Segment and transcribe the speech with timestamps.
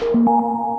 [0.00, 0.69] Música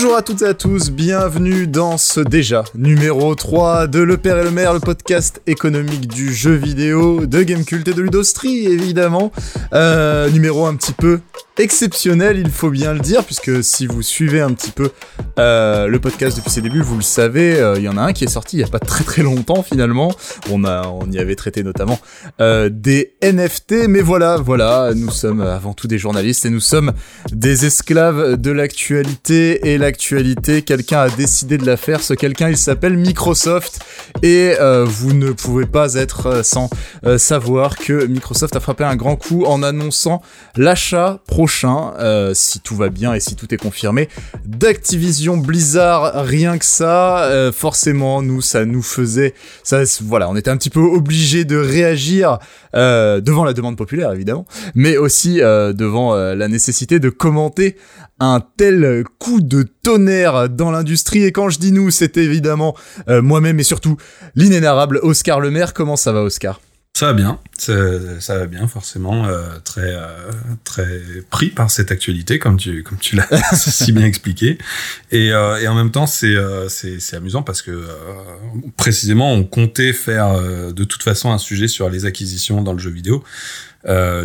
[0.00, 4.38] Bonjour à toutes et à tous, bienvenue dans ce déjà numéro 3 de Le Père
[4.38, 9.32] et le Maire, le podcast économique du jeu vidéo, de Gamecult et de Ludostri évidemment.
[9.72, 11.18] Euh, numéro un petit peu
[11.58, 14.92] exceptionnel, il faut bien le dire, puisque si vous suivez un petit peu
[15.40, 18.12] euh, le podcast depuis ses débuts, vous le savez, euh, il y en a un
[18.12, 20.12] qui est sorti il y a pas très très longtemps finalement.
[20.52, 21.98] On a, on y avait traité notamment
[22.38, 26.92] des NFT, mais voilà, voilà, nous sommes avant tout des journalistes et nous sommes
[27.32, 32.02] des esclaves de l'actualité et l'actualité, quelqu'un a décidé de la faire.
[32.02, 33.80] Ce quelqu'un, il s'appelle Microsoft
[34.22, 34.52] et
[34.84, 36.68] vous ne pouvez pas être sans
[37.16, 40.20] savoir que Microsoft a frappé un grand coup en annonçant
[40.56, 44.08] l'achat prochain euh, si tout va bien et si tout est confirmé,
[44.44, 46.24] d'Activision Blizzard.
[46.24, 50.70] Rien que ça, euh, forcément, nous, ça nous faisait, ça, voilà, on était un petit
[50.70, 52.38] peu obligé de réagir
[52.74, 57.76] euh, devant la demande populaire, évidemment, mais aussi devant la nécessité de commenter
[58.20, 61.24] un tel coup de tonnerre dans l'industrie.
[61.24, 62.76] Et quand je dis nous, c'est évidemment
[63.08, 63.96] moi-même et surtout
[64.34, 65.72] l'inénarrable Oscar Lemaire.
[65.72, 66.60] Comment ça va, Oscar?
[66.98, 70.32] Ça va bien, ça, va bien forcément, euh, très euh,
[70.64, 71.00] très
[71.30, 74.58] pris par cette actualité comme tu comme tu l'as si bien expliqué,
[75.12, 76.34] et, euh, et en même temps c'est
[76.68, 77.86] c'est amusant parce que
[78.76, 80.40] précisément on comptait faire
[80.72, 83.22] de toute façon un sujet sur les acquisitions dans le jeu vidéo.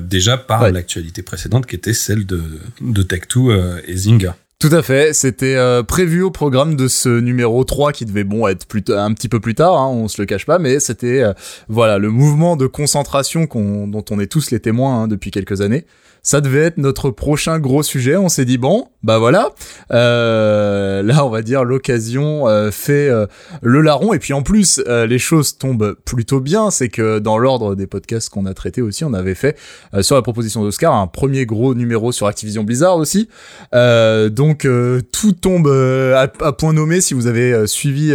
[0.02, 2.42] déjà par l'actualité précédente qui était celle de,
[2.82, 4.36] de Tech2 et Zynga.
[4.64, 8.48] Tout à fait, c'était euh, prévu au programme de ce numéro 3 qui devait bon
[8.48, 11.22] être plutôt un petit peu plus tard, hein, on se le cache pas, mais c'était
[11.22, 11.34] euh,
[11.68, 15.86] voilà le mouvement de concentration dont on est tous les témoins hein, depuis quelques années
[16.24, 18.16] ça devait être notre prochain gros sujet.
[18.16, 19.50] On s'est dit bon, bah voilà,
[19.92, 23.28] euh, là on va dire l'occasion euh, fait euh,
[23.62, 26.72] le larron et puis en plus les choses tombent plutôt bien.
[26.72, 29.58] C'est que dans l'ordre des podcasts qu'on a traités aussi, on avait fait
[30.02, 33.28] sur la proposition d'Oscar un premier gros numéro sur Activision Blizzard aussi.
[33.74, 34.68] donc
[35.12, 37.02] tout tombe à, à, point nommé.
[37.02, 38.14] Si vous avez suivi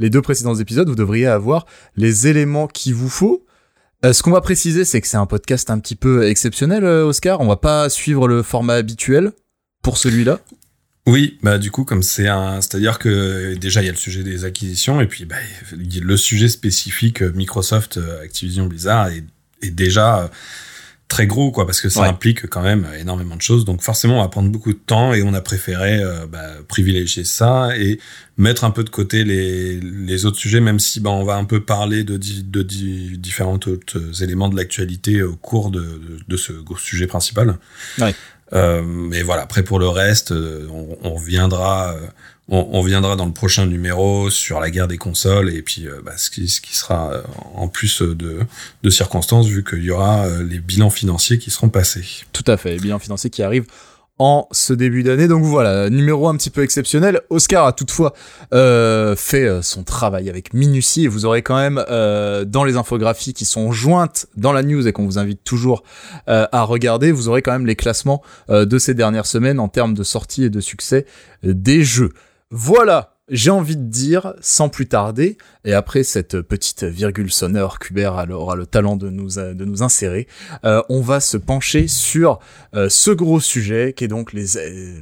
[0.00, 1.66] les deux précédents épisodes, vous devriez avoir
[1.96, 3.43] les éléments qu'il vous faut.
[4.04, 7.06] Euh, ce qu'on va préciser, c'est que c'est un podcast un petit peu exceptionnel, euh,
[7.06, 7.40] Oscar.
[7.40, 9.32] On va pas suivre le format habituel
[9.82, 10.40] pour celui-là.
[11.06, 14.22] Oui, bah du coup comme c'est un, c'est-à-dire que déjà il y a le sujet
[14.22, 15.36] des acquisitions et puis bah,
[15.72, 20.30] le sujet spécifique euh, Microsoft Activision Blizzard est déjà
[21.08, 23.64] très gros, quoi, parce que ça implique quand même énormément de choses.
[23.64, 27.24] Donc forcément, on va prendre beaucoup de temps et on a préféré euh, bah, privilégier
[27.24, 28.00] ça et
[28.36, 31.44] mettre un peu de côté les, les autres sujets, même si bah, on va un
[31.44, 37.06] peu parler de, de, différents autres éléments de l'actualité au cours de, de, ce sujet
[37.06, 37.58] principal.
[37.98, 38.14] Ouais.
[38.52, 41.96] Euh, mais voilà, après pour le reste, euh, on, on reviendra
[42.48, 46.00] on, on, viendra dans le prochain numéro sur la guerre des consoles et puis euh,
[46.04, 47.22] bah, ce, qui, sera euh,
[47.54, 52.04] en plus de, circonstances vu qu'il y aura euh, les bilans financiers qui seront passés.
[52.32, 53.66] Tout à fait, les bilans financiers qui arrivent
[54.18, 55.26] en ce début d'année.
[55.26, 57.22] Donc voilà, numéro un petit peu exceptionnel.
[57.30, 58.12] Oscar a toutefois
[58.52, 61.84] fait son travail avec minutie et vous aurez quand même
[62.46, 65.82] dans les infographies qui sont jointes dans la news et qu'on vous invite toujours
[66.28, 70.04] à regarder, vous aurez quand même les classements de ces dernières semaines en termes de
[70.04, 71.06] sortie et de succès
[71.42, 72.12] des jeux.
[72.56, 78.24] Voilà, j'ai envie de dire, sans plus tarder, et après cette petite virgule sonore qu'Hubert
[78.30, 80.28] aura le talent de nous, nous insérer,
[80.64, 82.38] euh, on va se pencher sur
[82.76, 84.46] euh, ce gros sujet qui est donc les,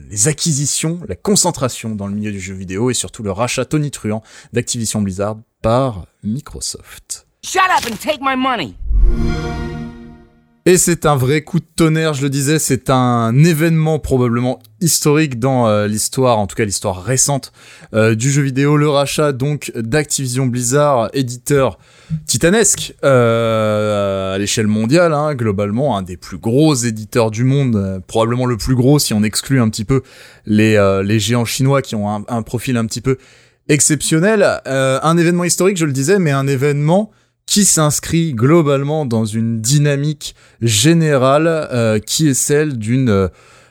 [0.09, 4.23] les acquisitions, la concentration dans le milieu du jeu vidéo et surtout le rachat tonitruant
[4.55, 7.27] d'Activision Blizzard par Microsoft.
[7.45, 8.77] Shut up and take my money.
[10.65, 15.41] Et c'est un vrai coup de tonnerre, je le disais, c'est un événement probablement historique
[15.41, 17.53] dans euh, l'histoire, en tout cas l'histoire récente
[17.95, 21.81] euh, du jeu vidéo, le rachat donc d'Activision Blizzard, éditeur
[22.27, 28.47] titanesque euh, à l'échelle mondiale, hein, globalement un des plus gros éditeurs du monde, probablement
[28.47, 30.03] le plus gros si on exclut un petit peu
[30.47, 33.19] les, géants chinois qui ont un profil un petit peu
[33.69, 34.47] exceptionnel.
[34.65, 37.11] un événement historique, je le disais, mais un événement
[37.53, 43.29] qui s'inscrit globalement dans une dynamique générale euh, qui est celle d'une euh,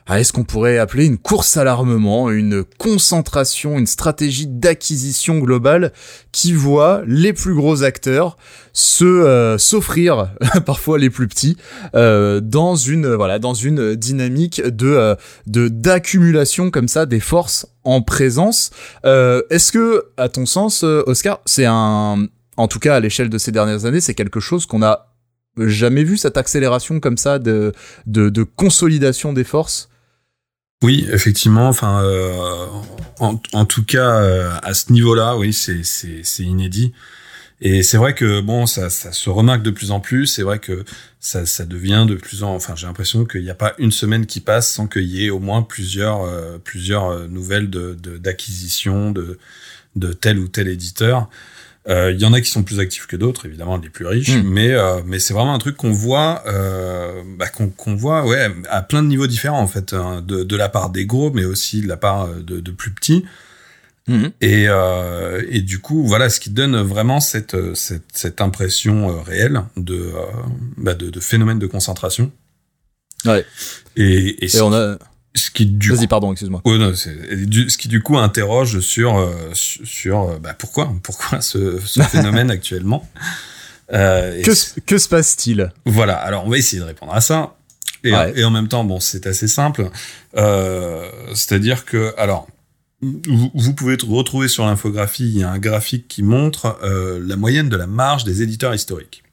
[0.07, 5.93] est-ce qu'on pourrait appeler une course à l'armement, une concentration, une stratégie d'acquisition globale
[6.31, 8.37] qui voit les plus gros acteurs
[8.71, 10.31] se euh, s'offrir
[10.67, 11.57] parfois les plus petits
[11.93, 15.15] dans une voilà dans une dynamique de
[15.47, 18.69] de d'accumulation comme ça des forces en présence.
[19.03, 22.27] est-ce que à ton sens Oscar, c'est un
[22.61, 25.13] en tout cas à l'échelle de ces dernières années, c'est quelque chose qu'on a
[25.57, 27.73] jamais vu cette accélération comme ça de,
[28.05, 29.89] de, consolidation des forces.
[30.83, 31.67] Oui, effectivement.
[31.67, 32.65] Enfin, euh,
[33.19, 36.93] en, tout cas, à ce niveau-là, oui, c'est c'est inédit.
[37.63, 40.25] Et c'est vrai que bon, ça, se remarque de plus en plus.
[40.25, 40.83] C'est vrai que
[41.19, 42.55] ça, devient de plus en.
[42.55, 45.29] Enfin, j'ai l'impression qu'il n'y a pas une semaine qui passe sans qu'il y ait
[45.29, 49.37] au moins plusieurs, euh, plusieurs euh, nouvelles d'acquisition de,
[49.95, 51.29] de, tel ou tel éditeur.
[51.89, 54.35] Euh, il y en a qui sont plus actifs que d'autres, évidemment les plus riches,
[54.35, 54.43] hmm.
[54.43, 54.75] mais
[55.05, 56.43] mais c'est vraiment un truc qu'on voit,
[57.37, 60.69] bah, qu'on voit, ouais, à plein de niveaux différents en fait, hein, de, de la
[60.69, 63.25] part des gros, mais aussi de la part de, de plus petits.
[64.07, 64.31] Mhm.
[64.41, 69.21] Et, euh, et du coup, voilà, ce qui donne vraiment cette, cette, cette impression euh,
[69.21, 70.25] réelle de, euh,
[70.77, 72.31] bah de, de, phénomène de concentration.
[73.25, 73.45] Ouais.
[73.95, 74.97] Et, et, on a.
[75.33, 76.61] Ce qui du Vas-y, pardon, excuse-moi.
[76.65, 81.79] Oh, non, du, ce qui du coup interroge sur euh, sur bah, pourquoi pourquoi ce,
[81.85, 83.07] ce phénomène actuellement.
[83.93, 85.71] Euh, que, que se passe-t-il?
[85.85, 86.15] Voilà.
[86.15, 87.55] Alors on va essayer de répondre à ça.
[88.03, 89.89] Et, et en même temps, bon, c'est assez simple.
[90.35, 92.47] Euh, C'est-à-dire que alors
[93.01, 97.67] vous, pouvez retrouver sur l'infographie, il y a un graphique qui montre euh, la moyenne
[97.67, 99.23] de la marge des éditeurs historiques.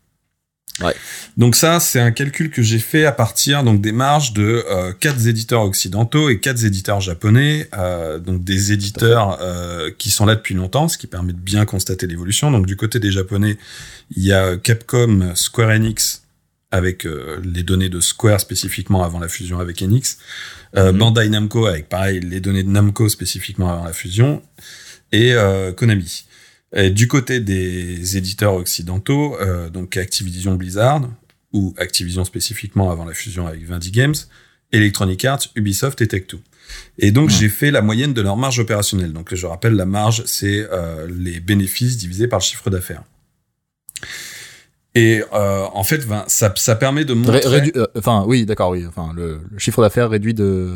[0.80, 0.94] Ouais.
[1.36, 4.92] Donc ça, c'est un calcul que j'ai fait à partir donc des marges de euh,
[4.92, 10.34] quatre éditeurs occidentaux et quatre éditeurs japonais, euh, donc des éditeurs euh, qui sont là
[10.36, 12.50] depuis longtemps, ce qui permet de bien constater l'évolution.
[12.50, 13.58] Donc du côté des japonais,
[14.16, 16.22] il y a Capcom, Square Enix
[16.70, 20.18] avec euh, les données de Square spécifiquement avant la fusion avec Enix,
[20.76, 20.98] euh, mhm.
[20.98, 24.42] Bandai Namco avec pareil les données de Namco spécifiquement avant la fusion,
[25.12, 26.24] et euh, Konami.
[26.74, 31.08] Et du côté des éditeurs occidentaux, euh, donc Activision Blizzard,
[31.52, 34.14] ou Activision spécifiquement avant la fusion avec Vindy Games,
[34.72, 36.38] Electronic Arts, Ubisoft et Tech2.
[36.98, 39.12] Et donc j'ai fait la moyenne de leur marge opérationnelle.
[39.12, 43.02] Donc je rappelle, la marge, c'est euh, les bénéfices divisés par le chiffre d'affaires.
[44.94, 47.40] Et euh, en fait, ben, ça, ça permet de montrer.
[47.76, 48.84] Euh, enfin, oui, d'accord, oui.
[48.86, 50.68] Enfin, le, le chiffre d'affaires réduit de.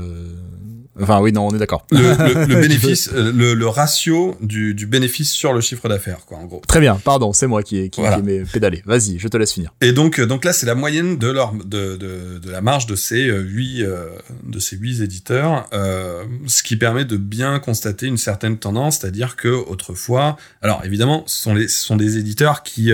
[1.00, 1.86] Enfin, oui, non, on est d'accord.
[1.90, 6.36] Le, le, bénéfice, euh, le, le, ratio du, du, bénéfice sur le chiffre d'affaires, quoi,
[6.38, 6.60] en gros.
[6.68, 8.20] Très bien, pardon, c'est moi qui qui, voilà.
[8.52, 8.82] pédalé.
[8.84, 9.72] Vas-y, je te laisse finir.
[9.80, 12.86] Et donc, euh, donc là, c'est la moyenne de leur, de, de, de, la marge
[12.86, 18.18] de ces huit, de ces huit éditeurs, euh, ce qui permet de bien constater une
[18.18, 22.92] certaine tendance, c'est-à-dire que autrefois, alors évidemment, ce sont les, ce sont des éditeurs qui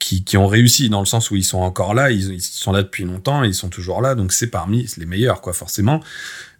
[0.00, 2.72] qui, qui, ont réussi dans le sens où ils sont encore là, ils, ils sont
[2.72, 6.00] là depuis longtemps, ils sont toujours là, donc c'est parmi les meilleurs, quoi, forcément.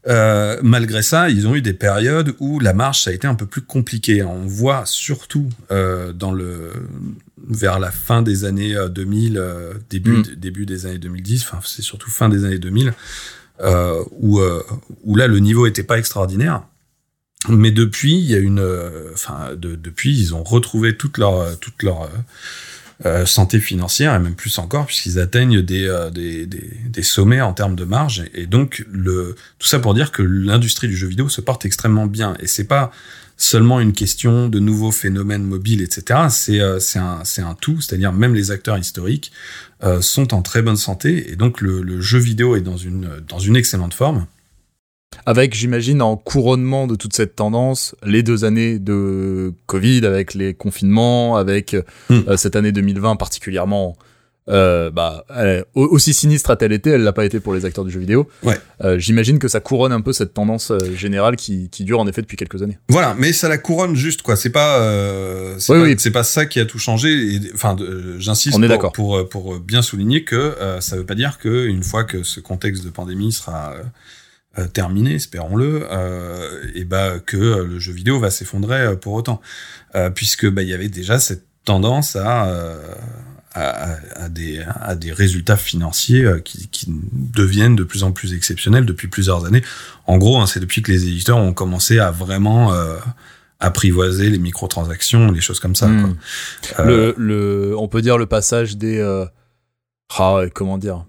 [0.07, 3.35] Euh, malgré ça, ils ont eu des périodes où la marche ça a été un
[3.35, 4.23] peu plus compliqué.
[4.23, 6.73] On voit surtout euh, dans le
[7.49, 10.23] vers la fin des années 2000, euh, début mm.
[10.37, 11.45] début des années 2010.
[11.45, 12.93] Enfin, c'est surtout fin des années 2000
[13.61, 14.41] euh, où
[15.05, 16.63] où là le niveau était pas extraordinaire.
[17.51, 18.67] Mais depuis, il y a une,
[19.13, 22.09] enfin, de, depuis, ils ont retrouvé toute leur toute leur
[23.05, 27.41] euh, santé financière et même plus encore puisqu'ils atteignent des, euh, des, des, des, sommets
[27.41, 28.25] en termes de marge.
[28.35, 32.07] Et, donc le tout ça pour dire que l'industrie du jeu vidéo se porte extrêmement
[32.07, 32.37] bien.
[32.39, 32.93] Et c'est pas
[33.37, 37.81] seulement une question de nouveaux phénomènes mobiles etc c'est euh, un c'est un tout.
[37.81, 39.33] C'est-à-dire même les acteurs historiques
[39.83, 41.33] euh, sont en très bonne santé.
[41.33, 44.27] Et donc le, le jeu vidéo est dans une dans une excellente forme
[45.27, 50.55] avec, j'imagine, en couronnement de toute cette tendance, les deux années de Covid, avec les
[50.55, 51.75] confinements, avec
[52.09, 52.21] hmm.
[52.29, 53.97] euh, cette année 2020 particulièrement,
[54.49, 55.25] euh, bah,
[55.75, 58.29] aussi sinistre a-t-elle été, elle l'a pas été pour les acteurs du jeu vidéo.
[58.43, 58.59] Ouais.
[58.83, 62.07] Euh, j'imagine que ça couronne un peu cette tendance euh, générale qui, qui, dure en
[62.07, 62.79] effet depuis quelques années.
[62.89, 64.37] Voilà, mais ça la couronne juste quoi.
[64.37, 67.41] C'est pas, euh, c'est oui, pas, pas, ça qui a tout changé.
[67.55, 67.77] Enfin,
[68.19, 72.23] j'insiste pour, pour, pour bien souligner que ça veut pas dire que une fois que
[72.23, 73.75] ce contexte de pandémie sera
[74.59, 79.41] euh, terminé, espérons-le, euh, et bah que le jeu vidéo va s'effondrer euh, pour autant,
[79.95, 82.79] euh, puisque bah il y avait déjà cette tendance à, euh,
[83.53, 88.87] à, à, des, à des résultats financiers qui, qui, deviennent de plus en plus exceptionnels
[88.87, 89.63] depuis plusieurs années.
[90.07, 92.73] En gros, hein, c'est depuis que les éditeurs ont commencé à vraiment
[93.61, 95.89] apprivoiser les microtransactions, les choses comme ça.
[95.89, 96.17] Hmm.
[96.77, 96.85] Quoi.
[96.85, 99.01] Le, le, on peut dire le passage des,
[100.19, 101.05] ah, comment dire?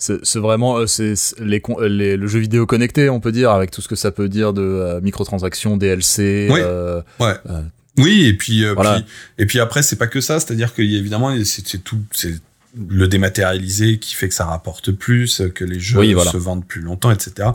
[0.00, 3.82] C'est vraiment euh, c'est les, les, le jeu vidéo connecté on peut dire avec tout
[3.82, 6.60] ce que ça peut dire de euh, microtransactions DLC oui.
[6.60, 7.34] Euh, ouais.
[7.50, 7.62] Euh,
[7.98, 8.94] oui et puis, voilà.
[8.94, 9.04] puis,
[9.38, 12.34] et puis après c'est pas que ça c'est-à-dire que évidemment c'est tout c'est
[12.88, 16.30] le dématérialisé qui fait que ça rapporte plus que les jeux oui, voilà.
[16.30, 17.50] se vendent plus longtemps etc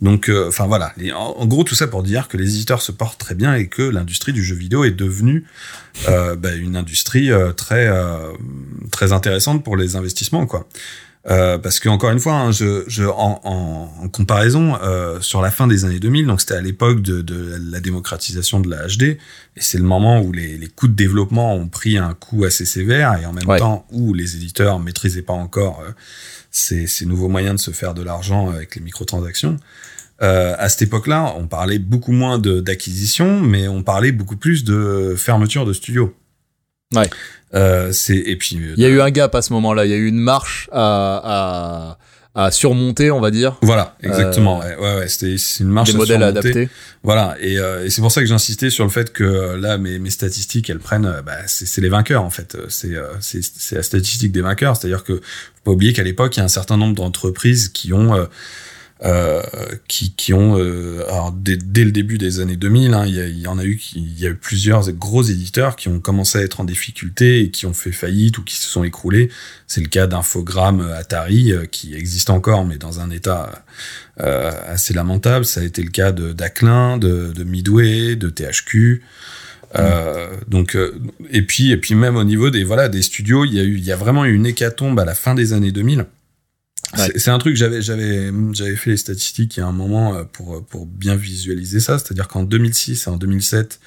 [0.00, 3.20] donc enfin voilà en, en, gros tout ça pour dire que les éditeurs se portent
[3.20, 5.44] très bien et que l'industrie du jeu vidéo est devenue
[6.08, 7.88] bah, une industrie très
[8.90, 10.66] très intéressante pour les investissements quoi
[11.30, 15.40] euh, parce que encore une fois, hein, je, je, en, en, en comparaison, euh, sur
[15.40, 18.86] la fin des années 2000, donc c'était à l'époque de, de, la démocratisation de la
[18.86, 19.18] HD, et
[19.56, 23.18] c'est le moment où les, les coûts de développement ont pris un coup assez sévère,
[23.20, 23.58] et en même ouais.
[23.58, 25.92] temps où les éditeurs maîtrisaient pas encore euh,
[26.50, 29.56] ces, ces, nouveaux moyens de se faire de l'argent avec les microtransactions.
[30.22, 35.14] euh, à cette époque-là, on parlait beaucoup moins d'acquisition, mais on parlait beaucoup plus de
[35.16, 36.14] fermeture de studio.
[36.96, 37.10] Ouais.
[37.54, 39.84] Euh, c'est et puis il y a eu un gap à ce moment-là.
[39.84, 41.96] Il y a eu une marche à,
[42.34, 43.56] à, à surmonter, on va dire.
[43.62, 44.60] Voilà, exactement.
[44.60, 46.68] Euh, ouais, ouais, c'était c'est une marche des modèles adaptés.
[47.04, 49.78] Voilà, et, euh, et c'est pour ça que j'insistais sur le fait que euh, là,
[49.78, 52.56] mes, mes statistiques, elles prennent, euh, bah, c'est les vainqueurs en fait.
[52.68, 56.40] C'est c'est c'est la statistique des vainqueurs, c'est-à-dire que faut pas oublier qu'à l'époque, il
[56.40, 58.26] y a un certain nombre d'entreprises qui ont
[59.02, 59.42] euh,
[59.88, 63.18] qui, qui ont, euh, alors dès, dès, le début des années 2000, hein, il, y
[63.18, 66.38] il, y en a eu, il y a eu plusieurs gros éditeurs qui ont commencé
[66.38, 69.30] à être en difficulté et qui ont fait faillite ou qui se sont écroulés.
[69.66, 73.64] C'est le cas d'Infogrames Atari, euh, qui existe encore, mais dans un état
[74.20, 75.44] euh, assez lamentable.
[75.44, 79.02] Ça a été le cas de d'Aclin, de, de Midway, de THQ.
[79.76, 80.78] Euh, donc
[81.30, 83.76] et puis et puis même au niveau des voilà des studios, il y a eu
[83.76, 86.06] il y a vraiment eu une hécatombe à la fin des années 2000
[86.96, 90.24] c'est un truc, j'avais, j'avais, j'avais fait les statistiques il y a un moment euh,
[90.24, 91.98] pour, pour bien visualiser ça.
[91.98, 93.80] C'est-à-dire qu'en 2006 et en 2007,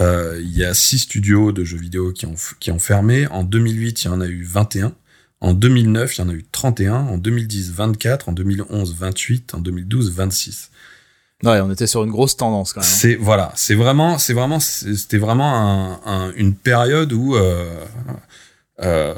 [0.00, 3.26] euh, il y a six studios de jeux vidéo qui ont, qui ont fermé.
[3.28, 4.94] En 2008, il y en a eu 21.
[5.40, 6.94] En 2009, il y en a eu 31.
[6.94, 8.28] En 2010, 24.
[8.28, 9.54] En 2011, 28.
[9.54, 10.70] En 2012, 26.
[11.42, 12.88] Ouais, on était sur une grosse tendance quand même.
[12.88, 12.96] Hein.
[12.96, 17.84] C'est voilà, c'est vraiment, c'est vraiment, c'était vraiment un, un, une période où euh,
[18.80, 19.14] euh,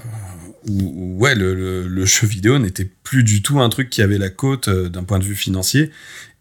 [0.69, 4.19] où, ouais, le, le, le, jeu vidéo n'était plus du tout un truc qui avait
[4.19, 5.91] la côte euh, d'un point de vue financier.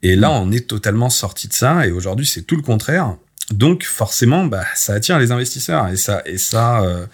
[0.02, 1.88] Et là, on est totalement sorti de ça.
[1.88, 3.16] Et aujourd'hui, c'est tout le contraire.
[3.52, 5.88] Donc, forcément, bah, ça attire les investisseurs.
[5.88, 7.06] Et ça, et ça, euh,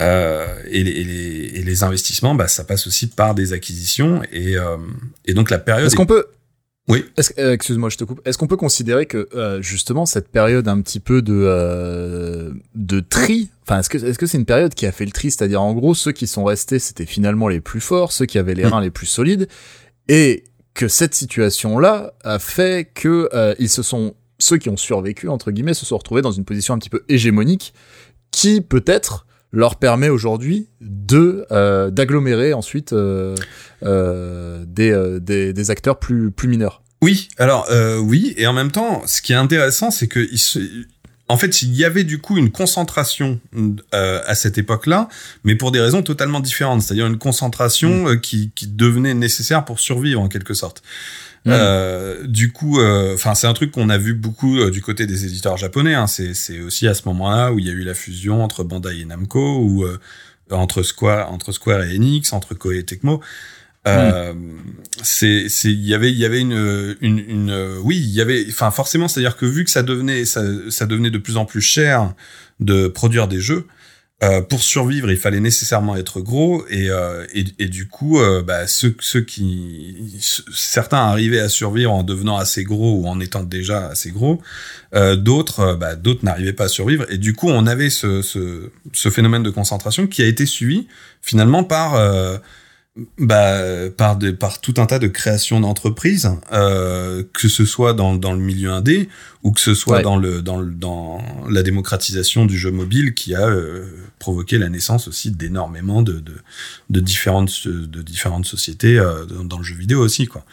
[0.00, 4.22] euh, et, les, et, les, et, les, investissements, bah, ça passe aussi par des acquisitions.
[4.32, 4.76] Et, euh,
[5.26, 5.86] et donc, la période.
[5.86, 6.26] Est-ce qu'on peut
[6.88, 7.04] oui.
[7.38, 8.20] Euh, excuse-moi, je te coupe.
[8.26, 13.00] Est-ce qu'on peut considérer que euh, justement cette période un petit peu de euh, de
[13.00, 15.60] tri, enfin est-ce que est-ce que c'est une période qui a fait le tri, c'est-à-dire
[15.60, 18.64] en gros ceux qui sont restés c'était finalement les plus forts, ceux qui avaient les
[18.64, 18.68] mm.
[18.68, 19.48] reins les plus solides,
[20.08, 25.28] et que cette situation-là a fait que euh, ils se sont ceux qui ont survécu
[25.28, 27.74] entre guillemets se sont retrouvés dans une position un petit peu hégémonique
[28.30, 33.36] qui peut-être leur permet aujourd'hui de euh, d'agglomérer ensuite euh, euh,
[33.82, 36.82] des, euh, des, des acteurs plus plus mineurs.
[37.00, 40.38] Oui, alors euh, oui, et en même temps, ce qui est intéressant, c'est que il
[40.38, 40.58] se,
[41.28, 43.38] en fait, il y avait du coup une concentration
[43.94, 45.08] euh, à cette époque-là,
[45.44, 48.20] mais pour des raisons totalement différentes, c'est-à-dire une concentration mmh.
[48.20, 50.82] qui, qui devenait nécessaire pour survivre en quelque sorte.
[51.44, 51.50] Mmh.
[51.52, 55.06] Euh, du coup, euh, enfin, c'est un truc qu'on a vu beaucoup euh, du côté
[55.06, 55.94] des éditeurs japonais.
[55.94, 56.06] Hein.
[56.06, 59.04] C'est aussi à ce moment-là où il y a eu la fusion entre Bandai et
[59.04, 60.00] Namco, ou euh,
[60.50, 63.20] entre Square, entre Square et Enix, entre Koei et Tecmo.
[63.86, 64.58] Euh, mmh.
[65.02, 68.44] c'est c'est il y avait il y avait une une, une oui il y avait
[68.48, 71.36] enfin forcément c'est à dire que vu que ça devenait ça, ça devenait de plus
[71.36, 72.12] en plus cher
[72.60, 73.66] de produire des jeux
[74.20, 78.42] euh, pour survivre, il fallait nécessairement être gros et, euh, et, et, du coup, euh,
[78.42, 83.44] bah, ceux, ceux qui certains arrivaient à survivre en devenant assez gros ou en étant
[83.44, 84.42] déjà assez gros,
[84.92, 88.20] euh, d'autres euh, bah, d'autres n'arrivaient pas à survivre et du coup, on avait ce,
[88.22, 90.88] ce, ce, phénomène de concentration qui a été suivi
[91.22, 91.94] finalement par
[93.18, 94.18] bah, par,
[94.60, 99.08] tout un tas de créations d'entreprises, euh, que ce soit dans, dans le milieu indé
[99.42, 100.02] ou que ce soit ouais.
[100.02, 103.84] dans, le, dans, le, dans la démocratisation du jeu mobile qui a euh,
[104.18, 106.34] provoqué la naissance aussi d'énormément de, de,
[106.90, 110.26] de, différentes, de différentes sociétés euh, dans le jeu vidéo aussi.
[110.26, 110.44] Quoi.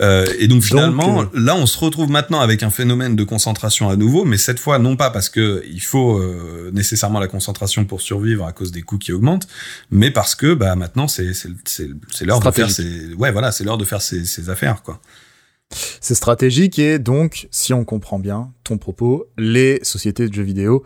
[0.00, 3.88] Euh, et donc finalement, donc, là, on se retrouve maintenant avec un phénomène de concentration
[3.88, 7.84] à nouveau, mais cette fois, non pas parce que il faut euh, nécessairement la concentration
[7.84, 9.48] pour survivre à cause des coûts qui augmentent,
[9.90, 11.32] mais parce que bah, maintenant, c'est
[12.20, 13.14] l'heure de faire ses...
[13.14, 14.82] Ouais, voilà, l'heure de faire ses, ses affaires.
[14.82, 15.00] quoi.
[16.00, 20.84] C'est stratégique et donc, si on comprend bien ton propos, les sociétés de jeux vidéo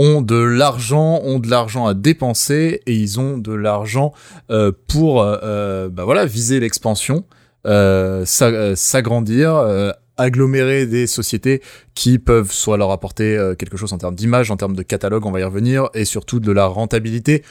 [0.00, 4.12] ont de l'argent, ont de l'argent à dépenser et ils ont de l'argent
[4.50, 7.26] euh, pour euh, bah voilà viser l'expansion,
[7.66, 11.60] euh, s'agrandir, euh, agglomérer des sociétés
[11.94, 15.26] qui peuvent soit leur apporter euh, quelque chose en termes d'image, en termes de catalogue,
[15.26, 17.42] on va y revenir, et surtout de la rentabilité.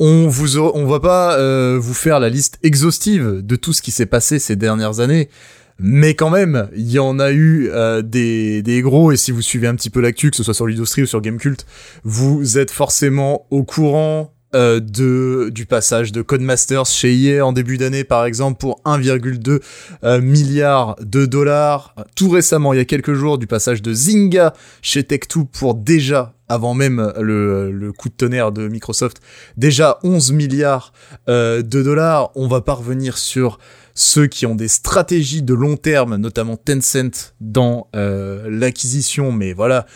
[0.00, 3.92] On vous, on va pas euh, vous faire la liste exhaustive de tout ce qui
[3.92, 5.30] s'est passé ces dernières années
[5.78, 9.42] mais quand même, il y en a eu euh, des, des gros, et si vous
[9.42, 11.66] suivez un petit peu l'actu, que ce soit sur Ludostri ou sur Gamecult,
[12.04, 17.78] vous êtes forcément au courant euh, de du passage de Codemasters chez EA en début
[17.78, 19.60] d'année par exemple pour 1,2
[20.04, 21.94] euh, milliard de dollars.
[22.14, 26.34] Tout récemment, il y a quelques jours, du passage de Zynga chez Tech2 pour déjà
[26.48, 29.20] avant même le, le coup de tonnerre de Microsoft,
[29.56, 30.92] déjà 11 milliards
[31.28, 32.30] euh, de dollars.
[32.36, 33.58] On va pas revenir sur
[33.96, 39.86] ceux qui ont des stratégies de long terme, notamment Tencent dans euh, l'acquisition, mais voilà,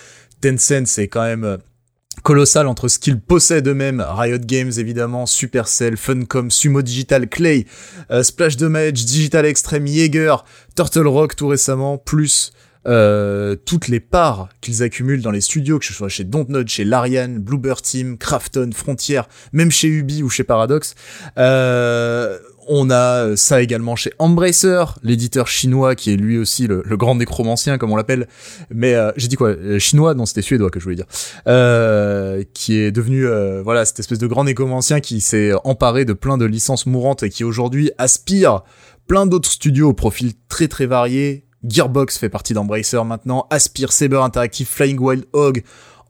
[0.40, 1.58] Tencent c'est quand même
[2.22, 7.66] colossal entre ce qu'ils possèdent eux-mêmes, Riot Games évidemment, Supercell, Funcom, Sumo Digital, Clay,
[8.10, 12.52] euh, Splash Damage, Digital Extreme, Jaeger, Turtle Rock tout récemment, plus
[12.86, 16.84] euh, toutes les parts qu'ils accumulent dans les studios, que ce soit chez Dontnod, chez
[16.84, 19.20] Larian, Bluebird Team, Krafton, Frontier,
[19.52, 20.94] même chez Ubi ou chez Paradox.
[21.36, 22.38] Euh,
[22.72, 27.76] on a ça également chez Embracer, l'éditeur chinois qui est lui aussi le, grand nécromancien
[27.76, 28.28] comme on l'appelle.
[28.72, 30.14] Mais euh, j'ai dit quoi Chinois?
[30.14, 31.06] Non, c'était suédois que je voulais dire.
[31.48, 33.26] Euh, qui est devenu
[33.62, 37.28] voilà cette espèce de grand nécromancien qui s'est emparé de plein de licences mourantes et
[37.28, 38.62] qui aujourd'hui aspire
[39.08, 44.16] plein d'autres studios au profil très très varié Gearbox fait partie d'Embracer maintenant, Aspire, Saber
[44.16, 45.62] Interactive, Flying Wild Hog,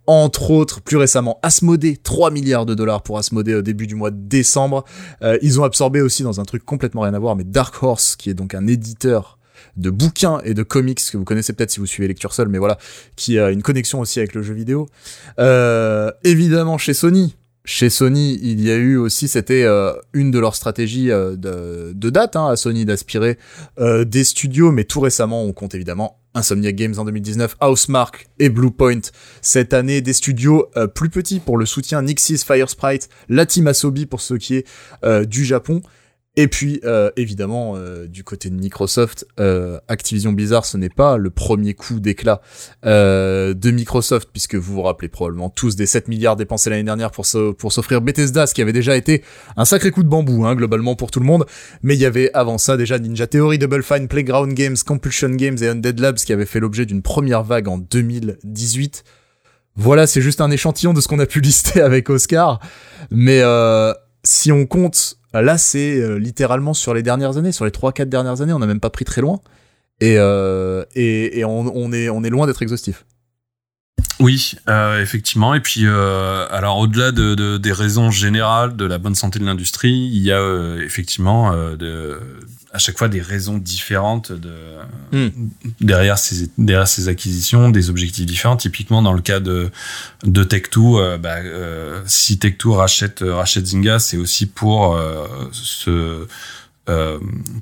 [0.06, 4.10] entre autres, plus récemment, Asmodee, 3 milliards de dollars pour Asmodee au début du mois
[4.10, 4.84] de décembre.
[5.22, 8.16] Euh, ils ont absorbé aussi dans un truc complètement rien à voir, mais Dark Horse,
[8.16, 9.38] qui est donc un éditeur
[9.76, 12.58] de bouquins et de comics que vous connaissez peut-être si vous suivez Lecture Seul, mais
[12.58, 12.78] voilà,
[13.14, 14.88] qui a une connexion aussi avec le jeu vidéo.
[15.38, 20.38] Euh, évidemment chez Sony, chez Sony, il y a eu aussi, c'était euh, une de
[20.38, 23.38] leurs stratégies euh, de, date hein, à Sony d'aspirer
[23.78, 28.48] euh, des studios, mais tout récemment, on compte évidemment Insomniac Games en 2019, Housemark et
[28.48, 29.00] Bluepoint
[29.42, 34.20] cette année, des studios plus petits pour le soutien Nixis, Firesprite, la Team Asobi pour
[34.20, 34.66] ce qui est
[35.26, 35.82] du Japon,
[36.36, 41.16] et puis, euh, évidemment, euh, du côté de Microsoft, euh, Activision Blizzard, ce n'est pas
[41.16, 42.40] le premier coup d'éclat
[42.84, 47.26] de Microsoft, puisque vous vous rappelez probablement tous des 7 milliards dépensés l'année dernière pour,
[47.58, 49.24] pour s'offrir Bethesda, ce qui avait déjà été
[49.56, 51.46] un sacré coup de bambou, hein, globalement pour tout le monde.
[51.82, 55.58] Mais il y avait avant ça déjà Ninja Theory, Double Fine, Playground Games, Compulsion Games
[55.60, 59.02] et Undead Labs qui avaient fait l'objet d'une première vague en 2018.
[59.74, 62.60] Voilà, c'est juste un échantillon de ce qu'on a pu lister avec Oscar.
[63.10, 63.42] Mais
[64.22, 68.40] si on compte Là, c'est euh, littéralement sur les dernières années, sur les 3-4 dernières
[68.40, 69.40] années, on n'a même pas pris très loin.
[70.00, 70.84] Et, euh,
[71.46, 73.04] on, est, loin d'être exhaustif.
[74.18, 75.54] Oui, euh, effectivement.
[75.54, 80.22] Et puis, alors au-delà de, des raisons générales de la bonne santé de l'industrie, il
[80.22, 82.18] y a effectivement de,
[82.72, 84.54] à chaque fois des raisons différentes de,
[85.12, 85.28] hmm.
[85.80, 88.56] derrière, ces, derrière ces acquisitions, des objectifs différents.
[88.56, 89.70] Typiquement, dans le cas de,
[90.24, 94.98] de Tech2, euh, bah, euh, si Tech2 rachète, euh, rachète Zynga, c'est aussi pour
[95.52, 96.26] se,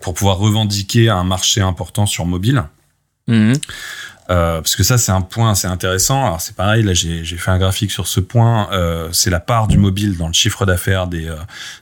[0.01, 2.65] pour pouvoir revendiquer un marché important sur mobile.
[3.27, 3.55] Hmm.
[4.31, 6.27] Euh, parce que ça, c'est un point assez intéressant.
[6.27, 8.69] Alors c'est pareil, là j'ai fait un graphique sur ce point.
[8.73, 11.37] Euh, c'est la part du mobile dans le chiffre d'affaires des, euh,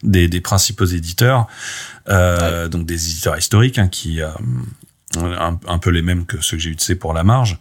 [0.04, 1.48] des, des principaux éditeurs,
[2.08, 4.28] euh, donc des éditeurs historiques, hein, qui euh,
[5.16, 7.58] un, un, peu les mêmes que ceux que j'ai utilisés pour la marge.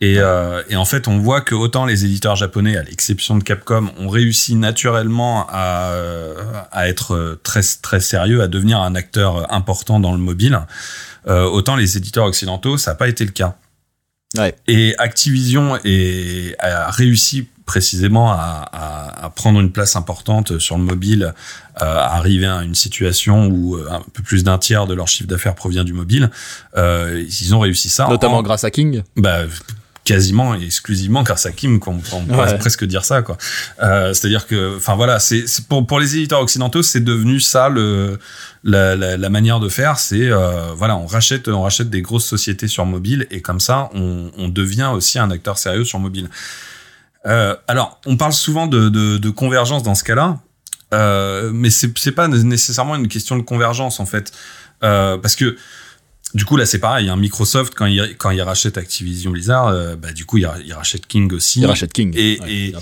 [0.00, 3.44] Et, euh, et, en fait, on voit que autant les éditeurs japonais, à l'exception de
[3.44, 5.92] Capcom, ont réussi naturellement à,
[6.72, 10.58] à être très très sérieux, à devenir un acteur important dans le mobile.
[11.28, 13.56] Euh, autant les éditeurs occidentaux, ça n'a pas été le cas.
[14.66, 20.84] Et Activision est, a réussi précisément à, à, à, prendre une place importante sur le
[20.84, 21.32] mobile,
[21.80, 25.08] euh, à arriver à une situation où euh, un peu plus d'un tiers de leur
[25.08, 26.30] chiffre d'affaires provient du mobile.
[26.76, 28.08] Euh, ils ont réussi ça.
[28.08, 29.02] Notamment grâce à King.
[29.16, 29.44] Bah,
[30.04, 33.36] quasiment et exclusivement grâce à Kim, qu'on on pourrait presque dire ça, quoi.
[33.82, 38.18] Euh, C'est-à-dire que, enfin voilà, c'est pour pour les éditeurs occidentaux, c'est devenu ça le
[38.64, 42.26] la, la, la manière de faire, c'est euh, voilà, on rachète on rachète des grosses
[42.26, 46.28] sociétés sur mobile et comme ça, on, on devient aussi un acteur sérieux sur mobile.
[47.26, 50.40] Euh, alors, on parle souvent de, de, de convergence dans ce cas-là,
[50.92, 54.32] euh, mais c'est c'est pas nécessairement une question de convergence en fait,
[54.82, 55.56] euh, parce que
[56.34, 57.08] du coup, là, c'est pareil.
[57.08, 60.72] Hein, Microsoft, quand il, quand il rachète Activision Blizzard, euh, bah, du coup, il, il,
[60.72, 61.60] rachète King aussi.
[61.60, 62.12] Il rachète King.
[62.16, 62.74] Et, et,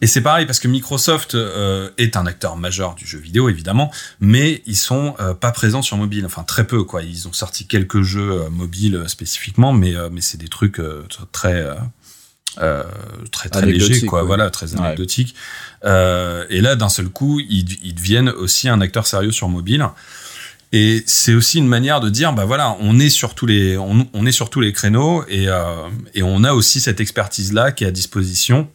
[0.00, 3.92] et c'est pareil parce que Microsoft euh, est un acteur majeur du jeu vidéo, évidemment,
[4.18, 6.26] mais ils sont euh, pas présents sur mobile.
[6.26, 7.02] Enfin, très peu, quoi.
[7.02, 10.80] Ils ont sorti quelques jeux mobiles spécifiquement, mais, mais c'est des trucs
[11.30, 11.64] très.
[13.32, 14.22] Très très légers quoi.
[14.22, 15.34] voilà très anecdotiques
[15.84, 19.86] et là d'un seul coup ils, ils deviennent aussi un acteur sérieux sur mobile.
[20.72, 24.06] Et c'est aussi une manière de dire, bah voilà, on est sur tous les, on,
[24.12, 27.72] on est sur tous les créneaux et, euh, et on a aussi cette expertise là
[27.72, 28.68] qui est à disposition.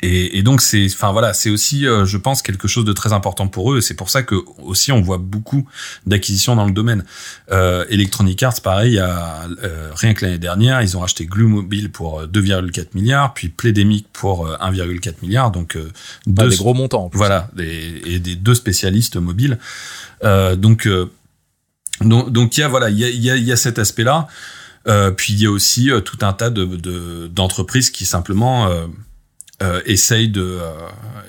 [0.00, 3.12] Et, et donc c'est, enfin voilà, c'est aussi, euh, je pense, quelque chose de très
[3.12, 3.80] important pour eux.
[3.80, 5.68] C'est pour ça que aussi on voit beaucoup
[6.06, 7.04] d'acquisitions dans le domaine.
[7.52, 11.90] Euh, Electronic Arts, pareil, a, euh, rien que l'année dernière, ils ont acheté Glue Mobile
[11.92, 15.52] pour 2,4 milliards, puis Playдemic pour 1,4 milliard.
[15.52, 15.78] Donc
[16.26, 17.04] deux, des gros montants.
[17.04, 17.18] En plus.
[17.18, 19.58] Voilà, des, et des deux spécialistes mobiles.
[20.24, 21.10] Euh, donc, euh,
[22.00, 23.78] donc, donc, il y a voilà, il y a, il y a, y a cet
[23.78, 24.28] aspect-là.
[24.88, 28.86] Euh, puis il y a aussi tout un tas de d'entreprises qui simplement euh,
[29.86, 30.58] essayent de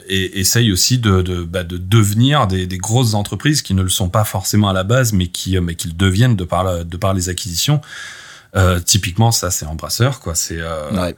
[0.07, 3.89] et essayent aussi de de, bah, de devenir des, des, grosses entreprises qui ne le
[3.89, 7.13] sont pas forcément à la base, mais qui mais qu'ils deviennent de par de par
[7.13, 7.81] les acquisitions.
[8.85, 10.35] typiquement, ça c'est Embrasseur, quoi.
[10.35, 11.13] C'est Euh,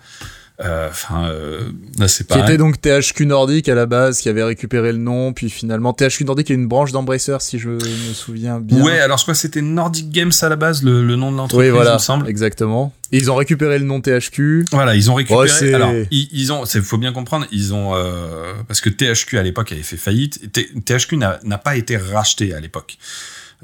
[0.60, 1.70] enfin, euh,
[2.08, 5.50] c'est Qui était donc THQ Nordic à la base, qui avait récupéré le nom, puis
[5.50, 8.82] finalement THQ Nordic est une branche d'Embracer, si je me souviens bien.
[8.82, 11.38] Ouais, alors je crois que c'était Nordic Games à la base, le, le nom de
[11.38, 12.30] l'entreprise, oui, voilà, il me semble.
[12.30, 12.94] Exactement.
[13.12, 14.66] Et ils ont récupéré le nom THQ.
[14.72, 15.48] Voilà, ils ont récupéré.
[15.48, 19.38] Ouais, alors, ils, ils ont, c'est faut bien comprendre, ils ont euh, parce que THQ
[19.38, 20.42] à l'époque avait fait faillite.
[20.86, 22.98] THQ n'a pas été racheté à l'époque.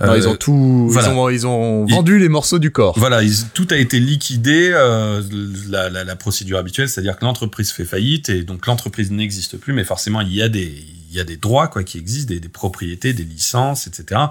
[0.06, 1.10] Non, ils ont tout, voilà.
[1.10, 2.98] ils ont, ils ont vendu ils, les morceaux du corps.
[2.98, 5.22] Voilà, ils, tout a été liquidé, euh,
[5.70, 9.74] la, la, la, procédure habituelle, c'est-à-dire que l'entreprise fait faillite et donc l'entreprise n'existe plus,
[9.74, 12.40] mais forcément il y a des, il y a des droits quoi qui existent, des,
[12.40, 14.22] des propriétés, des licences, etc.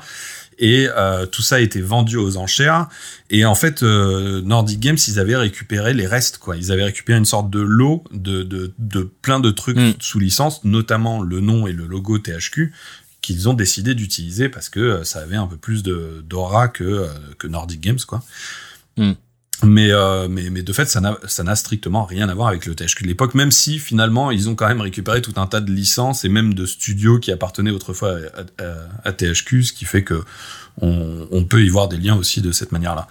[0.61, 2.89] Et euh, tout ça a été vendu aux enchères.
[3.31, 6.57] Et en fait, euh, Nordic Games, ils avaient récupéré les restes, quoi.
[6.57, 9.95] Ils avaient récupéré une sorte de lot de, de, de plein de trucs mm.
[10.01, 12.73] sous licence, notamment le nom et le logo THQ
[13.21, 17.07] qu'ils ont décidé d'utiliser parce que ça avait un peu plus de d'aura que
[17.39, 18.23] que Nordic Games quoi.
[18.97, 19.13] Mm.
[19.63, 23.03] Mais, euh, mais mais de fait ça n'a strictement rien à voir avec le THQ
[23.03, 26.25] de l'époque même si finalement ils ont quand même récupéré tout un tas de licences
[26.25, 28.17] et même de studios qui appartenaient autrefois
[28.59, 30.23] à, à, à THQ ce qui fait que
[30.81, 33.07] on, on peut y voir des liens aussi de cette manière là.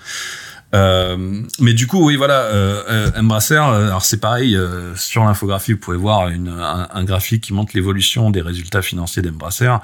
[0.76, 5.74] Euh, mais du coup, oui, voilà, euh, euh, Embracer, alors c'est pareil, euh, sur l'infographie,
[5.74, 9.78] vous pouvez voir une, un, graphique qui montre l'évolution des résultats financiers d'Embracer.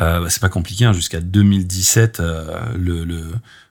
[0.00, 2.20] Euh, bah, c'est pas compliqué, hein, jusqu'à 2017,
[2.78, 3.24] le, le,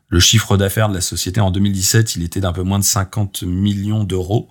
[0.10, 3.41] le, chiffre d'affaires de la société en 2017, il était d'un peu moins de 50
[3.43, 4.50] millions d'euros.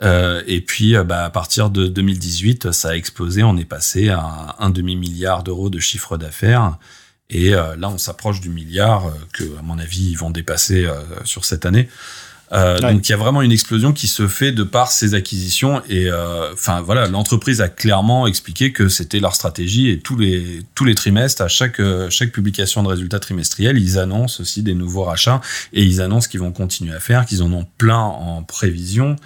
[0.00, 3.42] et puis, bah, à partir de 2018, ça a explosé.
[3.42, 6.78] On est passé à un demi milliard d'euros de chiffre d'affaires.
[7.30, 10.84] Et euh, là, on s'approche du milliard euh, que, à mon avis, ils vont dépasser
[10.84, 11.88] euh, sur cette année.
[12.52, 12.92] Euh, ouais.
[12.92, 16.08] Donc il y a vraiment une explosion qui se fait de par ces acquisitions et
[16.52, 20.94] enfin voilà l'entreprise a clairement expliqué que c'était leur stratégie et tous les tous les
[20.94, 25.40] trimestres à chaque chaque publication de résultats trimestriels ils annoncent aussi des nouveaux rachats
[25.72, 29.16] et ils annoncent qu'ils vont continuer à faire qu'ils en ont plein en prévision.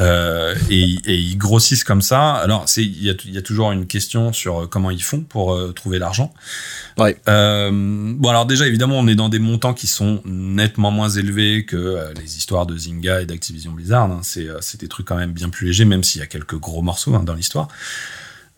[0.00, 2.32] Euh, et, et, ils grossissent comme ça.
[2.32, 5.52] Alors, c'est il y a, y a, toujours une question sur comment ils font pour
[5.52, 6.32] euh, trouver l'argent.
[6.96, 7.16] Ouais.
[7.28, 11.64] Euh, bon, alors déjà, évidemment, on est dans des montants qui sont nettement moins élevés
[11.66, 14.10] que euh, les histoires de Zynga et d'Activision Blizzard.
[14.10, 14.20] Hein.
[14.22, 16.82] C'est c'est des trucs quand même bien plus légers, même s'il y a quelques gros
[16.82, 17.68] morceaux hein, dans l'histoire.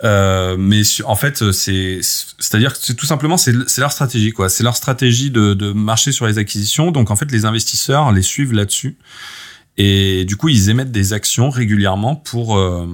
[0.05, 4.49] Euh, mais en fait, c'est c'est-à-dire que c'est tout simplement c'est leur stratégie quoi.
[4.49, 6.91] C'est leur stratégie de, de marcher sur les acquisitions.
[6.91, 8.97] Donc en fait, les investisseurs les suivent là-dessus.
[9.79, 12.87] Et du coup, ils émettent des actions régulièrement pour euh,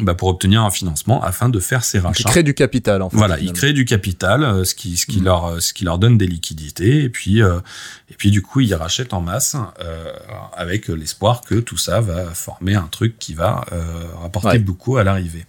[0.00, 2.24] bah, pour obtenir un financement afin de faire ces rachats.
[2.26, 3.16] Ils créent du capital en fait.
[3.16, 5.24] Voilà, ils créent du capital, euh, ce qui ce qui mmh.
[5.24, 7.58] leur ce qui leur donne des liquidités et puis euh,
[8.10, 10.12] et puis du coup ils rachètent en masse euh,
[10.54, 13.82] avec l'espoir que tout ça va former un truc qui va euh,
[14.20, 14.58] rapporter ouais.
[14.58, 15.46] beaucoup à l'arrivée.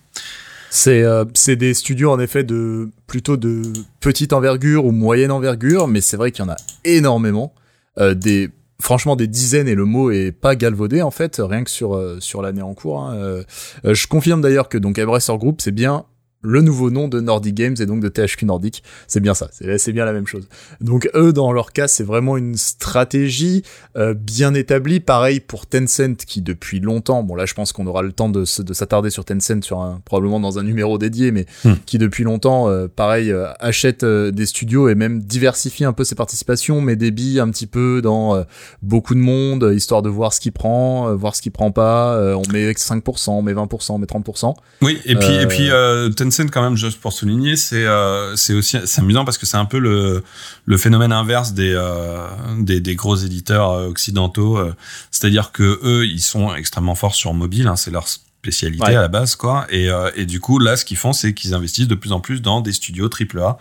[0.69, 3.61] C'est euh, c'est des studios en effet de plutôt de
[3.99, 7.53] petite envergure ou moyenne envergure, mais c'est vrai qu'il y en a énormément.
[7.97, 8.49] Euh, des
[8.81, 12.19] franchement des dizaines et le mot est pas galvaudé en fait rien que sur euh,
[12.19, 13.15] sur l'année en cours hein.
[13.15, 13.43] euh,
[13.83, 16.05] je confirme d'ailleurs que donc Embracer Group c'est bien
[16.41, 18.83] le nouveau nom de Nordic Games et donc de THQ Nordic.
[19.07, 20.47] C'est bien ça, c'est bien la même chose.
[20.81, 23.63] Donc eux, dans leur cas, c'est vraiment une stratégie
[23.97, 24.99] euh, bien établie.
[24.99, 28.41] Pareil pour Tencent qui depuis longtemps, bon là je pense qu'on aura le temps de,
[28.41, 31.73] de s'attarder sur Tencent sur un, probablement dans un numéro dédié, mais hmm.
[31.85, 36.15] qui depuis longtemps, euh, pareil, euh, achète des studios et même diversifie un peu ses
[36.15, 38.43] participations, met des billes un petit peu dans euh,
[38.81, 42.35] beaucoup de monde, histoire de voir ce qu'il prend, voir ce qu'il prend pas.
[42.35, 44.53] on met 5%, on met 20%, on met 30%.
[44.81, 45.69] Oui, et puis, et puis
[46.15, 49.57] Tencent quand même juste pour souligner c'est euh, c'est aussi c'est amusant parce que c'est
[49.57, 50.23] un peu le
[50.65, 52.27] le phénomène inverse des euh,
[52.59, 54.75] des, des, gros éditeurs occidentaux euh,
[55.11, 58.95] c'est-à-dire que eux ils sont extrêmement forts sur mobile hein, c'est leur spécialité ouais.
[58.95, 61.53] à la base quoi et euh, et du coup là ce qu'ils font c'est qu'ils
[61.53, 63.57] investissent de plus en plus dans des studios AAA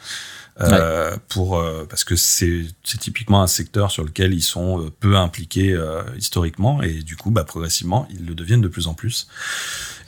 [0.60, 1.18] euh, ouais.
[1.28, 5.16] pour euh, parce que c'est c'est typiquement un secteur sur lequel ils sont euh, peu
[5.16, 9.28] impliqués euh, historiquement et du coup bah progressivement ils le deviennent de plus en plus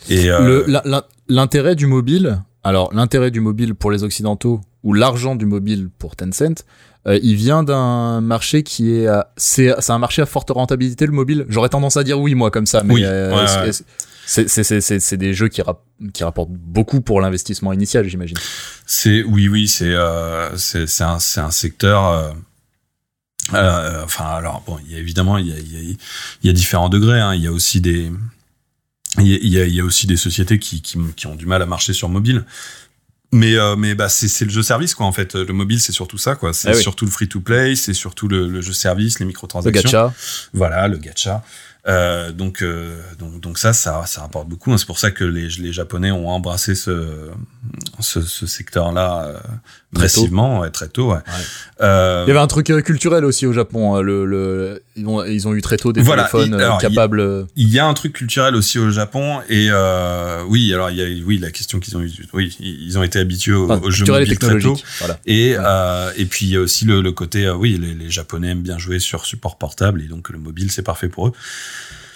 [0.09, 0.31] et
[1.29, 6.17] l'intérêt du mobile alors l'intérêt du mobile pour les occidentaux ou l'argent du mobile pour
[6.17, 6.65] Tencent
[7.07, 11.13] euh, il vient d'un marché qui est c'est c'est un marché à forte rentabilité le
[11.13, 11.47] mobile.
[11.49, 13.73] J'aurais tendance à dire oui moi comme ça mais oui, euh, ouais,
[14.27, 15.81] c'est c'est c'est c'est des jeux qui rap
[16.13, 18.37] qui rapportent beaucoup pour l'investissement initial j'imagine.
[18.87, 22.31] C'est oui oui c'est euh, c'est c'est un c'est un secteur euh...
[23.55, 25.95] Euh, enfin alors bon il y a évidemment il y a il y a,
[26.43, 27.35] il y a différents degrés hein.
[27.35, 28.13] il y a aussi des
[29.17, 31.63] il y, a, il y a aussi des sociétés qui, qui, qui, ont du mal
[31.63, 32.45] à marcher sur mobile.
[33.31, 35.35] Mais euh, mais bah c'est le jeu service quoi en fait.
[35.35, 36.55] Le mobile c'est surtout ça quoi.
[36.55, 36.81] C'est ah oui.
[36.81, 39.83] surtout le free to play c'est surtout le, le, jeu service les microtransactions.
[39.83, 40.15] Le gacha.
[40.55, 41.45] Voilà le gacha
[41.89, 44.77] Euh, donc, euh, donc, donc ça, ça, ça rapporte beaucoup.
[44.77, 47.07] C'est pour ça que les, les Japonais ont embrassé ce,
[48.01, 49.39] ce, ce secteur-là euh,
[49.93, 51.13] massivement, ouais, très tôt.
[51.13, 51.19] Ouais.
[51.81, 53.97] Euh, il y avait un truc euh, culturel aussi au Japon.
[53.97, 56.79] Hein, le, le, ils, ont, ils ont eu très tôt des Voilà, téléphones euh, alors,
[56.79, 57.47] capables.
[57.57, 61.03] Il y a un truc culturel aussi au Japon et euh, oui, alors il y
[61.03, 63.91] a oui la question qu'ils ont eu, oui, ils ont été habitués au- enfin, aux
[63.91, 64.77] jeux culturel et mobiles très tôt.
[64.99, 65.19] Voilà.
[65.25, 68.11] Et, euh, et puis il y a aussi le, le côté, euh, oui, les, les
[68.11, 71.33] Japonais aiment bien jouer sur support portable et donc le mobile c'est parfait pour eux.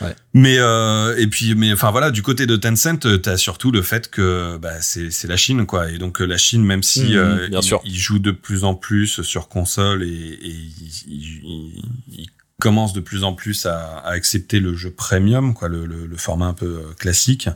[0.02, 0.14] Ouais.
[0.34, 3.82] Mais euh, et puis mais enfin voilà du côté de Tencent euh, t'as surtout le
[3.82, 7.12] fait que bah, c'est c'est la Chine quoi et donc euh, la Chine même si
[7.12, 7.80] Mhm, euh, bien il, sûr.
[7.84, 12.26] il joue de plus en plus sur console et, et il, il- il- il
[12.60, 16.16] commence de plus en plus à, à accepter le jeu premium quoi le, le, le
[16.16, 17.48] format un peu euh, classique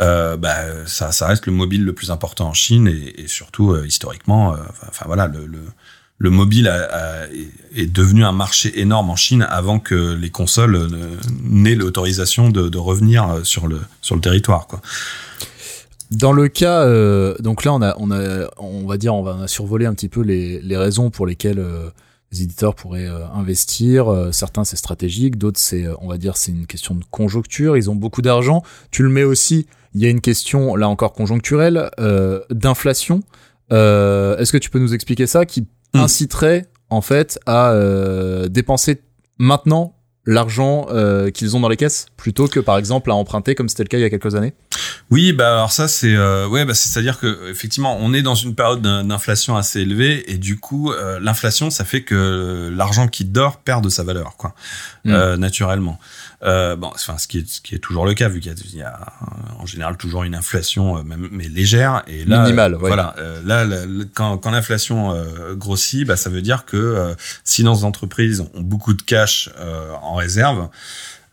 [0.00, 3.72] euh, bah ça ça reste le mobile le plus important en Chine et, et surtout
[3.72, 5.46] euh, historiquement euh, enfin enfin, voilà le,
[6.18, 6.72] le le mobile
[7.74, 10.88] est- devenu un marché énorme en Chine avant que les consoles
[11.42, 14.80] n'aient l'autorisation de, revenir euh, sur le sur le territoire quoi.
[16.10, 19.48] Dans le cas, euh, donc là, on a, on a, on va dire, on va
[19.48, 21.88] survolé un petit peu les, les raisons pour lesquelles euh,
[22.30, 24.28] les éditeurs pourraient euh, investir.
[24.30, 27.76] Certains, c'est stratégique, d'autres, c'est, on va dire, c'est une question de conjoncture.
[27.76, 28.62] Ils ont beaucoup d'argent.
[28.92, 29.66] Tu le mets aussi.
[29.94, 31.90] Il y a une question, là encore conjoncturelle,
[32.50, 33.22] d'inflation.
[33.70, 36.00] Est-ce que tu peux nous expliquer ça, qui Mm.
[36.00, 39.00] inciterait en fait à euh, dépenser
[39.38, 39.94] maintenant
[40.26, 43.82] l'argent euh, qu'ils ont dans les caisses plutôt que par exemple à emprunter comme c'était
[43.82, 44.54] le cas il y a quelques années?
[45.10, 48.22] Oui, bah alors ça c'est euh, ouais, bah c'est à dire que effectivement on est
[48.22, 52.72] dans une période d'in- d'inflation assez élevée et du coup euh, l'inflation ça fait que
[52.74, 54.54] l'argent qui dort perd de sa valeur quoi,
[55.04, 55.10] Mm.
[55.12, 55.98] euh, naturellement.
[56.44, 58.76] Euh, bon, enfin ce qui est ce qui est toujours le cas vu qu'il y
[58.76, 59.00] y a,
[59.58, 62.88] en général toujours une inflation euh, même mais légère et là Minimale, euh, ouais.
[62.88, 63.64] voilà euh, là
[64.12, 68.60] quand quand l'inflation euh, grossit bah ça veut dire que euh, si les entreprises ont
[68.60, 70.68] beaucoup de cash euh, en réserve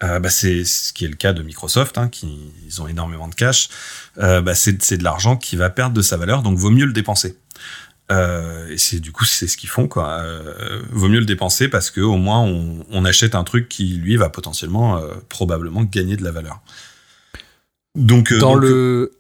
[0.04, 3.28] euh, bah c'est ce qui est le cas de Microsoft, hein, qui ils ont énormément
[3.28, 3.70] de cash.
[4.18, 6.86] Euh, bah c'est c'est de l'argent qui va perdre de sa valeur, donc vaut mieux
[6.86, 7.38] le dépenser.
[8.12, 10.20] Euh, et c'est du coup c'est ce qu'ils font quoi.
[10.20, 13.94] Euh, vaut mieux le dépenser parce que au moins on, on achète un truc qui
[13.94, 16.62] lui va potentiellement euh, probablement gagner de la valeur.
[17.96, 19.12] Donc dans donc, le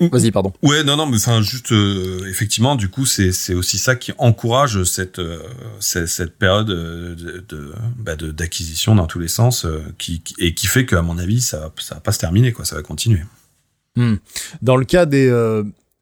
[0.00, 1.72] vas-y pardon Ouais, non, non, mais enfin, juste,
[2.26, 5.20] effectivement, du coup, c'est c'est aussi ça qui encourage cette
[5.78, 9.66] cette, cette période de de- bah, de- d'acquisition dans tous les sens,
[9.98, 12.76] qui, et qui fait qu'à mon avis, ça ça va pas se terminer, quoi, ça
[12.76, 13.22] va continuer.
[14.62, 15.28] Dans le cas des,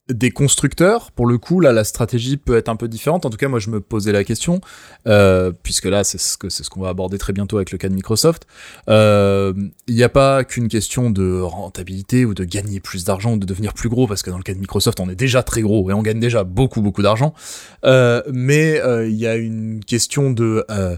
[0.09, 3.27] des constructeurs, pour le coup, là, la stratégie peut être un peu différente.
[3.27, 4.61] En tout cas, moi, je me posais la question,
[5.07, 7.79] euh, puisque là, c'est ce que c'est ce qu'on va aborder très bientôt avec le
[7.79, 8.47] cas de Microsoft.
[8.88, 9.53] Euh,
[9.87, 13.47] Il n'y a pas qu'une question de rentabilité ou de gagner plus d'argent ou de
[13.47, 15.90] devenir plus gros, parce que dans le cas de Microsoft, on est déjà très gros
[15.90, 17.35] et on gagne déjà beaucoup, beaucoup d'argent.
[17.85, 20.97] Euh, mais euh, il y a une question de euh,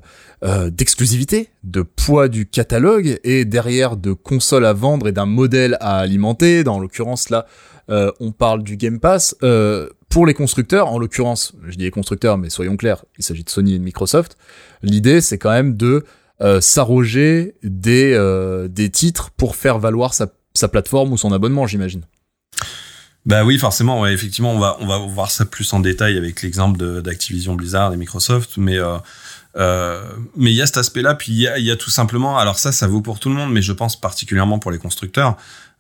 [0.71, 5.99] d'exclusivité, de poids du catalogue et derrière de consoles à vendre et d'un modèle à
[5.99, 6.65] alimenter.
[6.65, 7.47] Dans l'occurrence là,
[7.89, 9.35] euh, on parle du Game Pass.
[9.43, 13.45] Euh, pour les constructeurs, en l'occurrence, je dis les constructeurs, mais soyons clairs, il s'agit
[13.45, 14.37] de Sony et de Microsoft.
[14.83, 16.05] L'idée, c'est quand même de
[16.41, 21.67] euh, s'arroger des euh, des titres pour faire valoir sa sa plateforme ou son abonnement,
[21.67, 22.03] j'imagine.
[23.27, 26.43] Bah oui, forcément, ouais, effectivement, on va on va voir ça plus en détail avec
[26.43, 28.97] l'exemple d'Activision Blizzard et Microsoft, mais euh,
[29.57, 30.03] euh,
[30.37, 32.59] mais il y a cet aspect-là, puis il y a, y a tout simplement, alors
[32.59, 35.37] ça, ça vaut pour tout le monde, mais je pense particulièrement pour les constructeurs.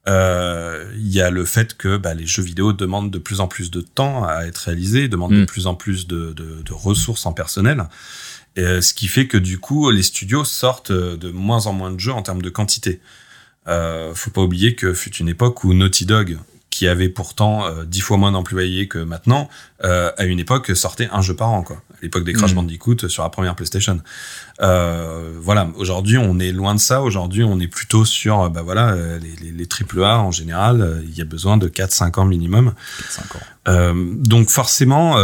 [0.09, 3.49] Euh, Il y a le fait que bah, les jeux vidéo demandent de plus en
[3.49, 5.47] plus de temps à être réalisés, demandent de Mm.
[5.47, 7.85] plus en plus de, de, de ressources en personnel.
[8.57, 11.73] Et, euh, ce qui fait que du coup, les studios sortent euh, de moins en
[11.73, 13.01] moins de jeux en termes de quantité.
[13.69, 16.39] Euh, faut pas oublier que fut une époque où Naughty Dog,
[16.81, 19.51] qui avait pourtant euh, dix fois moins d'employés que maintenant,
[19.85, 21.77] euh, à une époque sortait un jeu par an, quoi.
[21.77, 22.57] À l'époque des Crash Mhm.
[22.57, 24.01] Bandicoot sur la première PlayStation.
[24.63, 25.69] Euh, voilà.
[25.77, 27.03] Aujourd'hui, on est loin de ça.
[27.03, 31.03] Aujourd'hui, on est plutôt sur, bah voilà, les, les, triple A en général.
[31.07, 32.73] Il y a besoin de 4-5 ans minimum.
[33.11, 33.95] 5 ans.
[34.23, 35.17] Donc forcément,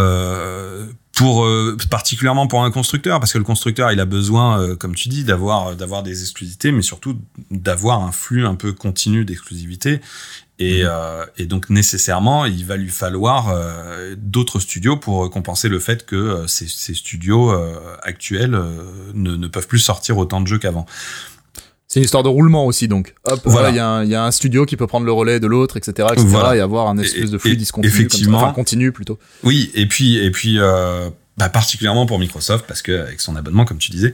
[1.17, 4.95] pour euh, particulièrement pour un constructeur, parce que le constructeur il a besoin, euh, comme
[4.95, 7.17] tu dis, d'avoir d'avoir des exclusivités, mais surtout
[7.51, 10.01] d'avoir un flux un peu continu d'exclusivité.
[10.59, 10.89] Et, Mhm.
[10.91, 16.07] euh, et donc nécessairement, il va lui falloir euh, d'autres studios pour compenser le fait
[16.07, 20.47] que euh, ces, ces studios euh, actuels euh, ne, ne peuvent plus sortir autant de
[20.47, 20.87] jeux qu'avant.
[21.97, 23.15] C'est une histoire de roulement aussi, donc.
[23.25, 23.71] Hop, Voilà.
[23.71, 25.41] voilà, il y, a un- il y a un studio qui peut prendre le relais
[25.41, 26.55] de l'autre, etc., etc., Voilà.
[26.55, 27.91] et avoir un espèce de flux et- discontinu.
[27.91, 28.37] effectivement.
[28.37, 29.19] Enfin, continu plutôt.
[29.45, 33.65] Oui, et puis et puis euh, bah, particulièrement pour Microsoft parce que avec son abonnement,
[33.65, 34.13] comme tu disais.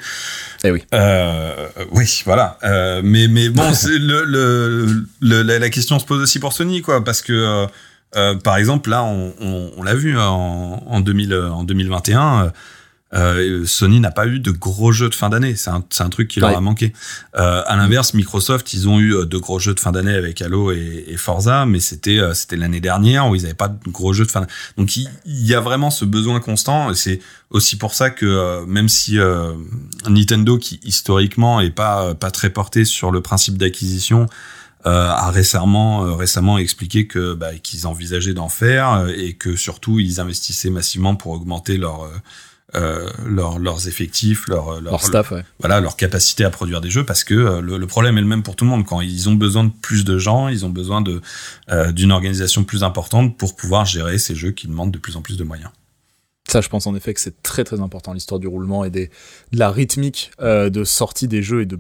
[0.63, 0.85] Eh oui.
[0.95, 2.57] Euh, oui, voilà.
[2.63, 4.87] Euh, mais mais bon, c'est le, le,
[5.21, 7.67] le- la, la question se pose aussi pour Sony, quoi, parce que euh,
[8.15, 11.65] euh, par exemple là, on, on, on l'a vu hein, en, en 2000, euh, en
[11.65, 12.53] 2021.
[13.15, 15.55] Euh, Sony n'a pas eu de gros jeux de fin d'année.
[15.55, 16.93] C'est un, un truc qui leur a manqué.
[17.37, 20.41] Euh, à l'inverse, Microsoft, ils ont eu euh, de gros jeux de fin d'année avec
[20.41, 23.91] Halo et, et Forza, mais c'était euh, c'était l'année dernière où ils n'avaient pas de
[23.91, 24.41] gros jeux de fin.
[24.41, 24.53] d'année.
[24.79, 26.91] Donc il, il, y a vraiment ce besoin constant.
[26.91, 27.21] Et c'est
[27.51, 29.19] aussi pour ça que euh, même si
[30.09, 34.27] Nintendo, qui historiquement est pas pas très porté sur le principe d'acquisition,
[34.85, 40.71] a récemment récemment expliqué que bah, qu'ils envisageaient d'en faire et que surtout ils investissaient
[40.71, 42.09] massivement pour augmenter leur
[42.75, 47.25] euh, leur, leurs effectifs, leur, leur, staff, voilà, leur capacité à produire des jeux, parce
[47.25, 48.87] que euh, le, le, problème est le même pour tout le monde.
[48.87, 51.21] Quand ils ont besoin de plus de gens, ils ont besoin de
[51.71, 55.23] euh, d'une organisation plus importante pour pouvoir gérer ces jeux qui demandent de plus en
[55.23, 55.71] plus de moyens.
[56.49, 59.11] Ça, je pense en effet que c'est très très important l'histoire du roulement et des,
[59.53, 61.79] de la rythmique euh, de sortie des jeux et de,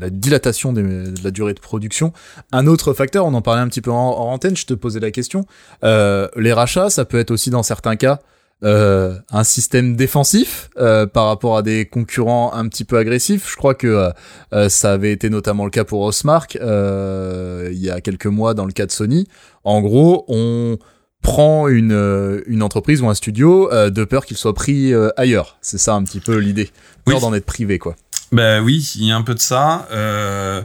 [0.00, 2.12] la dilatation des, de la durée de production.
[2.52, 4.98] Un autre facteur, on en parlait un petit peu en, en antenne, je te posais
[4.98, 5.46] la question.
[5.84, 8.20] Euh, les rachats, ça peut être aussi dans certains cas
[8.64, 13.50] euh, un système défensif euh, par rapport à des concurrents un petit peu agressifs.
[13.50, 14.12] Je crois que
[14.52, 18.66] euh, ça avait été notamment le cas pour Osmark il y a quelques mois dans
[18.66, 19.26] le cas de Sony.
[19.64, 20.78] En gros, on
[21.22, 25.56] prend une, une entreprise ou un studio de peur qu'il soit pris ailleurs.
[25.60, 26.70] C'est ça un petit peu l'idée.
[27.04, 27.96] Peur d'en être privé, quoi.
[28.32, 29.86] Ben oui, il y a un peu de ça.
[29.92, 30.62] Euh,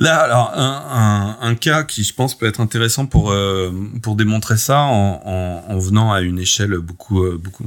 [0.00, 4.14] Là, alors un, un, un, cas qui je pense peut être intéressant pour euh, pour
[4.14, 7.64] démontrer ça en, en, en, venant à une échelle beaucoup euh, beaucoup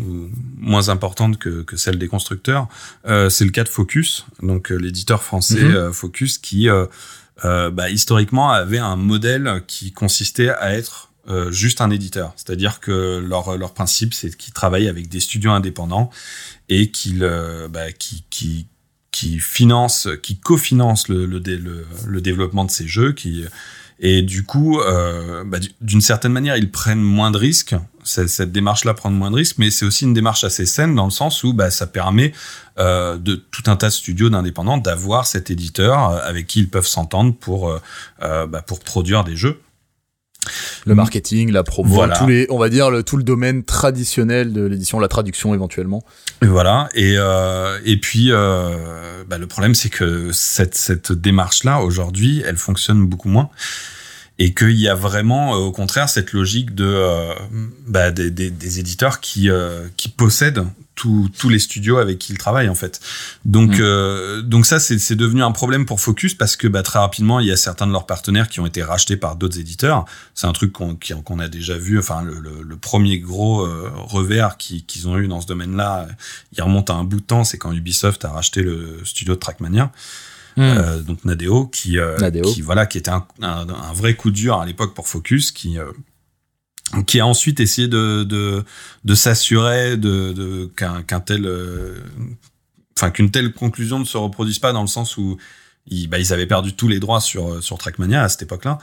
[0.58, 2.70] moins importante que, que celle des constructeurs,
[3.06, 5.92] euh, c'est le cas de Focus, donc euh, l'éditeur français mhm.
[5.92, 6.70] Focus qui
[7.44, 11.10] bah, historiquement avait un modèle qui consistait à être
[11.50, 16.12] juste un éditeur, c'est-à-dire que leur leur principe c'est qu'ils travaillent avec des studios indépendants
[16.70, 17.30] et qu'ils
[17.70, 18.68] bah, qui, qui
[19.12, 23.46] qui finance, qui cofinancent le, le, le, le, développement de ces jeux, qui
[24.04, 27.76] et du coup, euh, bah, d'une certaine manière, ils prennent moins de risques.
[28.04, 31.12] Cette démarche-là prend moins de risques, mais c'est aussi une démarche assez saine dans le
[31.12, 32.34] sens où bah, ça permet
[32.80, 36.70] euh, de tout un tas de studios d'indépendants d'avoir cet éditeur euh, avec qui ils
[36.70, 39.62] peuvent s'entendre pour euh, bah, pour produire des jeux.
[40.86, 42.18] Le marketing, la promo, voilà.
[42.18, 46.04] tous les, on va dire le, tout le domaine traditionnel de l'édition, la traduction éventuellement.
[46.42, 46.90] Et voilà.
[46.96, 52.44] Et euh, et puis euh, bah, le problème c'est que cette cette démarche là aujourd'hui,
[52.46, 53.50] elle fonctionne beaucoup moins
[54.42, 57.36] et qu'il y a vraiment, euh, au contraire, cette logique de euh,
[57.86, 62.38] bah, des, des, des, éditeurs qui euh, qui possèdent tous les studios avec qui ils
[62.38, 63.00] travaillent en fait.
[63.46, 63.82] Donc mmh.
[63.82, 67.48] euh, donc ça c'est devenu un problème pour Focus parce que bah, très rapidement il
[67.48, 70.06] y a certains de leurs partenaires qui ont été rachetés par d'autres éditeurs.
[70.36, 71.98] C'est un truc qu'on qu'on a déjà vu.
[71.98, 76.08] Enfin le, le, le premier gros euh, revers qu'ils ont eu dans ce domaine-là,
[76.56, 79.40] il remonte à un bout de temps, c'est quand Ubisoft a racheté le studio de
[79.40, 79.92] Trackmania.
[80.58, 80.62] Mmh.
[80.62, 82.44] Euh, donc Nadeo qui euh, Nadeo.
[82.44, 85.80] qui voilà qui était un, un, un, vrai coup dur à l'époque pour Focus qui
[85.80, 85.92] euh,
[87.08, 88.64] qui a ensuite essayé de de,
[89.06, 92.00] de s'assurer de, de qu'un qu'un tel euh,
[92.98, 95.38] enfin qu'une telle conclusion ne se reproduise pas dans le sens où
[95.92, 98.80] ils, bah, ils avaient perdu tous les droits sur sur Trackmania à cette époque-là.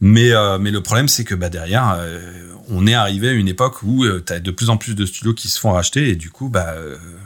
[0.00, 2.20] Mais, euh, mais le problème, c'est que bah, derrière, euh,
[2.68, 5.48] on est arrivé à une époque où euh, de plus en plus de studios qui
[5.48, 6.74] se font racheter et du coup, bah,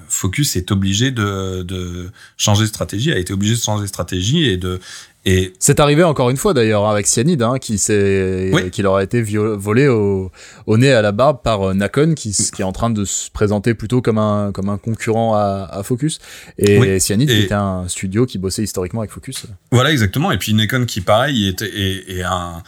[0.09, 4.45] Focus est obligé de, de changer de stratégie, a été obligé de changer de stratégie
[4.49, 4.81] et de,
[5.25, 8.71] et c'est arrivé encore une fois d'ailleurs avec Cyanide, hein, qui s'est, oui.
[8.71, 10.31] qui leur a été volé au,
[10.67, 13.31] au, nez à la barbe par euh, Nakon, qui, qui, est en train de se
[13.31, 16.19] présenter plutôt comme un comme un concurrent à, à Focus.
[16.59, 17.01] Et oui.
[17.01, 17.35] Cyanide, et...
[17.35, 19.47] qui était un studio qui bossait historiquement avec Focus.
[19.71, 20.31] Voilà, exactement.
[20.31, 22.63] Et puis Nakon, qui pareil, était et, et un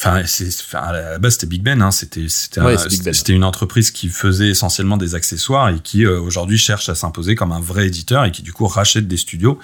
[0.00, 1.82] Enfin, enfin, à la base, c'était Big Ben.
[1.82, 1.90] Hein.
[1.90, 3.12] C'était, c'était, ouais, ben.
[3.12, 7.34] c'était une entreprise qui faisait essentiellement des accessoires et qui euh, aujourd'hui cherche à s'imposer
[7.34, 9.58] comme un vrai éditeur et qui du coup rachète des studios.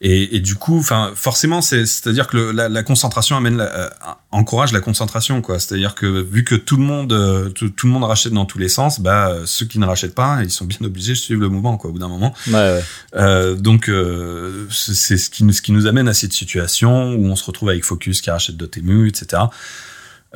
[0.00, 3.64] Et, et, du coup, enfin, forcément, c'est, c'est-à-dire que le, la, la, concentration amène, la,
[3.64, 3.88] euh,
[4.30, 5.58] encourage la concentration, quoi.
[5.58, 8.58] C'est-à-dire que vu que tout le monde, euh, tout, tout, le monde rachète dans tous
[8.58, 11.48] les sens, bah, ceux qui ne rachètent pas, ils sont bien obligés de suivre le
[11.48, 12.32] mouvement, quoi, au bout d'un moment.
[12.46, 12.84] Ouais, ouais.
[13.16, 17.34] Euh, donc, euh, c'est ce qui, ce qui nous amène à cette situation où on
[17.34, 19.42] se retrouve avec Focus qui rachète Dotemu, etc.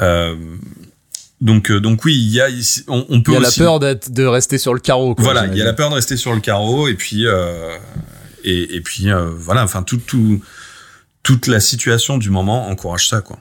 [0.01, 0.35] Euh,
[1.41, 2.47] donc, euh, donc oui, il y a,
[2.87, 3.33] on, on peut.
[3.33, 3.61] Il y a aussi...
[3.61, 5.15] la peur d'être, de rester sur le carreau.
[5.15, 7.77] Quoi, voilà, il y a la peur de rester sur le carreau, et puis, euh,
[8.45, 10.41] et, puis euh, voilà, enfin tout, tout,
[11.23, 13.39] toute la situation du moment encourage ça, quoi.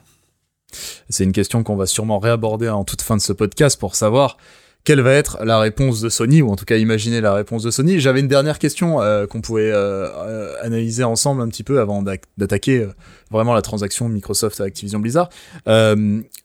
[1.10, 4.38] C'est une question qu'on va sûrement réaborder en toute fin de ce podcast pour savoir
[4.84, 7.70] quelle va être la réponse de Sony, ou en tout cas imaginer la réponse de
[7.70, 8.00] Sony.
[8.00, 12.88] J'avais une dernière question euh, qu'on pouvait euh, analyser ensemble un petit peu avant d'attaquer
[13.30, 15.28] vraiment la transaction Microsoft à Activision Blizzard.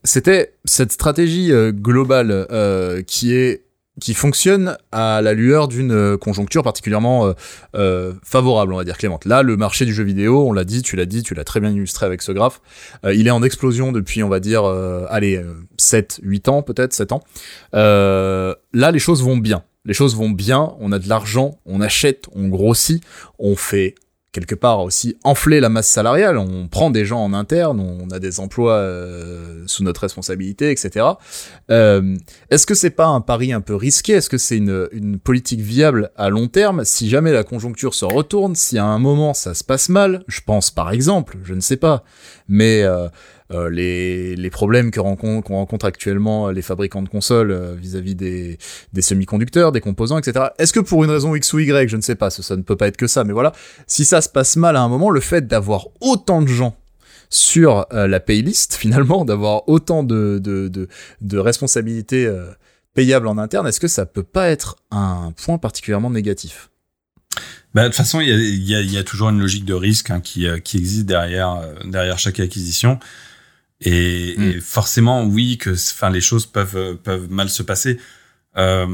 [0.03, 2.47] C'était cette stratégie globale
[3.07, 3.66] qui est
[3.99, 7.33] qui fonctionne à la lueur d'une euh, conjoncture particulièrement euh,
[7.75, 9.19] euh, favorable, on va dire Clément.
[9.25, 11.60] Là, le marché du jeu vidéo, on l'a dit, tu l'as dit, tu l'as très
[11.60, 12.62] bien illustré avec ce graphe,
[13.04, 14.65] il est en explosion depuis, on va dire,
[15.10, 15.41] allez,
[15.77, 17.23] 7, 8 ans peut-être, 7 ans.
[17.73, 19.63] là, les choses vont bien.
[19.85, 23.04] les choses vont bien, on a de l'argent, on achète, on grossit,
[23.39, 23.95] on fait
[24.32, 26.38] quelque part aussi enfler la masse salariale.
[26.38, 31.06] On prend des gens en interne, on a des emplois euh, sous notre responsabilité, etc.
[31.71, 32.15] Euh,
[32.50, 34.13] Est-ce que c'est pas un pari un peu risqué?
[34.13, 36.84] Est-ce que c'est une, une politique viable à long terme?
[36.86, 40.42] Si jamais la conjoncture se retourne, si à un moment ça se passe mal, je
[40.46, 42.04] pense par exemple, je ne sais pas,
[42.48, 43.08] mais euh,
[43.52, 48.15] euh, les, les problèmes que rencontre, qu'on rencontre actuellement les fabricants de consoles euh, vis-à-vis
[48.15, 48.58] des,
[48.91, 50.48] des semi-conducteurs, des composants, etc.
[50.58, 52.62] Est-ce que pour une raison X ou Y, je ne sais pas, ça, ça ne
[52.62, 53.54] peut pas être que ça, mais voilà,
[53.85, 56.75] si ça se passe mal à un moment, le fait d'avoir autant de gens
[57.29, 60.89] sur euh, la paylist, finalement, d'avoir autant de, de, de,
[61.21, 62.48] de responsabilités euh,
[62.93, 66.69] payables en interne, est-ce que ça peut pas être un point particulièrement négatif?
[67.73, 69.73] Bah, de toute façon, il y a, y, a, y a, toujours une logique de
[69.73, 73.00] risque hein, qui, qui existe derrière, derrière chaque acquisition.
[73.82, 74.44] Et, mm.
[74.44, 78.00] et, forcément, oui, que enfin les choses peuvent peuvent mal se passer.
[78.58, 78.88] Euh,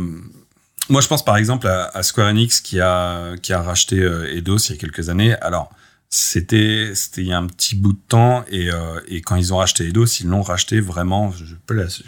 [0.90, 4.36] moi, je pense par exemple à, à, Square Enix qui a qui a racheté euh,
[4.36, 5.36] Eidos il y a quelques années.
[5.36, 5.70] Alors,
[6.16, 9.52] c'était c'était il y a un petit bout de temps et, euh, et quand ils
[9.52, 11.60] ont racheté Eidos, ils l'ont racheté vraiment, je n'ai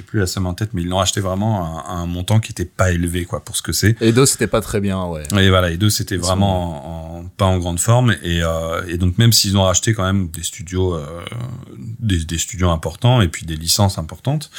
[0.05, 2.65] plus, la, somme en tête, mais ils l'ont racheté vraiment à, un montant qui était
[2.65, 3.99] pas élevé quoi pour ce que c'est.
[4.03, 5.23] Eidos c'était pas très bien, ouais.
[5.39, 9.17] Et voilà, Eidos c'était vraiment en, en, pas en grande forme et, euh, et donc
[9.17, 11.21] même s'ils ont racheté quand même des studios euh,
[11.97, 14.51] des, des, studios importants et puis des licences importantes,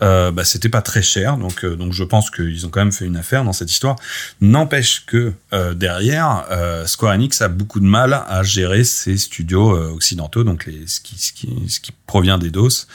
[0.00, 3.16] bah c'était pas très cher donc donc je pense qu'ils ont quand même fait une
[3.16, 3.96] affaire dans cette histoire.
[4.40, 5.32] N'empêche que
[5.74, 6.44] derrière
[6.86, 11.00] Square Enix a beaucoup de mal à gérer ces studios euh, occidentaux, donc les, ce,
[11.00, 12.86] qui, ce, provient des DOS.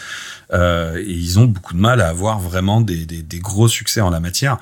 [0.54, 3.06] Euh, et ils ont beaucoup de mal à avoir vraiment des,
[3.40, 4.58] gros succès en la matière.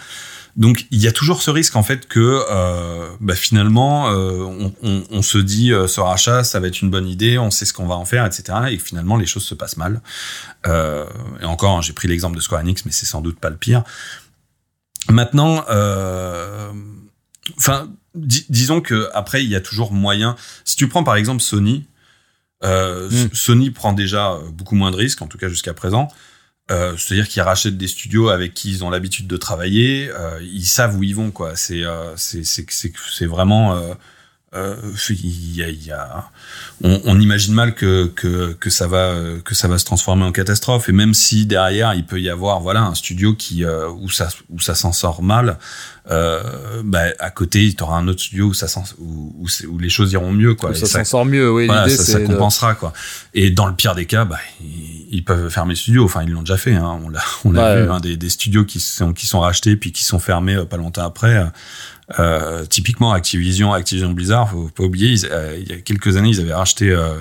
[0.56, 5.38] Donc il y a toujours ce risque en fait que euh, bah, finalement on, se
[5.38, 8.06] dit ce rachat ça va être une bonne idée, on sait ce qu'on va en
[8.06, 8.60] faire, etc.
[8.72, 10.02] Et finalement les choses se passent mal.
[10.66, 13.58] Et encore, hein, j'ai pris l'exemple de Square Enix, mais c'est sans doute pas le
[13.58, 13.84] pire.
[15.10, 15.66] Maintenant,
[17.58, 20.36] enfin dis, disons que après il y a toujours moyen.
[20.64, 21.86] Si tu prends par exemple Sony,
[22.64, 23.30] euh, mm.
[23.34, 26.10] Sony prend déjà beaucoup moins de risques, en tout cas jusqu'à présent.
[26.72, 30.10] Euh, C'est-à-dire qu'ils rachètent des studios avec qui ils ont l'habitude de travailler.
[30.12, 31.56] Euh, ils savent où ils vont, quoi.
[31.56, 33.80] C'est euh, c'est vraiment
[34.56, 34.76] euh,
[35.10, 36.26] il y a, il y a
[36.84, 40.32] on, on, imagine mal que, que, que ça va que ça va se transformer en
[40.32, 44.10] catastrophe et même si derrière il peut y avoir voilà un studio qui euh, où
[44.10, 45.58] ça où ça s'en sort mal
[46.10, 48.68] euh, bah, à côté il aura un autre studio où ça
[49.00, 51.90] où, où, où, les choses iront mieux quoi où ça s'en sort mieux oui voilà,
[51.90, 52.80] ça, ça compensera de...
[52.80, 52.94] quoi
[53.34, 56.32] et dans le pire des cas bah, ils, ils peuvent fermer le studio enfin ils
[56.32, 57.00] l'ont déjà fait hein.
[57.04, 57.96] on l'a on a ouais, vu ouais.
[57.96, 61.06] Hein, des, des studios qui sont qui sont rachetés puis qui sont fermés pas longtemps
[61.06, 61.46] après
[62.20, 66.30] euh, typiquement Activision, Activision Blizzard, faut pas oublier, ils, euh, il y a quelques années,
[66.30, 67.16] ils avaient racheté euh,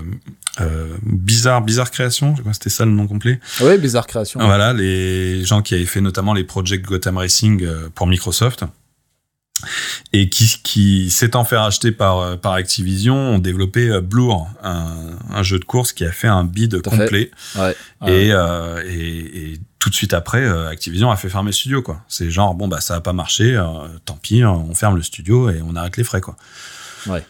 [0.61, 3.41] euh Bizarre, Bizarre Création, je crois que c'était ça le nom complet.
[3.63, 4.41] Oui, Bizarre Création.
[4.41, 8.65] Voilà, les gens qui avaient fait notamment les Project Gotham Racing euh, pour Microsoft
[10.13, 15.59] et qui, qui s'étant fait racheter par, par Activision, ont développé Blur, un, un, jeu
[15.59, 17.31] de course qui a fait un bid complet.
[17.57, 17.77] Ouais.
[18.07, 21.83] Et, euh, et, et, tout de suite après, Activision a fait fermer le studio.
[21.83, 22.01] quoi.
[22.09, 23.65] C'est genre, bon, bah ça a pas marché, euh,
[24.07, 26.23] tant pis, on ferme le studio et on arrête les frais.
[26.23, 26.37] quoi.
[27.07, 27.23] Ouais.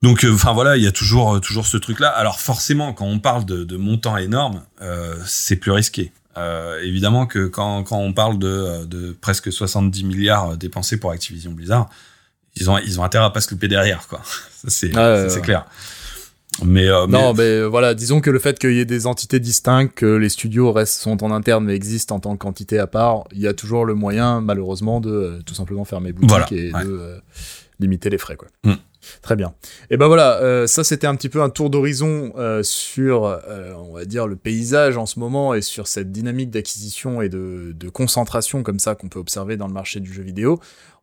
[0.00, 2.08] Donc, enfin voilà, il y a toujours toujours ce truc-là.
[2.08, 6.12] Alors forcément, quand on parle de, de montants énormes, euh, c'est plus risqué.
[6.36, 11.50] Euh, évidemment que quand, quand on parle de, de presque 70 milliards dépensés pour Activision
[11.50, 11.88] Blizzard,
[12.56, 14.20] ils ont ils ont intérêt à pas se louper derrière, quoi.
[14.68, 15.40] C'est ouais, ouais.
[15.40, 15.66] clair.
[16.64, 17.60] Mais, euh, non, mais...
[17.60, 17.64] mais...
[17.64, 21.00] voilà, disons que le fait qu'il y ait des entités distinctes, que les studios restent
[21.00, 23.94] sont en interne mais existent en tant qu'entité à part, il y a toujours le
[23.94, 26.84] moyen, malheureusement, de euh, tout simplement fermer boutique voilà, et ouais.
[26.84, 27.18] de euh,
[27.78, 28.48] limiter les frais, quoi.
[28.64, 28.72] Mm.
[29.22, 29.54] Très bien.
[29.90, 33.72] Et ben voilà, euh, ça c'était un petit peu un tour d'horizon euh, sur, euh,
[33.76, 37.74] on va dire, le paysage en ce moment et sur cette dynamique d'acquisition et de,
[37.92, 40.60] concentration comme ça qu'on peut observer dans le marché du jeu vidéo.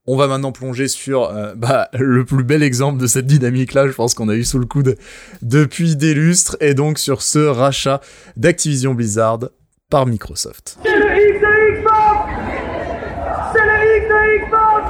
[0.07, 4.13] On va maintenant plonger sur bah, le plus bel exemple de cette dynamique-là, je pense
[4.13, 4.97] qu'on a eu sous le coude
[5.41, 8.01] depuis des lustres, et donc sur ce rachat
[8.37, 9.39] d'Activision Blizzard
[9.89, 10.77] par Microsoft.
[10.83, 12.29] C'est le X de Xbox
[13.53, 14.83] C'est le X de Xbox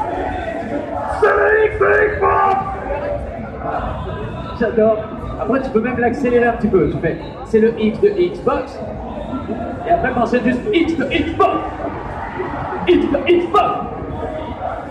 [1.22, 2.76] C'est le X de Xbox
[5.39, 6.89] Après, tu peux même l'accélérer un petit peu.
[6.89, 8.80] Tu fais, c'est le X de Xbox.
[9.88, 11.57] Et après, quand c'est juste X de Xbox.
[12.88, 13.72] X de Xbox.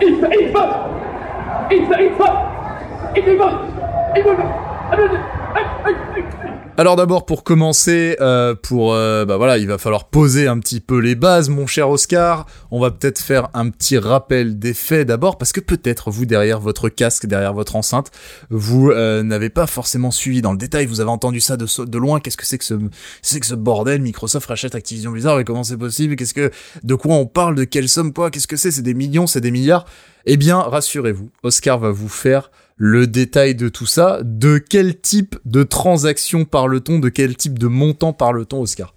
[0.01, 0.75] X de Xbox.
[1.71, 2.31] X de Xbox.
[3.15, 3.53] X de Xbox.
[4.15, 4.45] X de Xbox.
[6.77, 10.81] Alors d'abord pour commencer, euh, pour euh, bah voilà, il va falloir poser un petit
[10.81, 12.47] peu les bases, mon cher Oscar.
[12.69, 16.59] On va peut-être faire un petit rappel des faits d'abord, parce que peut-être vous derrière
[16.59, 18.11] votre casque, derrière votre enceinte,
[18.49, 20.85] vous euh, n'avez pas forcément suivi dans le détail.
[20.85, 22.19] Vous avez entendu ça de, loin.
[22.19, 24.01] Qu'est-ce que c'est que ce, que ce bordel?
[24.01, 26.17] Microsoft rachète Activision Blizzard et comment c'est possible?
[26.17, 26.51] Qu'est-ce que,
[26.83, 27.55] de quoi on parle?
[27.55, 28.11] De quelle somme?
[28.11, 28.31] Quoi?
[28.31, 28.71] Qu'est-ce que c'est?
[28.71, 29.85] C'est des millions C'est des milliards?
[30.25, 34.19] Eh bien, rassurez-vous, Oscar va vous faire le détail de tout ça.
[34.23, 38.93] De quel type de transaction parle-t-on De quel type de montant parle-t-on, Oscar?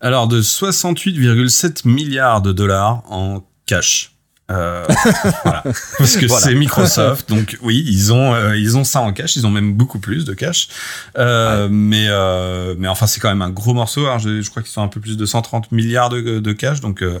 [0.00, 4.10] Alors, de 68,7 milliards de dollars en cash.
[4.50, 4.84] Euh,
[5.44, 5.62] voilà.
[5.98, 6.44] Parce que Voilà.
[6.44, 9.72] c'est Microsoft, donc oui, ils ont euh, ils ont ça en cash, ils ont même
[9.72, 10.68] beaucoup plus de cash.
[11.16, 14.04] Euh, Mais euh, mais enfin c'est quand même un gros morceau.
[14.04, 16.82] Alors, je, je crois qu'ils sont un peu plus de 130 milliards de, de cash,
[16.82, 17.20] donc euh,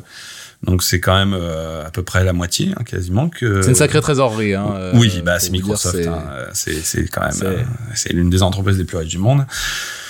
[0.62, 3.60] donc c'est quand même euh, à peu près la moitié, hein, quasiment que.
[3.62, 4.54] C'est une sacrée trésorerie.
[4.54, 5.96] Hein, euh, oui, bah c'est Microsoft.
[5.96, 9.46] c'est- hein, euh, quand même c'est- l'une des entreprises les plus riches du monde.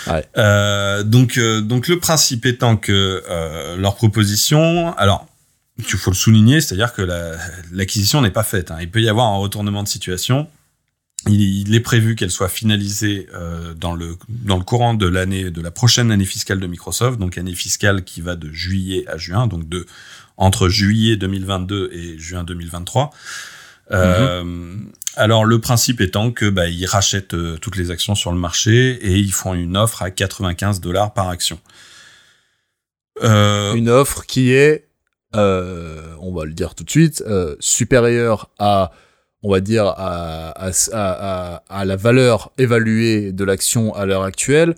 [0.07, 0.25] Ouais.
[0.37, 3.23] Euh, donc donc le principe étant que
[3.79, 5.27] leur proposition, alors
[5.79, 7.33] il faut le souligner, c'est-à-dire que la-
[7.73, 8.71] l'acquisition n'est pas faite.
[8.71, 8.77] hein.
[8.81, 10.47] Il peut y avoir un retournement de situation.
[11.27, 13.29] Il, il est prévu qu'elle soit finalisée
[13.81, 17.39] dans le dans le courant de l'année de la prochaine année fiscale de Microsoft, donc
[17.39, 19.87] année fiscale qui va de juillet à juin, donc de
[20.37, 23.11] entre juillet 2022 et juin 2023.
[23.93, 24.77] Euh,
[25.17, 28.93] alors le principe étant que bah, ils rachètent euh, toutes les actions sur le marché
[29.03, 31.59] et ils font une offre à 95 dollars par action.
[33.23, 34.89] Euh, Une offre qui est,
[35.35, 37.23] on va le dire tout de suite,
[37.61, 38.91] supérieure à,
[39.43, 44.23] on va dire, à, à, à, à- à la valeur évaluée de l'action à l'heure
[44.25, 44.75] actuelle,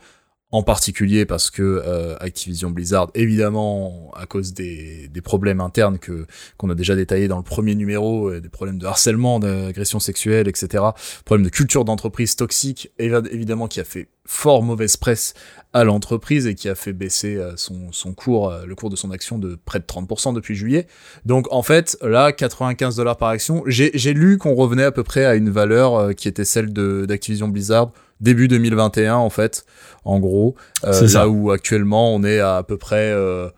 [0.53, 6.27] en particulier parce que euh, Activision Blizzard, évidemment, à cause des, des problèmes internes que
[6.57, 10.47] qu'on a déjà détaillés dans le premier numéro, euh, des problèmes de harcèlement, d'agression sexuelle,
[10.47, 10.85] etc.,
[11.25, 15.35] problème de culture d'entreprise toxique, évi- évidemment, qui a fait fort mauvaise presse
[15.73, 19.11] à l'entreprise et qui a fait baisser euh, son, son cours, le cours de son
[19.11, 20.87] action de près de 30% depuis juillet.
[21.25, 23.65] Donc en fait, là, 95 dollars par action.
[23.67, 27.91] J'ai lu qu'on revenait à peu près à une valeur qui était celle d'Activision Blizzard
[28.21, 29.65] début 2021 en fait,
[30.05, 30.55] en gros.
[30.85, 31.21] Euh, C'est ça.
[31.21, 33.49] là où actuellement on est à à peu près, euh,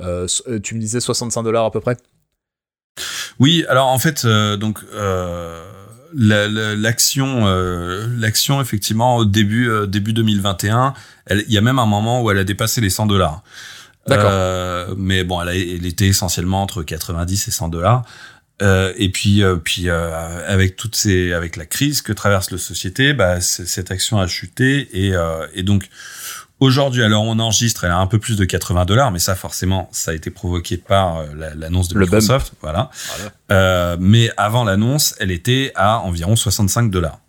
[0.00, 1.96] euh, euh, tu me disais 65 dollars à peu près?
[3.38, 4.80] Oui, alors en fait, donc
[6.14, 7.46] la- la- l'action,
[8.18, 10.94] l'action effectivement au début début 2021,
[11.26, 13.42] elle- il y a même un moment où elle a dépassé les 100 dollars.
[14.06, 14.96] D'accord.
[14.96, 18.04] Mais bon, elle, a- elle était essentiellement entre 90 et 100 dollars.
[18.60, 20.10] Euh, et puis, euh, puis euh,
[20.46, 24.88] avec toutes ces, avec la crise que traverse la société, bah, cette action a chuté
[24.92, 25.88] et, euh, et donc
[26.60, 29.88] aujourd'hui, alors on enregistre, elle a un peu plus de 80 dollars, mais ça forcément,
[29.92, 32.06] ça a été provoqué par euh, la- l'annonce de Le.
[32.06, 32.90] Microsoft, voilà.
[33.16, 33.32] Voilà.
[33.52, 37.20] Euh, mais avant l'annonce, elle était à environ 65 dollars.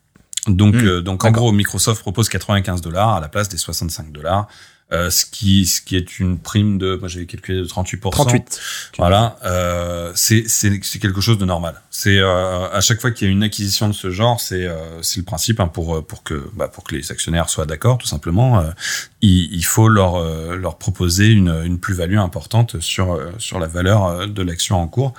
[0.47, 4.47] Donc, euh, donc en gros, Microsoft propose 95 dollars à la place des 65 dollars,
[4.91, 8.09] euh, ce qui, ce qui est une prime de, moi j'avais calculé de 38%.
[8.09, 8.59] 38.
[8.97, 11.81] Voilà, euh, c'est c'est c'est quelque chose de normal.
[11.91, 15.01] C'est euh, à chaque fois qu'il y a une acquisition de ce genre, c'est euh,
[15.03, 17.97] c'est le principe hein, pour euh, pour que bah, pour que les actionnaires soient d'accord,
[17.99, 18.59] tout simplement.
[18.59, 18.63] euh,
[19.21, 23.67] il, il faut leur euh, leur proposer une une plus-value importante sur euh, sur la
[23.67, 25.13] valeur euh, de l'action en cours.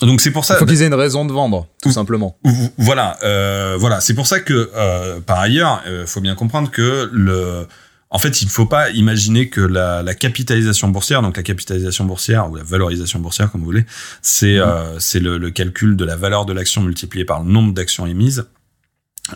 [0.00, 0.54] Donc c'est pour ça.
[0.54, 2.38] Il faut qu'ils aient une raison de vendre, tout simplement.
[2.44, 4.00] Vo- Voilà, euh, voilà.
[4.00, 7.66] C'est pour ça que, euh, par ailleurs, il faut bien comprendre que le,
[8.12, 12.04] en fait, il ne faut pas imaginer que la, la capitalisation boursière, donc la capitalisation
[12.04, 13.86] boursière ou la valorisation boursière, comme vous voulez,
[14.20, 14.62] c'est Mhm.
[14.66, 18.06] euh, c'est le, le calcul de la valeur de l'action multipliée par le nombre d'actions
[18.06, 18.46] émises.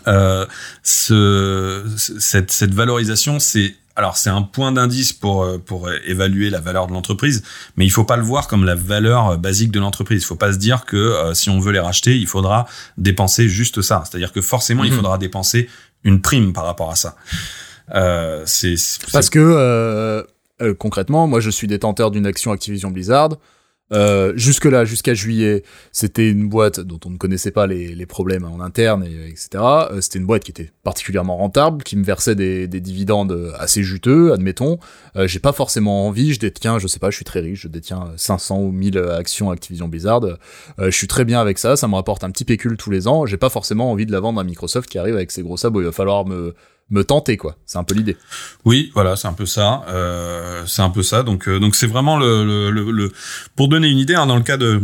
[0.07, 0.45] Euh,
[0.83, 6.59] ce, cette, cette valorisation, c'est alors c'est un point d'indice pour euh, pour évaluer la
[6.59, 7.43] valeur de l'entreprise,
[7.77, 10.21] mais il faut pas le voir comme la valeur euh, basique de l'entreprise.
[10.21, 12.67] Il faut pas se dire que euh, si on veut les racheter, il faudra
[12.97, 14.03] dépenser juste ça.
[14.05, 14.97] C'est-à-dire que forcément, il Mhm.
[14.97, 15.69] faudra dépenser
[16.03, 17.15] une prime par rapport à ça.
[17.93, 18.75] Euh, c'est
[19.13, 20.23] Parce que euh,
[20.61, 23.29] euh, concrètement, moi je suis détenteur d'une action Activision Blizzard.
[23.93, 25.61] Euh, jusque là, jusqu'à juillet,
[25.91, 29.49] c'était une boîte dont on ne connaissait pas les, les problèmes en interne, et, etc.
[29.63, 33.83] Euh, c'était une boîte qui était particulièrement rentable, qui me versait des, des dividendes assez
[33.83, 34.79] juteux, admettons.
[35.15, 37.67] Euh, J'ai pas forcément envie, je détiens, je sais pas, je suis très riche, je
[37.67, 40.23] détiens 500 ou 1000 actions Activision Blizzard.
[40.23, 40.37] Euh,
[40.79, 43.27] je suis très bien avec ça, ça me rapporte un petit pécule tous les ans.
[43.27, 45.81] J'ai pas forcément envie de la vendre à Microsoft qui arrive avec ses gros sabots.
[45.81, 46.55] Il va falloir me
[46.89, 47.55] me tenter quoi.
[47.65, 48.15] C'est un peu l'idée.
[48.63, 49.83] Oui, voilà, c'est un peu ça.
[49.89, 51.23] Euh, c'est un peu ça.
[51.23, 53.11] Donc, euh, donc c'est vraiment le, le, le, le-
[53.55, 54.81] pour donner une idée hein, dans le cas de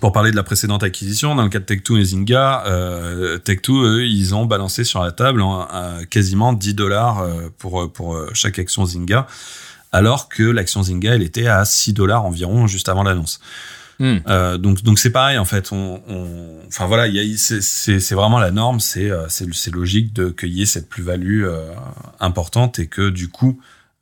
[0.00, 3.70] pour parler de la précédente acquisition, dans le cas de Tech2 et Zynga, euh, Tech2,
[3.84, 8.14] eux, ils ont balancé sur la table en- à quasiment 10 dollars euh, pour, pour
[8.16, 9.26] euh, chaque action Zynga,
[9.92, 13.40] alors que l'action Zynga, elle était à 6 dollars environ juste avant l'annonce.
[13.98, 14.16] Hmm.
[14.28, 15.72] Euh, donc donc c'est pareil en fait.
[15.72, 18.80] On, on enfin voilà, c'est c'est vraiment la norme.
[18.80, 21.72] C'est euh, c'est logique de qu'il cette plus-value euh,
[22.20, 23.58] importante et que du coup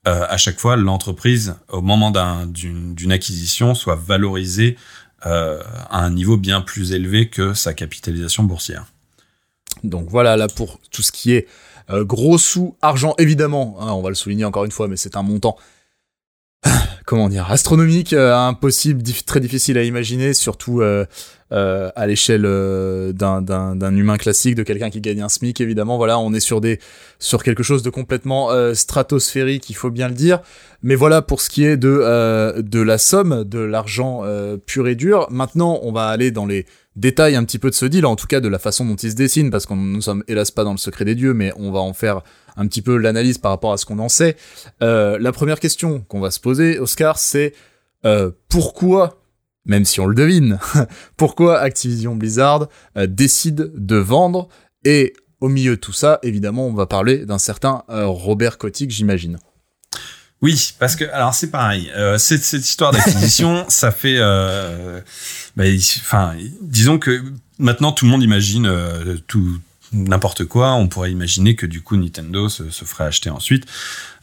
[0.09, 2.13] euh, à chaque fois l'entreprise au moment
[2.47, 4.77] d'une acquisition soit valorisée
[5.23, 8.85] à un niveau bien plus élevé que sa capitalisation boursière.
[9.83, 11.49] Donc voilà là pour tout ce qui est
[11.89, 13.77] gros sous argent évidemment.
[13.81, 15.57] Hein, on va le souligner encore une fois, mais c'est un montant
[17.05, 21.05] comment dire, astronomique, euh, impossible, très difficile à imaginer, surtout euh,
[21.53, 22.43] euh, à l'échelle
[23.13, 25.97] d'un humain classique, de quelqu'un qui gagne un SMIC, évidemment.
[25.97, 26.81] Voilà, on est sur des
[27.19, 30.41] sur quelque chose de complètement stratosphérique, il faut bien le dire.
[30.83, 34.23] Mais voilà pour ce qui est de de la somme, de l'argent
[34.67, 35.27] pur et dur.
[35.31, 38.27] Maintenant, on va aller dans les détails un petit peu de ce deal, en tout
[38.27, 40.73] cas de la façon dont il se dessine, parce qu'on nous sommes hélas pas dans
[40.73, 42.23] le secret des dieux, mais on va en faire
[42.57, 44.37] un petit peu l'analyse par rapport à ce qu'on en sait.
[44.83, 47.55] Euh, la première question qu'on va se poser, Oscar, c'est
[48.05, 49.23] euh, pourquoi,
[49.65, 50.59] même si on le devine,
[51.17, 54.49] pourquoi Activision Blizzard euh, décide de vendre?
[54.85, 59.39] Et au milieu de tout ça, évidemment, on va parler d'un certain Robert Kotick, j'imagine.
[60.43, 61.91] Oui, parce que alors c'est pareil.
[62.19, 64.19] cette, cette histoire d'acquisition, ça fait,
[65.57, 65.65] bah,
[66.01, 67.23] enfin, disons que
[67.59, 68.71] maintenant tout le monde imagine
[69.27, 69.59] tout
[69.95, 73.67] n'importe quoi, on pourrait imaginer que du coup Nintendo se, ferait acheter ensuite.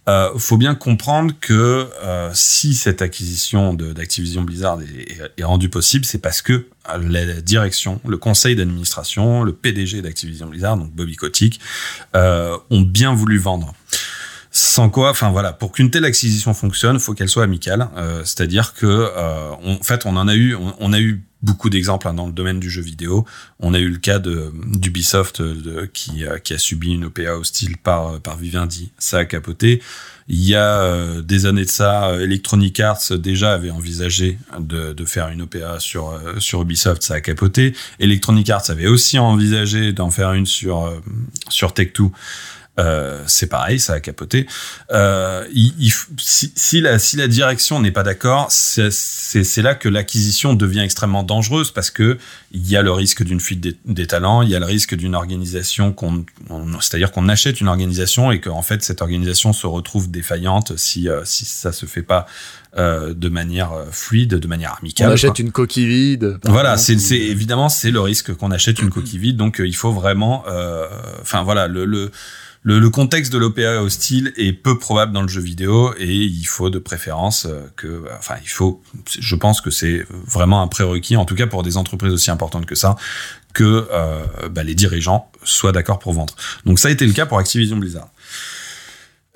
[0.10, 6.18] Euh, faut bien comprendre que euh, si cette acquisition d'Activision Blizzard est, rendue possible, c'est
[6.18, 11.60] parce que euh, la direction, le conseil d'administration, le PDG d'Activision Blizzard, donc Bobby Kotick,
[12.16, 13.76] euh, ont bien voulu vendre.
[14.54, 17.88] Sans quoi, enfin voilà, pour qu'une telle acquisition fonctionne, faut qu'elle soit amicale.
[17.96, 22.06] Euh, c'est-à-dire que, euh, en fait, on en a eu, on, a eu beaucoup d'exemples
[22.10, 23.26] hein, dans le domaine du jeu vidéo.
[23.62, 27.78] On a eu le cas de d'Ubisoft euh, qui, qui a subi une OPA hostile
[27.78, 29.82] par par Vivendi, ça a capoté.
[30.28, 35.30] Il y a des années de ça, Electronic Arts déjà avait envisagé de, de faire
[35.30, 37.74] une OPA sur sur Ubisoft, ça a capoté.
[38.00, 40.94] Electronic Arts avait aussi envisagé d'en faire une sur
[41.50, 42.12] sur Tech2
[42.80, 44.48] euh, c'est pareil, ça a capoté.
[44.92, 50.54] Euh, il, si, si, la, si la direction n'est pas d'accord, c'est là que l'acquisition
[50.54, 52.18] devient extrêmement dangereuse parce que
[52.54, 55.16] il y a le risque d'une fuite des, talents, il y a le risque d'une
[55.16, 56.26] organisation qu'on,
[56.80, 61.22] c'est-à-dire qu'on achète une organisation et qu'en fait cette organisation se retrouve défaillante si euh,
[61.24, 62.26] si ça se fait pas
[62.78, 65.10] euh, de manière euh, fluide, de manière amicale.
[65.10, 66.40] On achète une coquille vide.
[66.46, 70.44] Voilà, c'est évidemment c'est le risque qu'on achète une coquille vide, donc il faut vraiment,
[71.22, 72.12] enfin voilà le, le
[72.64, 76.70] le, contexte de l'OPA hostile est peu probable dans le jeu vidéo et il faut
[76.70, 81.26] de préférence euh, que, enfin, il faut, je pense que c'est vraiment un prérequis, en
[81.26, 82.96] tout cas pour des entreprises aussi importantes que ça,
[83.54, 86.36] que euh, bah, les dirigeants soient d'accord pour vendre.
[86.66, 88.10] Donc ça a été le cas pour Activision Blizzard.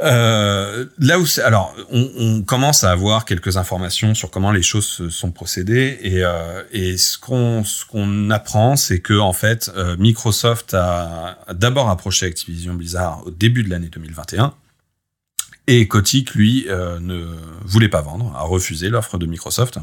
[0.02, 4.86] Euh, là où alors on, on, commence à avoir quelques informations sur comment les choses
[4.86, 9.72] se sont procédées et, euh, et ce qu'on ce qu'on apprend c'est que en fait
[9.74, 14.54] euh, Microsoft a, d'abord approché Activision Blizzard au début de l'année 2021
[15.68, 17.26] et Kotick lui euh, ne
[17.64, 19.80] voulait pas vendre a refusé l'offre de Microsoft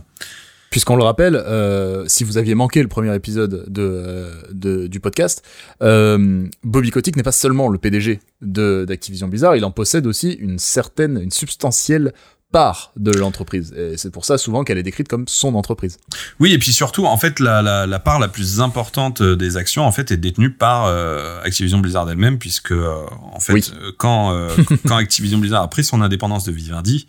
[0.72, 5.00] Puisqu'on le rappelle, euh, si vous aviez manqué le premier épisode de, euh, de du
[5.00, 5.46] podcast,
[5.82, 10.58] euh, Bobby Kotick n'est pas seulement le PDG d'Activision Blizzard, il en possède aussi une
[10.58, 12.14] certaine, une substantielle
[12.52, 13.72] part de l'entreprise.
[13.72, 15.98] Et c'est pour ça souvent qu'elle est décrite comme son entreprise.
[16.38, 19.56] Oui, et puis surtout, en fait, la, la, la part la plus importante euh, des
[19.56, 24.48] actions, en fait, est détenue par euh, Activision Blizzard elle-même, puisque, euh, en fait, quand,
[24.86, 27.06] quand Activision Blizzard a pris son indépendance de Vivendi,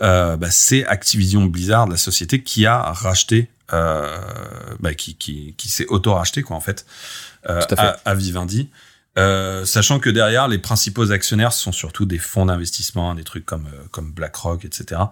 [0.00, 6.42] bah, c'est Activision Blizzard, la société, qui a racheté, bah, qui, qui, qui s'est auto-racheté,
[6.42, 6.86] quoi, en fait,
[7.46, 8.70] à, à, Vivendi.
[9.16, 13.66] Euh, sachant que derrière, les principaux actionnaires sont surtout des fonds d'investissement, des trucs comme,
[13.66, 15.02] euh, comme BlackRock, etc.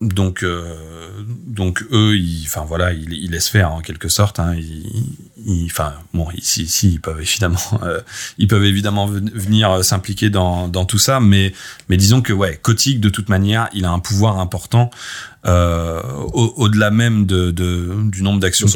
[0.00, 0.74] Donc, euh,
[1.46, 4.38] donc eux, ils, enfin voilà, ils, ils, laissent faire en quelque sorte.
[4.38, 8.00] Hein, ils, enfin bon, ici, si, ils peuvent évidemment, euh,
[8.38, 11.52] ils peuvent évidemment venir s'impliquer dans, dans tout ça, mais,
[11.88, 14.90] mais disons que ouais, Kotick de toute manière, il a un pouvoir important
[15.46, 16.00] euh,
[16.32, 18.66] au-delà même de, de, du nombre d'actions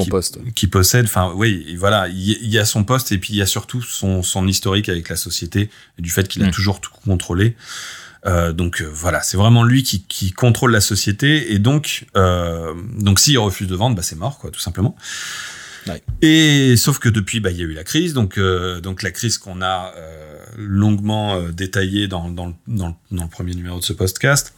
[0.55, 1.07] qu'il possède.
[1.07, 4.22] Enfin, oui, voilà, il y, a son poste et puis il y a surtout son,
[4.22, 6.51] son historique avec la société et du fait qu'il a mm.
[6.51, 7.57] toujours tout contrôlé.
[8.28, 12.74] Euh, donc euh, voilà, c'est vraiment lui qui, qui, contrôle la société et donc euh,
[12.98, 14.94] donc s'il refuse de vendre, bah c'est mort quoi, tout simplement.
[15.86, 16.02] Ouais.
[16.20, 19.38] Et sauf que depuis, bah il y a eu la crise, donc donc la crise
[19.38, 19.94] qu'on a
[20.58, 24.52] longuement détaillée dans, dans, dans, dans, le premier numéro de ce podcast.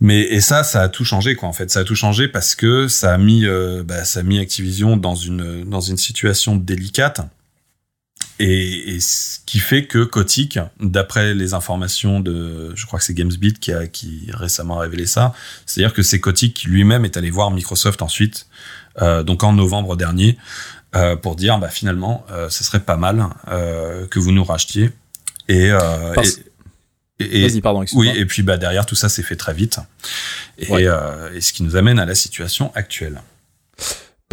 [0.00, 1.48] Mais et ça, ça a tout changé quoi.
[1.48, 3.46] En fait, ça a tout changé parce que ça a mis,
[3.84, 7.20] bah, ça a mis Activision dans une dans une situation délicate
[8.40, 13.14] et, et, ce qui fait que Kotick, d'après les informations de, je crois que c'est
[13.14, 15.34] GamesBeat qui a qui récemment révélé ça,
[15.66, 18.46] c'est-à-dire que c'est Kotick qui lui-même est allé voir Microsoft ensuite,
[19.02, 20.36] euh, donc en novembre dernier,
[20.96, 24.90] euh, pour dire bah finalement, euh, ce serait pas mal euh, que vous nous rachetiez.
[25.48, 26.40] Et, euh, Parce-
[27.20, 29.78] et, et- pardon, oui, et puis bah derrière tout ça s'est fait très vite,
[30.58, 30.86] et, Ouais.
[30.86, 33.20] euh, et ce qui nous amène à la situation actuelle.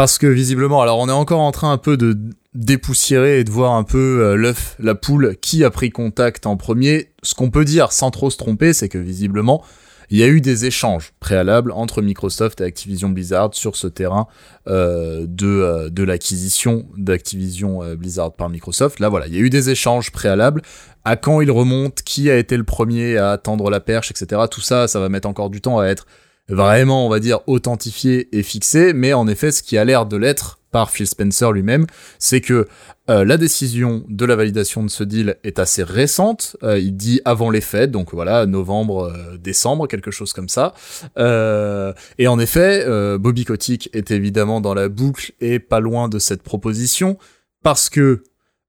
[0.02, 2.18] Parce que visiblement, alors on est encore en train un peu de
[2.56, 6.58] dépoussiérer et de voir un peu euh, l'œuf, la poule, qui a pris contact en
[6.58, 7.12] premier.
[7.22, 9.64] Ce qu'on peut dire sans trop se tromper, c'est que visiblement,
[10.10, 14.26] il y a eu des échanges préalables entre Microsoft et Activision Blizzard sur ce terrain
[14.68, 19.00] euh, de, euh, de l'acquisition d'Activision Blizzard par Microsoft.
[19.00, 20.64] Là, voilà, il y a eu des échanges préalables.
[21.06, 24.42] À quand ils remontent, qui a été le premier à tendre la perche, etc.
[24.50, 26.08] Tout ça, ça va mettre encore du temps à être
[26.50, 30.18] vraiment, on va dire, authentifié et fixé, mais en effet, ce qui a l'air de
[30.18, 31.86] l'être par Phil Spencer lui-même,
[32.18, 32.68] c'est que
[33.10, 36.56] euh, la décision de la validation de ce deal est assez récente.
[36.64, 40.74] Euh, il dit avant les fêtes, donc voilà, novembre, euh, décembre, quelque chose comme ça.
[41.18, 46.08] Euh, et en effet, euh, Bobby Kotick est évidemment dans la boucle et pas loin
[46.08, 47.18] de cette proposition,
[47.64, 48.24] parce que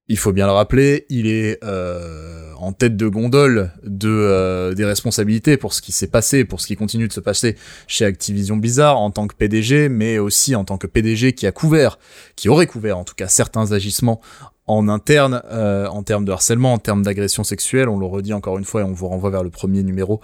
[0.09, 3.71] il faut bien le rappeler, il est euh, en tête de gondole
[4.05, 7.57] euh, des responsabilités pour ce qui s'est passé, pour ce qui continue de se passer
[7.87, 11.53] chez Activision Blizzard en tant que PDG, mais aussi en tant que PDG qui a
[11.53, 11.99] couvert,
[12.37, 14.21] qui aurait couvert en tout cas certains agissements
[14.67, 17.89] en interne, euh, en termes de harcèlement, en termes d'agression sexuelle.
[17.89, 20.21] On le redit encore une fois et on vous renvoie vers le premier numéro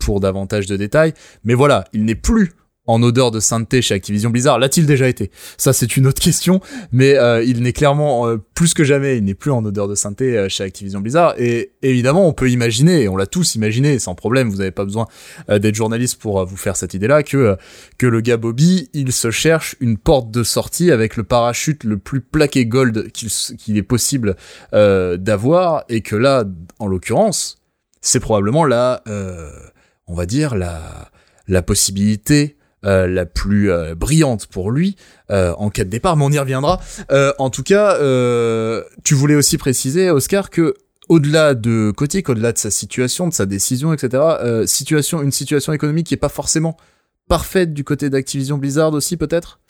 [0.00, 1.14] pour davantage de détails.
[1.44, 2.52] Mais voilà, il n'est plus
[2.86, 4.58] en odeur de sainteté chez Activision Blizzard.
[4.58, 5.30] L'a-t-il déjà été?
[5.56, 6.60] Ça, c'est une autre question.
[6.92, 9.94] Mais euh, il n'est clairement euh, plus que jamais, il n'est plus en odeur de
[9.94, 11.34] sainteté euh, chez Activision Blizzard.
[11.38, 14.50] Et évidemment, on peut imaginer, et on l'a tous imaginé, sans problème.
[14.50, 15.06] Vous n'avez pas besoin
[15.48, 17.56] d'être journaliste pour vous faire cette idée-là, que
[17.98, 21.98] que le gars Bobby, il se cherche une porte de sortie avec le parachute le
[21.98, 24.36] plus plaqué gold qu'il est possible
[24.72, 26.44] d'avoir, et que là,
[26.78, 27.58] en l'occurrence,
[28.00, 29.02] c'est probablement la,
[30.06, 31.10] on va dire la
[31.46, 34.96] la possibilité euh, la plus euh, brillante pour lui
[35.30, 36.80] euh, en cas de départ, mais on y reviendra.
[37.10, 40.74] Euh, en tout cas, euh, tu voulais aussi préciser, Oscar, que
[41.08, 44.22] au-delà de Kotick, au-delà de sa situation, de sa décision, etc.,
[44.66, 46.76] situation, une situation économique qui est pas forcément
[47.28, 49.60] parfaite du côté d'Activision Blizzard aussi, peut-être?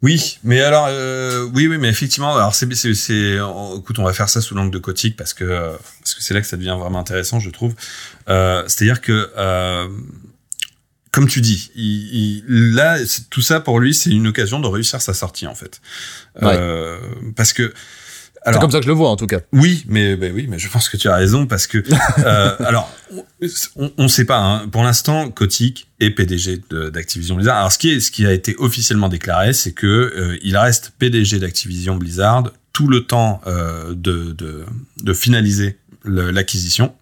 [0.00, 3.36] Oui, mais alors, euh, oui, oui, mais effectivement, alors c'est, c'est, c'est,
[3.76, 6.40] écoute, on va faire ça sous l'angle de Kotick parce que parce que c'est là
[6.40, 7.74] que ça devient vraiment intéressant, je trouve.
[8.28, 9.88] Euh, c'est-à-dire que, euh,
[11.10, 12.98] comme tu dis, il, il- là,
[13.30, 15.80] tout ça pour lui, c'est une occasion de réussir sa sortie en fait,
[16.42, 16.98] Euh,
[17.36, 17.72] parce que.
[18.46, 19.40] C'est comme ça que je le vois, en tout cas.
[19.52, 21.82] oui, mais ben oui, mais je pense que tu as raison parce que
[22.24, 22.90] euh, alors
[23.76, 24.38] on, on sait pas.
[24.38, 27.58] Hein, pour l'instant, Kotick est PDG d'Activision Blizzard.
[27.58, 30.92] Alors ce qui est ce qui a été officiellement déclaré, c'est que euh, il reste
[30.98, 34.64] PDG d'Activision Blizzard tout le temps euh, de, de
[35.02, 36.94] de finaliser l'acquisition.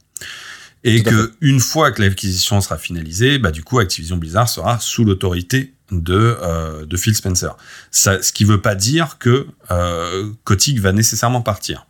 [0.84, 4.48] Et Tout à que une fois que l'acquisition sera finalisée, bah du coup Activision Blizzard
[4.48, 7.56] sera sous l'autorité de euh, de Phil Spencer.
[7.90, 11.86] Ça, ce qui veut pas dire que euh, Kotick va nécessairement partir.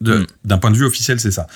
[0.00, 0.26] De- Mm.
[0.44, 1.46] D'un point de vue officiel, c'est ça.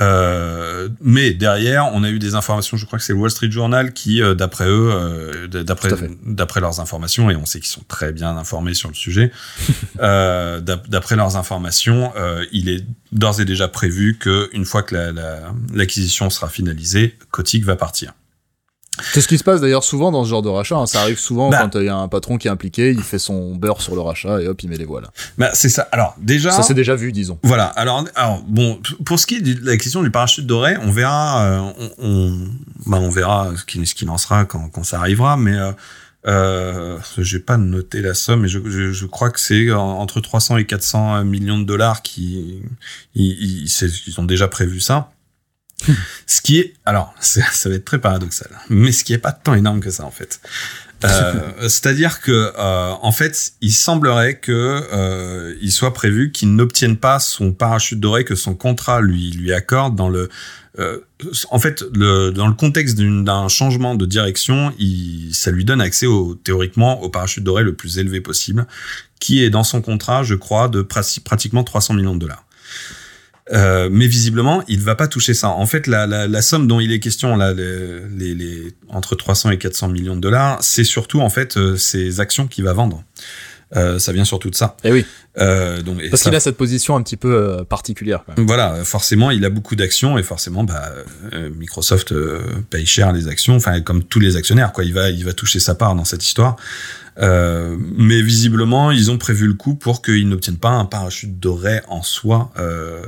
[0.00, 2.76] Euh, mais derrière, on a eu des informations.
[2.76, 5.88] Je crois que c'est le Wall Street Journal qui, euh, d'après eux, euh, d'après
[6.26, 9.30] d'après leurs informations, et on sait qu'ils sont très bien informés sur le sujet.
[10.00, 12.12] euh, d'ap- d'après leurs informations,
[12.52, 17.16] il est d'ores et déjà prévu que une fois que la- la- l'acquisition sera finalisée,
[17.30, 18.12] Kotick va partir.
[19.12, 20.76] C'est ce qui se passe d'ailleurs souvent dans ce genre de rachat.
[20.76, 20.86] hein.
[20.86, 21.58] Ça arrive souvent Bah.
[21.62, 24.00] quand il y a un patron qui est impliqué, il fait son beurre sur le
[24.00, 25.08] rachat et hop, il met les voiles.
[25.36, 25.88] Bah, c'est ça.
[25.90, 27.38] Alors déjà, Ça c'est déjà vu, disons.
[27.42, 27.64] Voilà.
[27.66, 31.44] Alors, alors bon, pour ce qui est de la question du parachute doré, on verra,
[31.44, 32.38] euh, on, on,
[32.86, 35.72] bah, on verra ce qui, ce qu'il en sera quand, quand ça arrivera, mais euh,
[36.26, 40.20] euh, j'ai pas noté la somme, mais je, je, je crois que c'est en- entre
[40.20, 42.62] 300 et 400 millions de dollars qui,
[43.14, 43.68] ils, ils,
[44.06, 45.10] ils ont déjà prévu ça.
[46.26, 49.54] Ce qui est, alors, ça va être très paradoxal, mais ce qui est pas tant
[49.54, 50.40] énorme que ça en fait.
[51.04, 51.32] Euh,
[51.68, 57.18] C'est-à-dire que, euh, en fait, il semblerait que euh, il soit prévu qu'il n'obtienne pas
[57.18, 60.28] son parachute doré que son contrat lui lui accorde dans le.
[61.50, 66.06] en fait, le, dans le contexte d'un changement de direction, il, ça lui donne accès
[66.06, 68.66] au, théoriquement au parachute doré le plus élevé possible,
[69.20, 72.44] qui est dans son contrat, je crois, de prati- pratiquement 300 millions de dollars.
[73.52, 75.50] Euh, mais visiblement, il ne va pas toucher ça.
[75.50, 79.14] En fait, la, la, la somme dont il est question, là, les, les, les- entre
[79.16, 82.72] 300 et 400 millions de dollars, c'est surtout en fait euh, ses actions qu'il va
[82.72, 83.04] vendre.
[83.76, 84.76] Euh, ça vient surtout de ça.
[84.84, 85.04] Et oui.
[85.38, 88.24] Euh, donc, et Parce ça- qu'il a cette position un petit peu euh, particulière.
[88.24, 88.34] Quoi.
[88.38, 90.92] Voilà, forcément, il a beaucoup d'actions et forcément, bah,
[91.32, 92.40] euh, Microsoft euh,
[92.70, 94.84] paye cher les actions, enfin comme tous les actionnaires, quoi.
[94.84, 96.56] Il va, il va toucher sa part dans cette histoire.
[97.18, 101.80] Euh, mais visiblement, ils ont prévu le coup pour qu'ils n'obtiennent pas un parachute doré
[101.88, 103.02] en soi euh,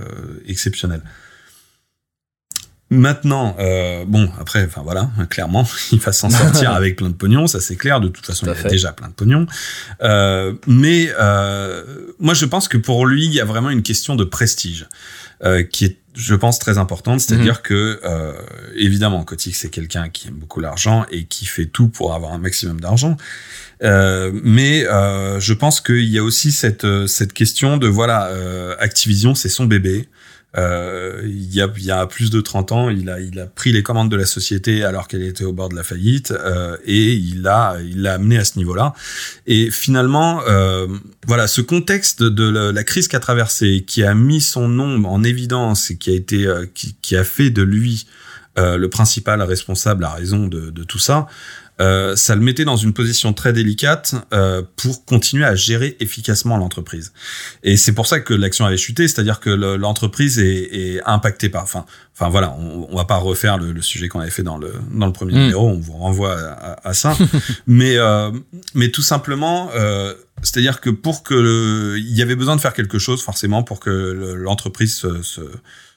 [0.46, 1.02] exceptionnel.
[2.88, 7.46] Maintenant, euh, bon, après, enfin voilà, clairement, il va s'en sortir avec plein de pognon,
[7.48, 8.00] ça c'est clair.
[8.00, 8.68] De toute façon, Tout il a fait.
[8.68, 9.46] déjà plein de pognon.
[10.02, 11.82] Euh, mais euh,
[12.20, 14.86] moi, je pense que pour lui, il y a vraiment une question de prestige
[15.44, 17.20] euh, qui est, je pense, très importante.
[17.20, 18.32] C'est-à-dire que, euh,
[18.76, 22.38] évidemment, Kotick, c'est quelqu'un qui aime beaucoup l'argent et qui fait tout pour avoir un
[22.38, 23.16] maximum d'argent.
[23.82, 28.74] Euh, mais euh, je pense qu'il y a aussi cette cette question de voilà, euh,
[28.78, 30.08] Activision, c'est son bébé.
[30.56, 33.72] Euh, il, y a, y a plus de 30 ans, il a, il a pris
[33.72, 37.12] les commandes de la société alors qu'elle était au bord de la faillite euh, et
[37.12, 38.94] il l'a il amené à ce niveau-là.
[39.46, 40.86] Et finalement, euh,
[41.26, 45.90] voilà, ce contexte de la, crise qu'a traversé, qui a mis son nom en évidence
[45.90, 48.06] et qui a été, euh, qui, qui a fait de lui
[48.58, 51.26] euh, le principal responsable à raison de, de tout ça,
[51.80, 56.56] euh, ça le mettait dans une position très délicate euh, pour continuer à gérer efficacement
[56.56, 57.12] l'entreprise.
[57.62, 61.48] Et c'est pour ça que l'action avait chuté, c'est-à-dire que le- l'entreprise est, est impactée
[61.50, 61.62] par.
[61.64, 64.56] Enfin, enfin voilà, on, on va pas refaire le, le sujet qu'on avait fait dans
[64.56, 65.38] le dans le premier Mm.
[65.42, 67.16] numéro, on vous renvoie à, à- à ça.
[67.66, 68.30] mais euh,
[68.74, 72.72] mais tout simplement, euh, c'est-à-dire que pour que le- il y avait besoin de faire
[72.74, 75.40] quelque chose forcément pour que le- l'entreprise se, se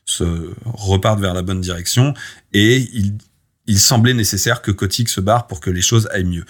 [0.06, 0.24] se
[0.66, 2.16] reparte vers la bonne direction
[2.52, 3.14] et il
[3.70, 6.46] il semblait nécessaire que Kotick se barre pour que les choses aillent mieux.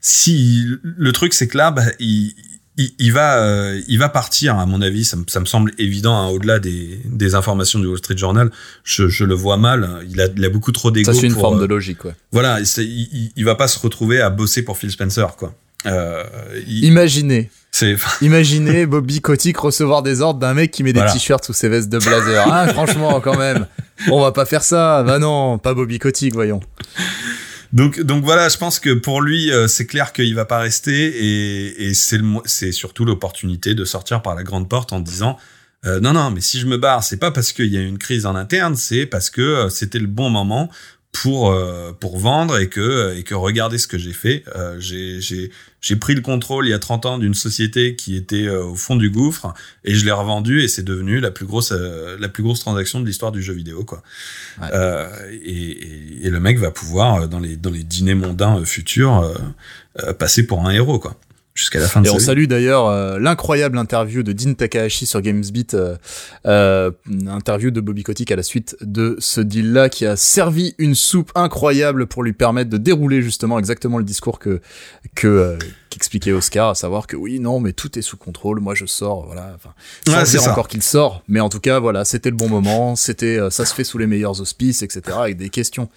[0.00, 2.34] Si le truc c'est que là, bah, il,
[2.76, 5.04] il, il va, euh, il va partir à mon avis.
[5.04, 8.50] Ça me, ça me semble évident hein, au-delà des, des informations du Wall Street Journal.
[8.82, 10.04] Je, je le vois mal.
[10.10, 11.10] Il a, il a beaucoup trop d'ego.
[11.12, 12.04] Ça suit une pour, forme euh, de logique.
[12.04, 12.14] Ouais.
[12.32, 15.54] Voilà, c'est- il- il va pas se retrouver à bosser pour Phil Spencer, quoi.
[15.86, 16.24] Euh,
[16.66, 17.50] il- Imaginez,
[18.20, 21.12] imaginez Bobby Kotick recevoir des ordres d'un mec qui met des Voilà.
[21.12, 22.44] t-shirts sous ses vestes de blazer.
[22.50, 23.66] Ah, franchement, quand même.
[24.10, 25.02] On va pas faire ça.
[25.02, 26.60] Bah non, pas Bobby Kotick, voyons.
[27.72, 30.92] Donc, donc voilà, je pense que pour lui, euh, c'est clair qu'il va pas rester
[31.06, 35.36] et, et c'est c'est surtout l'opportunité de sortir par la grande porte en disant
[35.84, 37.98] euh, non non, mais si je me barre, c'est pas parce qu'il y a une
[37.98, 40.70] crise en interne, c'est parce que euh, c'était le bon moment
[41.14, 44.44] pour euh, pour vendre et que et que regardez ce que j'ai fait.
[44.56, 45.50] Euh, j'ai j'ai
[45.80, 48.74] j'ai pris le contrôle il y a 30 ans d'une société qui était euh, au
[48.74, 49.54] fond du gouffre
[49.84, 53.00] et je l'ai revendue et c'est devenu la plus grosse euh, la plus grosse transaction
[53.00, 54.02] de l'histoire du jeu vidéo quoi.
[54.60, 54.68] Ouais.
[54.72, 59.32] Euh, et, et, et le mec va pouvoir dans les dans les dîners mondains futurs
[60.18, 61.16] passer pour un héros quoi
[61.54, 62.24] jusqu'à la fin de Et sa on vie.
[62.24, 65.96] salue d'ailleurs euh, l'incroyable interview de Dean Takahashi sur GamesBeat, euh,
[66.46, 66.90] euh,
[67.28, 71.30] interview de Bobby Kotick à la suite de ce deal-là qui a servi une soupe
[71.36, 74.60] incroyable pour lui permettre de dérouler justement exactement le discours que
[75.14, 75.56] que euh,
[75.90, 79.26] qu'expliquait Oscar, à savoir que oui, non, mais tout est sous contrôle, moi je sors,
[79.26, 79.52] voilà.
[79.54, 79.70] Enfin,
[80.08, 80.50] sans c'est dire ça.
[80.50, 83.64] encore qu'il sort, mais en tout cas, voilà, c'était le bon moment, c'était, euh, ça
[83.64, 85.88] se fait sous les meilleurs auspices, etc., avec des questions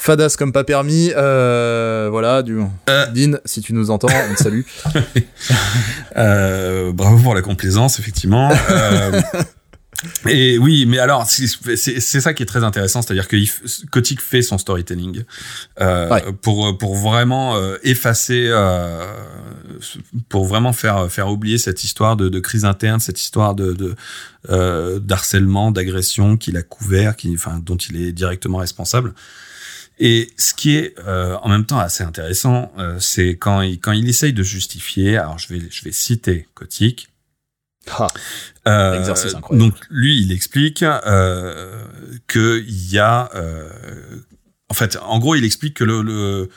[0.00, 3.06] fadas comme pas permis, euh, voilà, du Euh.
[3.06, 4.62] Dean, si tu nous entends, on te salue.
[6.16, 8.50] Euh, bravo pour la complaisance, effectivement.
[8.70, 9.20] Euh,
[10.28, 13.36] et oui, mais alors, c'est ça qui est très intéressant, c'est-à-dire que
[13.90, 15.24] Kotick fait son storytelling
[15.80, 16.24] euh, Ouais.
[16.42, 19.04] pour pour vraiment euh, effacer, euh,
[20.28, 23.94] pour vraiment faire faire oublier cette histoire de, de crise interne, cette histoire de, de
[24.50, 29.14] euh, d'harcèlement, d'agression qu'il a couvert, qui, enfin, dont il est directement responsable.
[30.02, 33.92] Et ce qui est euh, en même temps assez intéressant, euh, c'est quand il, quand
[33.92, 35.18] il essaye de justifier.
[35.18, 37.08] Alors je vais je vais citer Kotick.
[37.90, 38.06] Ah.
[38.66, 39.14] Euh.
[39.52, 41.84] Donc lui, il explique euh,
[42.26, 43.68] que il y a, euh,
[44.68, 46.48] en fait, en gros, il explique que le, le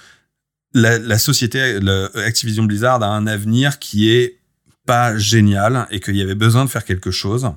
[0.74, 4.40] la, la société, le Activision Blizzard a un avenir qui est
[4.86, 7.52] pas génial et qu'il y avait besoin de faire quelque chose.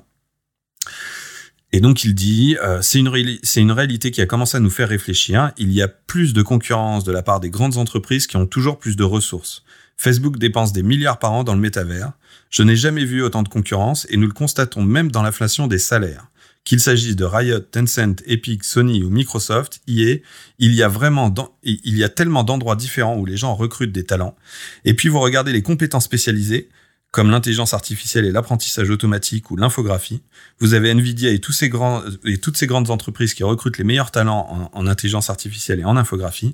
[1.77, 5.51] Et donc il dit, euh, c'est une, réalité qui a commencé à nous faire réfléchir.
[5.59, 8.79] Il y a plus de concurrence de la part des grandes entreprises qui ont toujours
[8.79, 9.63] plus de ressources.
[9.95, 12.13] Facebook dépense des milliards par an dans le métavers.
[12.49, 15.77] Je n'ai jamais vu autant de concurrence et nous le constatons même dans l'inflation des
[15.77, 16.31] salaires.
[16.63, 20.23] Qu'il s'agisse de Riot, Tencent, Epic, Sony ou Microsoft, il
[20.57, 24.35] y a vraiment il y a tellement d'endroits différents où les gens recrutent des talents.
[24.83, 26.69] Et puis vous regardez les compétences spécialisées,
[27.17, 30.21] comme l'intelligence artificielle et l'apprentissage automatique ou l'infographie.
[30.59, 34.85] Vous avez Nvidia et, toutes ces grandes entreprises qui recrutent les meilleurs talents en, en
[34.85, 36.53] intelligence artificielle et en infographie.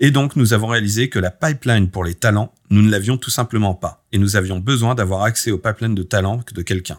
[0.00, 3.28] Et donc, nous avons réalisé que la pipeline pour les talents, nous ne l'avions tout
[3.28, 4.06] simplement pas.
[4.10, 6.98] Et nous avions besoin d'avoir accès au pipeline de talents de quelqu'un.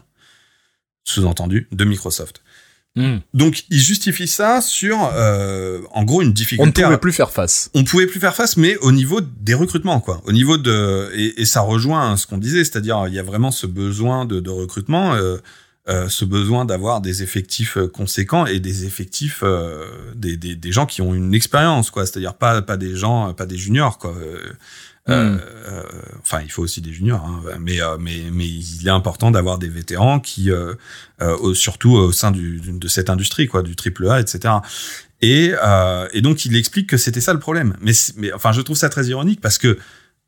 [1.02, 2.44] Sous-entendu, de Microsoft.
[2.96, 3.18] Hmm.
[3.34, 6.80] Donc, il justifie ça sur, euh, en gros, une On difficulté.
[6.82, 7.70] ne à- pouvait plus faire face.
[7.74, 10.20] on pouvait plus faire face, mais au niveau des recrutements, quoi.
[10.24, 13.52] Au niveau de et, et ça rejoint ce qu'on disait, c'est-à-dire il y a vraiment
[13.52, 15.36] ce besoin de, de recrutement, euh,
[15.88, 19.86] euh, ce besoin d'avoir des effectifs euh, conséquents et des effectifs euh,
[20.16, 22.06] des, des, des gens qui ont une expérience, quoi.
[22.06, 24.14] C'est-à-dire pas pas des gens, pas des juniors, quoi.
[25.08, 25.38] Euh, euh,
[25.68, 25.82] euh,
[26.20, 29.58] enfin, il faut aussi des juniors, hein, mais euh, mais mais il est important d'avoir
[29.58, 30.74] des vétérans qui, euh,
[31.22, 34.54] euh, surtout au sein du, de cette industrie, quoi, du triple A, etc.
[35.22, 37.76] Et, euh, et donc il explique que c'était ça le problème.
[37.80, 39.78] Mais, mais enfin, je trouve ça très ironique parce que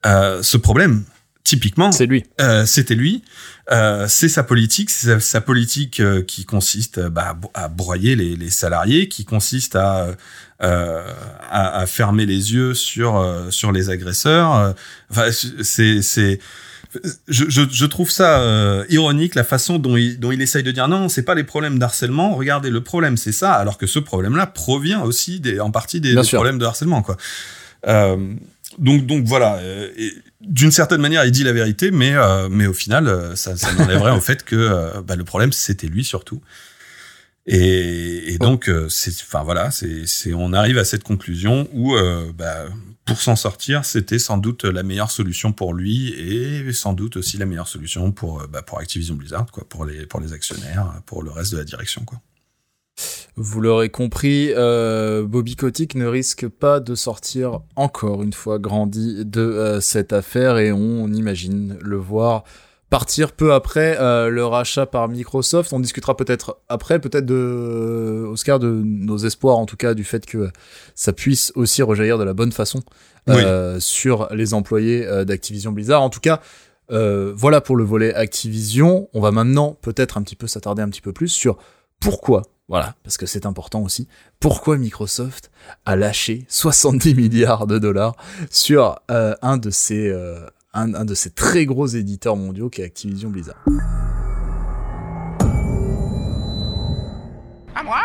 [0.07, 1.05] euh, ce problème,
[1.45, 2.25] typiquement, C'est lui.
[2.41, 3.23] euh, c'était lui.
[3.71, 8.17] Euh, c'est sa politique, c'est sa, sa politique qui consiste bah, à bro- à broyer
[8.17, 10.15] les, les salariés, qui consiste à, euh,
[10.63, 14.55] à, à fermer les yeux sur euh, sur les agresseurs.
[14.55, 14.73] Euh,
[15.11, 15.31] Enfin,
[15.63, 16.39] c'est c'est
[17.29, 20.71] je, je, je trouve ça euh, ironique la façon dont il, dont il essaye de
[20.73, 22.35] dire non, c'est pas les problèmes d'harcèlement.
[22.35, 26.15] Regardez, le problème c'est ça, alors que ce problème-là provient aussi des, en partie des,
[26.15, 27.17] problèmes de harcèlement, quoi.
[27.89, 28.17] Euh,
[28.79, 29.57] donc, donc voilà.
[29.57, 29.89] euh,
[30.41, 33.73] D'une certaine manière, il dit la vérité, mais mais, mais au final, euh, ça, ça
[33.73, 36.41] n'enlèverait au fait que euh, bah, le problème, c'était lui surtout.
[37.47, 41.97] Et, et donc, euh, c'est, enfin voilà, c'est, c'est, on arrive à cette conclusion où,
[41.97, 42.67] euh, bah,
[43.05, 47.37] pour s'en sortir, c'était sans doute la meilleure solution pour lui et sans doute aussi
[47.39, 51.01] la meilleure solution pour, euh, bah, pour Activision Blizzard, quoi, pour les, pour les actionnaires,
[51.07, 52.21] pour le reste de la direction, quoi.
[53.37, 59.25] Vous l'aurez compris, euh, Bobby Kotick ne risque pas de sortir encore une fois grandi
[59.25, 62.45] de euh, cette affaire et on, imagine le voir
[62.93, 65.73] partir peu après euh, le rachat par Microsoft.
[65.73, 70.27] On discutera peut-être après, peut-être de Oscar de nos espoirs en tout cas du fait
[70.27, 70.51] que
[70.95, 72.83] ça puisse aussi rejaillir de la bonne façon
[73.31, 76.03] euh, sur les employés euh, d'Activision Blizzard.
[76.03, 76.43] En tout cas,
[76.91, 79.09] euh, voilà pour le volet Activision.
[79.15, 81.57] On va maintenant peut-être un petit peu s'attarder un petit peu plus sur
[81.99, 84.09] pourquoi, voilà, parce que c'est important aussi,
[84.41, 85.51] pourquoi Microsoft
[85.85, 88.17] a lâché 70 milliards de dollars
[88.51, 92.85] sur euh, un de euh, un, un de ces très gros éditeurs mondiaux qui est
[92.85, 93.63] Activision Blizzard.
[97.75, 98.01] À moi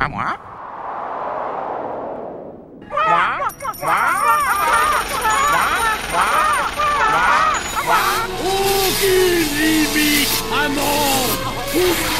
[0.00, 0.36] À moi
[2.90, 4.04] Moi
[10.70, 12.13] Moi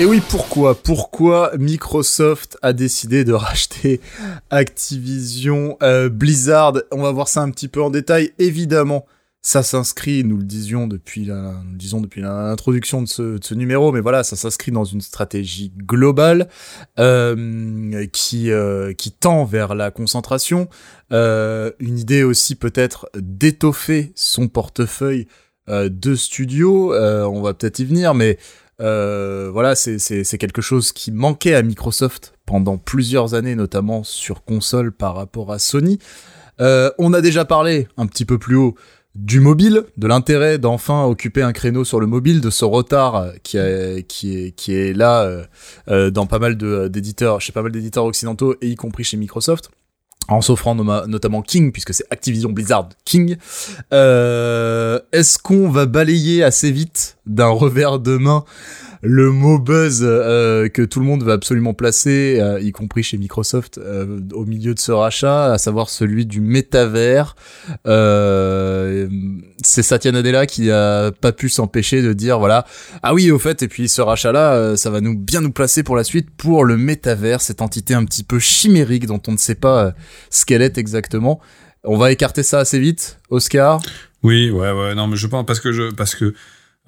[0.00, 4.00] Et oui, pourquoi Pourquoi Microsoft a décidé de racheter
[4.48, 6.74] Activision euh, Blizzard?
[6.92, 8.30] On va voir ça un petit peu en détail.
[8.38, 9.06] Évidemment,
[9.42, 13.98] ça s'inscrit, nous le disions depuis la, nous disons depuis l'introduction de ce, numéro, mais
[13.98, 16.48] voilà, ça s'inscrit dans une stratégie globale
[17.00, 20.68] euh, qui euh, qui tend vers la concentration.
[21.10, 25.26] Une idée aussi peut-être d'étoffer son portefeuille
[25.66, 26.94] de studios.
[26.94, 28.38] On va peut-être y venir, mais
[28.80, 34.92] euh, voilà, c'est quelque chose qui manquait à Microsoft pendant plusieurs années, notamment sur console
[34.92, 35.98] par rapport à Sony.
[36.60, 38.74] Euh, on a déjà parlé un petit peu plus haut
[39.14, 43.58] du mobile, de l'intérêt d'enfin occuper un créneau sur le mobile, de ce retard qui,
[43.58, 45.44] a- qui, est, qui est là euh,
[45.88, 49.70] euh, dans pas mal d'éditeurs, chez pas mal d'éditeurs occidentaux et y compris chez Microsoft.
[50.28, 53.36] En s'offrant notamment King, puisque c'est Activision Blizzard King.
[53.94, 58.44] Euh, Est-ce qu'on va balayer assez vite d'un revers de main
[59.02, 63.18] le mot buzz euh, que tout le monde va absolument placer, euh, y compris chez
[63.18, 67.36] Microsoft, euh, au milieu de ce rachat, à savoir celui du métavers.
[67.86, 69.08] Euh,
[69.62, 72.64] c'est Satya Nadella qui a pas pu s'empêcher de dire voilà
[73.02, 75.82] ah oui au fait et puis ce rachat là ça va nous bien nous placer
[75.82, 79.36] pour la suite pour le métavers cette entité un petit peu chimérique dont on ne
[79.36, 79.90] sait pas euh,
[80.30, 81.40] ce qu'elle est exactement.
[81.84, 83.80] On va écarter ça assez vite, Oscar?
[84.22, 86.34] Oui, ouais, ouais, non, mais je pense parce que je, parce que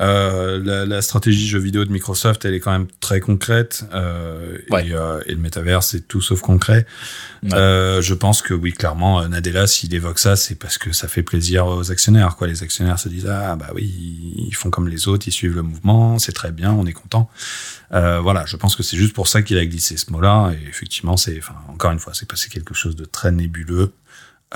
[0.01, 4.57] euh, la, la stratégie jeu vidéo de Microsoft, elle est quand même très concrète euh,
[4.71, 4.87] Ouais.
[4.89, 6.87] et, euh, et le métavers, c'est tout sauf concret.
[7.43, 7.55] Ouais.
[7.55, 11.07] Euh, je pense que oui, clairement, euh, Nadella, s'il évoque ça, c'est parce que ça
[11.09, 12.37] fait plaisir aux actionnaires.
[12.37, 13.85] Quoi, les actionnaires se disent ah bah oui,
[14.37, 17.31] ils- font comme les autres, ils suivent le mouvement, c'est très bien, on est content.
[17.93, 20.53] Euh, voilà, je pense que c'est juste pour ça qu'il a glissé ce mot-là.
[20.53, 23.93] Et effectivement, c'est, enfin, encore une fois, c'est passé quelque chose de très nébuleux.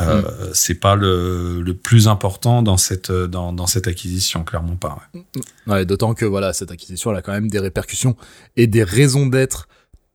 [0.01, 4.99] Euh, C'est pas le, le plus important dans cette dans, dans cette acquisition, clairement pas.
[5.15, 5.23] ouais.
[5.67, 8.17] Ouais, d'autant que voilà, cette acquisition elle a quand même des répercussions
[8.57, 9.69] et des raisons d'être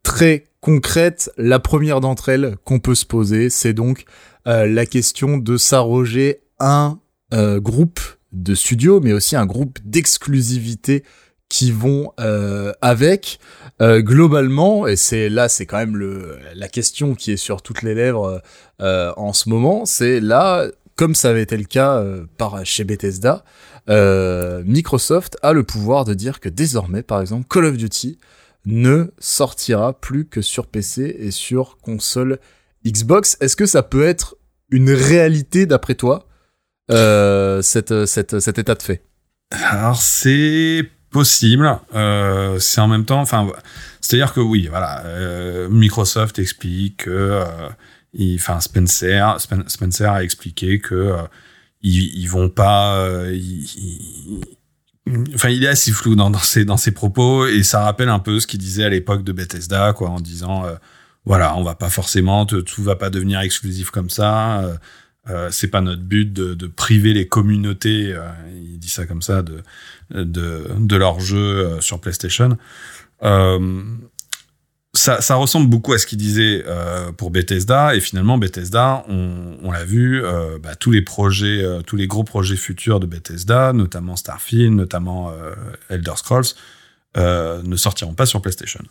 [0.04, 1.32] très concrètes.
[1.38, 4.06] La première d'entre elles qu'on peut se poser, c'est donc
[4.48, 7.00] euh, la question de s'arroger un
[7.34, 8.00] euh, groupe
[8.32, 11.04] de studios, mais aussi un groupe d'exclusivité
[11.50, 13.40] qui vont euh, avec
[13.82, 17.82] Euh, globalement et c'est là c'est quand même le la question qui est sur toutes
[17.82, 18.42] les lèvres
[18.82, 20.68] euh, en ce moment c'est là
[21.00, 23.46] comme ça avait été le cas euh, par chez Bethesda,
[23.90, 28.20] euh, Microsoft a le pouvoir de dire que désormais, par exemple, Call of Duty
[28.66, 32.38] ne sortira plus que sur PC et sur console
[32.86, 33.38] Xbox.
[33.40, 34.36] Est-ce que ça peut être
[34.72, 36.28] une réalité d'après toi,
[36.92, 39.02] euh, cette, cette, cet état de fait?
[39.52, 41.80] Alors c'est possible.
[41.96, 43.48] Euh, c'est en même temps, enfin,
[44.02, 50.80] c'est-à-dire que oui, voilà, euh, Microsoft explique que, euh, enfin, Spencer, Spen- Spencer a expliqué
[50.80, 51.18] que euh,
[51.82, 53.38] ils, ils vont pas, euh,
[55.34, 58.40] Enfin, il est assez flou dans, ses dans ses propos et ça rappelle un peu
[58.40, 60.66] ce qu'il disait à l'époque de Bethesda, quoi, en disant
[61.26, 64.64] voilà, on va pas forcément, tout va pas devenir exclusif comme ça.
[65.50, 68.16] c'est pas notre but de, de priver les communautés.
[68.54, 69.64] il dit ça comme ça de
[70.12, 72.58] de, de leurs jeux euh, sur PlayStation.
[73.24, 73.84] Euh,
[74.94, 79.86] ça, ressemble beaucoup à ce qu'il disait euh, pour Bethesda et finalement Bethesda, on, l'a
[79.86, 84.74] vu, euh, bah, tous les projets, tous les gros projets futurs de Bethesda, notamment Starfield,
[84.74, 85.32] notamment
[85.90, 86.56] Elder Scrolls,
[87.16, 88.82] ne sortiront pas sur PlayStation.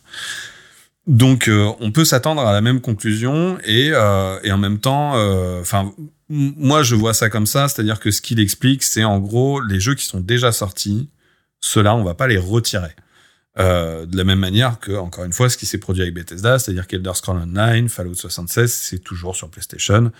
[1.08, 5.16] Donc, euh, on peut s'attendre à la même conclusion et, euh, et en même temps,
[5.16, 5.92] euh, enfin,
[6.28, 9.80] moi je vois ça comme ça, c'est-à-dire que ce qu'il explique, c'est en gros les
[9.80, 11.08] jeux qui sont déjà sortis,
[11.60, 12.94] ceux-là, on va pas les retirer.
[13.58, 16.58] Euh, de la même manière que, encore une fois, ce qui s'est produit avec Bethesda,
[16.60, 20.12] c'est-à-dire qu'Elder Scrolls Online, Fallout 76, c'est toujours sur PlayStation.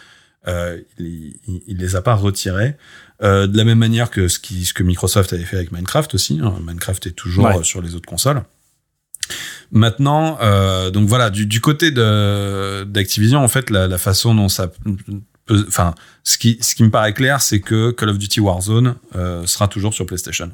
[0.48, 2.76] Euh, il, il, il les a pas retirés.
[3.22, 6.14] Euh, de la même manière que ce, qui, ce que Microsoft avait fait avec Minecraft
[6.14, 6.40] aussi.
[6.42, 6.54] hein.
[6.66, 7.62] Minecraft est toujours Ouais.
[7.62, 8.42] sur les autres consoles.
[9.70, 14.70] Maintenant, euh, donc voilà, du, du côté d'Activision, en fait, la, la façon dont ça
[15.46, 18.96] peut, enfin, ce qui ce qui me paraît clair, c'est que Call of Duty Warzone
[19.16, 20.50] euh, sera toujours sur PlayStation.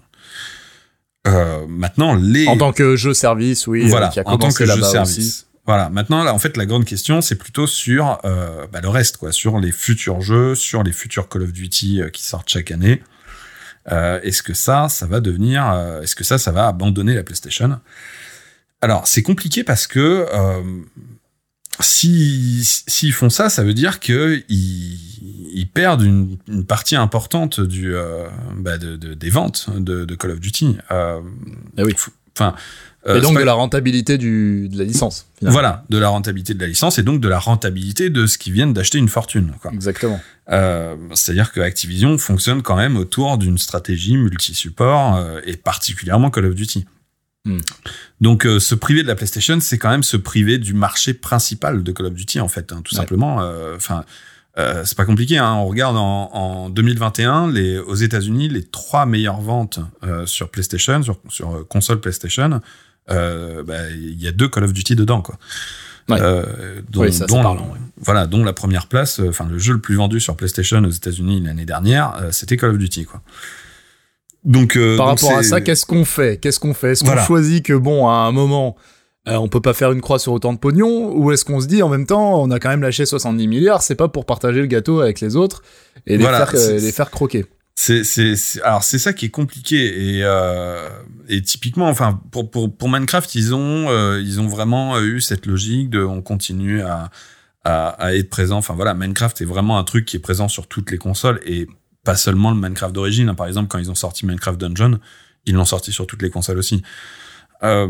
[1.27, 4.66] Euh, maintenant, les En tant que jeu service, oui, voilà, qui a en tant que
[4.66, 5.18] jeu service.
[5.18, 5.45] aussi.
[5.66, 5.89] Voilà.
[5.89, 9.59] Maintenant, là, en fait, la grande question, c'est plutôt sur bah, le reste, quoi, sur
[9.61, 13.03] les futurs jeux, sur les futurs Call of Duty qui sortent chaque année.
[13.87, 15.64] Est-ce que ça, ça va devenir,
[16.03, 17.81] est-ce que ça, ça va abandonner la PlayStation?
[18.85, 20.62] Alors, c'est compliqué parce que euh,
[21.80, 24.99] si s'ils font ça, ça veut dire que ils,
[25.59, 28.26] ils perdent une, une partie importante du euh,
[28.59, 30.76] bah, de, de- des ventes de, de Call of Duty.
[30.91, 31.20] Euh,
[31.78, 31.95] Eh oui.
[32.37, 32.55] Enfin.
[33.07, 35.26] euh, Et donc pas- de la rentabilité du, de la licence.
[35.39, 35.53] finalement.
[35.53, 38.53] voilà, de la rentabilité de la licence et donc de la rentabilité de ce qu'ils
[38.53, 39.53] viennent d'acheter une fortune.
[39.61, 39.72] Quoi.
[39.72, 40.20] Exactement.
[40.51, 46.55] Euh, C'est-à-dire que Activision fonctionne quand même autour d'une stratégie multi-support et particulièrement Call of
[46.55, 46.85] Duty.
[47.47, 47.59] Hmm.
[48.21, 51.83] Donc euh, se priver de la PlayStation, c'est quand même se priver du marché principal
[51.83, 53.01] de Call of Duty en fait, hein, tout Ouais.
[53.01, 53.37] simplement.
[53.77, 54.05] Enfin,
[54.57, 55.37] euh, c'est pas compliqué.
[55.39, 55.53] Hein.
[55.55, 61.03] On regarde en, en 2021, les, aux États-Unis, les trois meilleures ventes euh, sur PlayStation,
[61.03, 62.61] sur, sur euh, console PlayStation,
[63.11, 65.39] euh, bah, il y a deux Call of Duty dedans, quoi.
[66.09, 66.19] Ouais.
[66.21, 67.79] Euh, dont, Oui, ça, dont- parlant, ouais.
[67.99, 70.91] voilà, dont la première place, euh, enfin le jeu le plus vendu sur PlayStation aux
[70.91, 73.23] États-Unis l'année dernière, euh, c'était Call of Duty, quoi.
[74.45, 76.38] Donc, euh, Par donc rapport à ça, qu'est-ce qu'on fait?
[76.40, 76.92] Qu'est-ce qu'on fait?
[76.92, 77.24] Est-ce qu'on Voilà.
[77.24, 78.76] choisit que bon, à un moment,
[79.26, 81.66] euh, on peut pas faire une croix sur autant de pognon, ou est-ce qu'on se
[81.66, 84.61] dit en même temps, on a quand même lâché 70 milliards, c'est pas pour partager
[84.61, 85.62] le gâteau avec les autres
[86.07, 87.47] et les, Voilà, faire, c'est- les faire croquer?
[87.76, 88.03] C'est,
[88.62, 90.88] alors c'est ça qui est compliqué et, euh,
[91.28, 95.47] et typiquement, enfin pour, pour, pour Minecraft, ils ont, euh, ils ont vraiment eu cette
[95.47, 97.11] logique de on continue à,
[97.64, 98.59] à, à être présent.
[98.59, 101.66] Enfin voilà, Minecraft est vraiment un truc qui est présent sur toutes les consoles et
[102.05, 103.28] pas seulement le Minecraft d'origine.
[103.30, 103.34] hein.
[103.34, 104.98] Par exemple, quand ils ont sorti Minecraft Dungeon,
[105.46, 106.82] ils l'ont sorti sur toutes les consoles aussi.
[107.62, 107.88] Euh,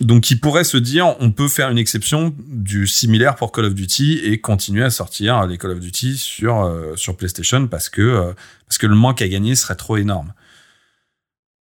[0.00, 3.74] donc, ils pourraient se dire, on peut faire une exception du similaire pour Call of
[3.74, 8.02] Duty et continuer à sortir les Call of Duty sur euh, sur PlayStation parce que
[8.02, 8.32] euh,
[8.68, 10.34] parce que le manque à gagner serait trop énorme.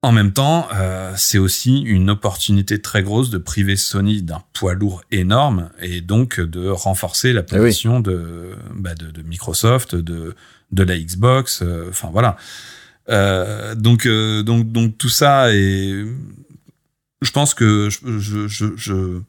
[0.02, 4.74] En même temps, euh, c'est aussi une opportunité très grosse de priver Sony d'un poids
[4.76, 7.60] lourd énorme et donc de renforcer la Eh oui.
[7.62, 10.36] position de, bah, de de Microsoft, de
[10.72, 11.62] de la Xbox.
[11.62, 12.38] euh, Enfin voilà.
[13.10, 16.06] Euh, donc euh, donc donc tout ça est
[17.22, 19.22] je pense que je je je, je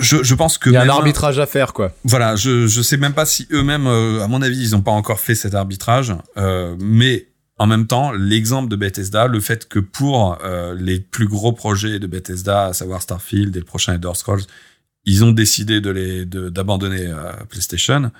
[0.00, 1.92] je, je pense que Il y a un arbitrage à faire, quoi.
[2.04, 4.92] voilà, je je sais même pas si eux-mêmes, euh, à mon avis, ils ont pas
[4.92, 9.78] encore fait cet arbitrage, euh, mais en même temps, l'exemple de Bethesda, le fait que
[9.78, 14.12] pour euh, les plus gros projets de Bethesda, à savoir Starfield et le prochain Elder
[14.14, 14.42] Scrolls,
[15.04, 17.12] ils ont décidé de les de- d'abandonner
[17.50, 18.10] PlayStation.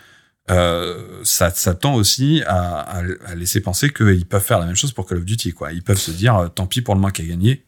[0.50, 4.76] Euh, ça, ça tend aussi à, à, à laisser penser qu'ils peuvent faire la même
[4.76, 5.52] chose pour Call of Duty.
[5.52, 5.72] Quoi.
[5.72, 7.64] Ils peuvent se dire, euh, tant pis pour le manque à gagner.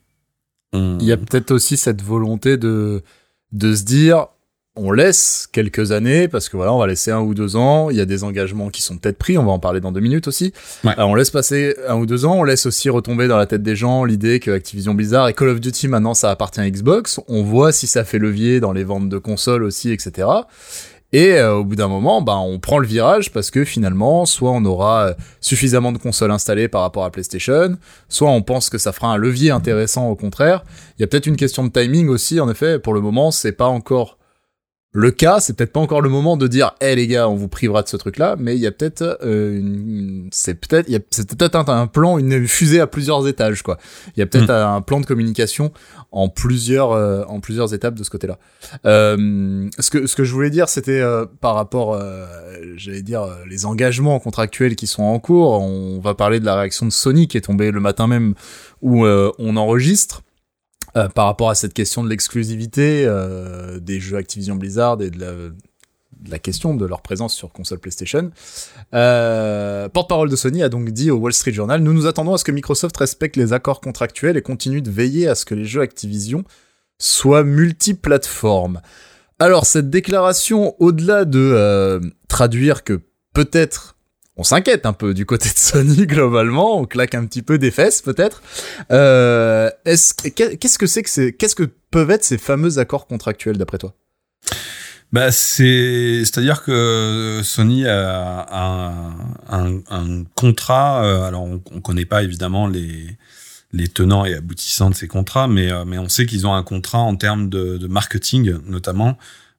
[0.73, 0.99] On...
[1.01, 3.03] Il y a peut-être aussi cette volonté de,
[3.53, 4.27] de se dire,
[4.79, 7.97] on laisse quelques années, parce que voilà, on va laisser un ou deux ans, il
[7.97, 10.29] y a des engagements qui sont peut-être pris, on va en parler dans deux minutes
[10.29, 10.53] aussi.
[10.85, 10.93] Ouais.
[10.99, 13.63] Euh, on laisse passer un ou deux ans, on laisse aussi retomber dans la tête
[13.63, 17.21] des gens l'idée que Activision Blizzard et Call of Duty maintenant ça appartient à Xbox,
[17.27, 20.29] on voit si ça fait levier dans les ventes de consoles aussi, etc.
[21.17, 24.51] Et euh, au bout d'un moment, ben, on prend le virage parce que finalement, soit
[24.51, 27.79] on aura euh, suffisamment de consoles installées par rapport à PlayStation,
[28.11, 30.63] soit on pense que ça fera un levier intéressant au contraire.
[30.99, 32.79] Il y a peut-être une question de timing aussi, en effet.
[32.79, 34.16] Pour le moment, c'est pas encore
[34.99, 37.49] le cas, c'est peut-être pas encore le moment de dire, hé les gars, on vous
[37.49, 40.97] privera de ce truc-là, mais il y a peut-être, euh, une- c'est peut-être, il y
[40.97, 43.77] a c'est peut-être un, un plan, une fusée à plusieurs étages, quoi.
[44.17, 45.71] Il y a peut-être un plan de communication
[46.13, 48.39] en plusieurs, euh, en plusieurs étapes de ce côté-là.
[48.87, 52.25] Euh, ce que, ce que je voulais dire, c'était euh, par rapport, euh,
[52.77, 55.61] j'allais dire, euh, les engagements contractuels qui sont en cours.
[55.61, 58.35] On va parler de la réaction de Sony qui est tombée le matin même
[58.81, 60.23] où euh, on enregistre.
[60.97, 65.53] Euh, par rapport à cette question de l'exclusivité euh, des jeux Activision Blizzard et de
[66.31, 68.31] la, question de leur présence sur console PlayStation.
[68.95, 72.39] Euh, Porte-parole de Sony a donc dit au Wall Street Journal Nous nous attendons à
[72.39, 75.67] ce que Microsoft respecte les accords contractuels et continue de veiller à ce que les
[75.67, 76.45] jeux Activision
[76.99, 78.81] soient multiplateformes.
[79.39, 83.03] Alors, cette déclaration, au-delà de traduire que
[83.35, 83.96] peut-être
[84.37, 87.71] on s'inquiète un peu du côté de Sony globalement, on claque un petit peu des
[87.71, 88.43] fesses peut-être.
[88.91, 93.07] Euh, est-ce que- qu'est-ce que c'est que c'est qu'est-ce que peuvent être ces fameux accords
[93.07, 93.95] contractuels d'après toi?
[95.13, 99.15] Bah, c'est, c'est-à-dire que Sony a un,
[99.49, 101.05] un, un contrat.
[101.05, 103.17] euh, alors, on, on connaît pas évidemment les
[103.73, 106.63] les tenants et aboutissants de ces contrats, mais euh, mais on sait qu'ils ont un
[106.63, 109.17] contrat en termes de, de marketing notamment.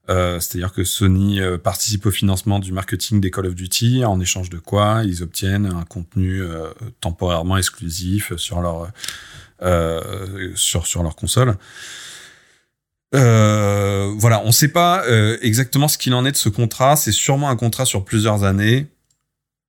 [0.09, 4.19] Euh, c'est-à-dire que Sony euh, participe au financement du marketing des Call of Duty, en
[4.21, 6.69] échange de quoi ils obtiennent un contenu euh,
[7.01, 8.89] temporairement exclusif sur leur
[9.63, 11.57] euh, sur sur leur console.
[13.11, 15.03] Voilà, on ne sait pas
[15.41, 16.95] exactement ce qu'il en est de ce contrat.
[16.95, 18.87] C'est sûrement un contrat sur plusieurs années.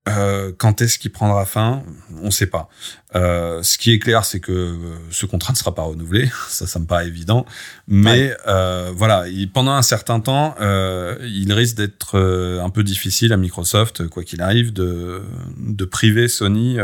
[0.08, 1.82] Euh, quand est-ce qu'il prendra fin?
[2.22, 2.68] On ne sait pas.
[3.14, 4.76] Euh, ce qui est clair, c'est que euh,
[5.10, 6.30] ce contrat ne sera pas renouvelé.
[6.48, 7.44] Ça, ça me paraît évident.
[7.86, 13.32] Mais euh, voilà, il- pendant un certain temps, euh, il risque d'être un peu difficile
[13.32, 15.22] à Microsoft, quoi qu'il arrive, de,
[15.58, 16.78] de priver Sony.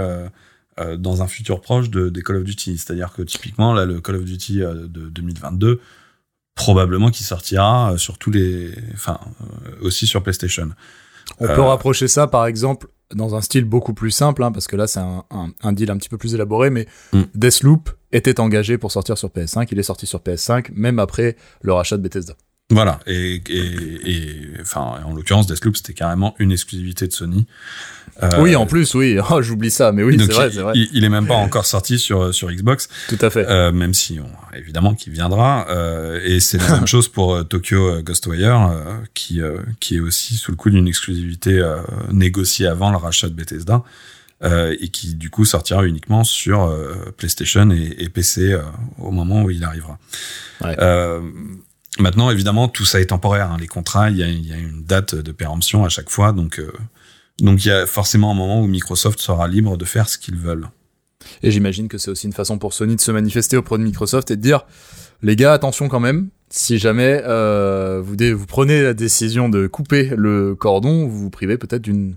[0.99, 2.79] dans un futur proche de, des Call of Duty.
[2.79, 5.81] C'est-à-dire que typiquement, là, le Call of Duty de 2022,
[6.57, 9.19] probablement qu'il sortira sur tous les, enfin
[9.81, 10.71] aussi sur PlayStation.
[11.41, 14.77] On peut rapprocher ça par exemple dans un style beaucoup plus simple, hein, parce que
[14.77, 17.23] là c'est un, un, un deal un petit peu plus élaboré, mais Mm.
[17.35, 21.73] Deathloop était engagé pour sortir sur PS5, il est sorti sur PS5 même après le
[21.73, 22.35] rachat de Bethesda.
[22.71, 23.01] Voilà.
[23.07, 27.47] Et, et, et enfin, en l'occurrence, Deathloop, c'était carrément une exclusivité de Sony.
[28.23, 30.73] Euh, oui, en plus, oui, oh, j'oublie ça, mais oui, c'est vrai, il, c'est vrai,
[30.77, 33.45] il- il est même pas encore sorti sur sur Xbox, tout à fait.
[33.49, 35.67] euh, même si on, évidemment qu'il viendra.
[35.69, 40.37] Euh, et c'est la même chose pour Tokyo Ghostwire, euh, qui euh, qui est aussi
[40.37, 41.79] sous le coup d'une exclusivité euh,
[42.13, 43.83] négociée avant le rachat de Bethesda.
[44.43, 48.61] euh, et qui du coup sortira uniquement sur euh, PlayStation et, et PC euh,
[48.99, 49.99] au moment où il arrivera.
[50.61, 50.77] Ouais.
[50.81, 51.21] Euh,
[51.99, 53.51] maintenant, évidemment, tout ça est temporaire.
[53.53, 53.57] hein.
[53.59, 56.59] Les contrats, il y a, y a une date de péremption à chaque fois, donc
[56.59, 56.71] euh,
[57.41, 60.37] donc il y a forcément un moment où Microsoft sera libre de faire ce qu'ils
[60.37, 60.69] veulent.
[61.43, 64.31] Et j'imagine que c'est aussi une façon pour Sony de se manifester auprès de Microsoft
[64.31, 64.67] et de dire
[65.23, 66.29] les gars, attention quand même.
[66.51, 71.83] Si jamais euh, vous, prenez la décision de couper le cordon, vous vous privez peut-être
[71.83, 72.17] d'une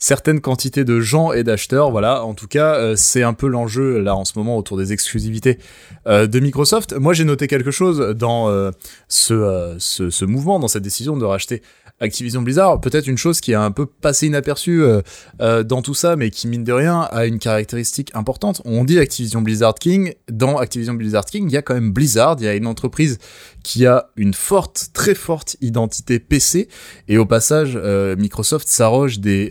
[0.00, 1.90] certaine quantité de gens et d'acheteurs.
[1.90, 4.92] Voilà, en tout cas, euh, c'est un peu l'enjeu là en ce moment autour des
[4.92, 5.58] exclusivités
[6.06, 6.92] euh, de Microsoft.
[6.94, 8.72] Moi, j'ai noté quelque chose dans
[9.08, 11.62] ce mouvement, dans cette décision de racheter
[12.00, 12.80] Activision Blizzard.
[12.80, 15.02] Peut-être une chose qui a un peu passé inaperçue euh,
[15.40, 18.62] euh, dans tout ça, mais qui mine de rien a une caractéristique importante.
[18.64, 20.14] On dit Activision Blizzard King.
[20.30, 22.36] Dans Activision Blizzard King, il y a quand même Blizzard.
[22.40, 23.18] Il y a une entreprise
[23.62, 26.68] qui a une forte, très forte identité PC.
[27.08, 29.50] Et au passage, euh, Microsoft s'arroge des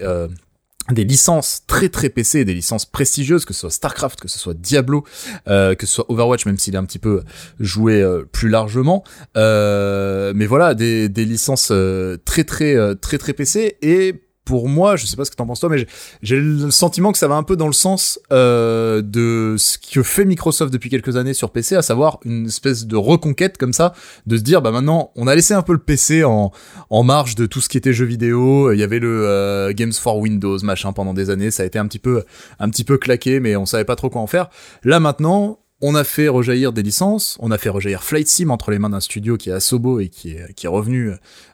[0.92, 4.54] des licences très très PC, des licences prestigieuses, que ce soit StarCraft, que ce soit
[4.54, 5.04] Diablo,
[5.48, 7.24] euh, que ce soit Overwatch, même s'il est un petit peu
[7.60, 9.04] joué euh, plus largement.
[9.36, 14.70] Euh, mais voilà, des, des licences euh, très très euh, très très PC et pour
[14.70, 15.86] moi, je sais pas ce que t'en penses toi, mais
[16.24, 20.02] j'ai- le sentiment que ça va un peu dans le sens euh, de ce que
[20.04, 23.94] fait Microsoft depuis quelques années sur PC, à savoir une espèce de reconquête comme ça,
[24.26, 26.52] de se dire bah maintenant on a laissé un peu le PC en
[26.90, 28.72] en marge de tout ce qui était jeux vidéo.
[28.72, 31.78] Il y avait le euh, Games for Windows machin pendant des années, ça a été
[31.78, 32.24] un petit peu
[32.60, 34.50] un petit peu claqué, mais on savait pas trop quoi en faire.
[34.86, 38.72] Là maintenant, on a fait rejaillir des licences, on a fait rejaillir Flight Sim entre
[38.72, 41.12] les mains d'un studio qui est Asobo et qui est, qui est revenu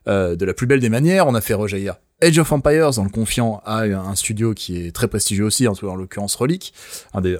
[0.07, 3.03] euh, de la plus belle des manières, on a fait rejaillir Age of Empires en
[3.03, 6.73] le confiant à un studio qui est très prestigieux aussi, en, en l'occurrence Relic,
[7.13, 7.39] un des, euh,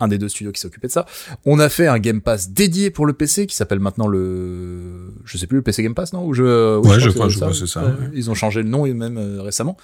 [0.00, 1.06] un des deux studios qui s'occupait de ça.
[1.46, 5.38] On a fait un Game Pass dédié pour le PC qui s'appelle maintenant le, je
[5.38, 6.26] sais plus le PC Game Pass non?
[6.26, 7.92] Ou je, Ouais, je crois- je crois c'est ça, ouais.
[8.12, 9.76] Ils ont changé le nom même euh, récemment.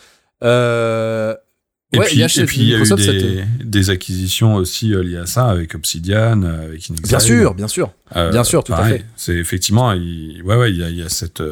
[0.43, 1.35] Euh,
[1.93, 4.55] Et ouais, puis, il y a et puis il y a eu des, des acquisitions
[4.57, 7.09] aussi liées à ça avec Obsidian, avec Inexile.
[7.09, 7.93] Bien sûr, bien sûr.
[8.17, 9.05] Euh, bien sûr, tout à fait.
[9.17, 11.43] C'est effectivement, il, ouais, ouais, il y a, il y a cette,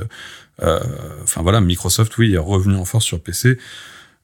[0.61, 3.59] enfin voilà, Microsoft, oui, est revenu en force sur PC.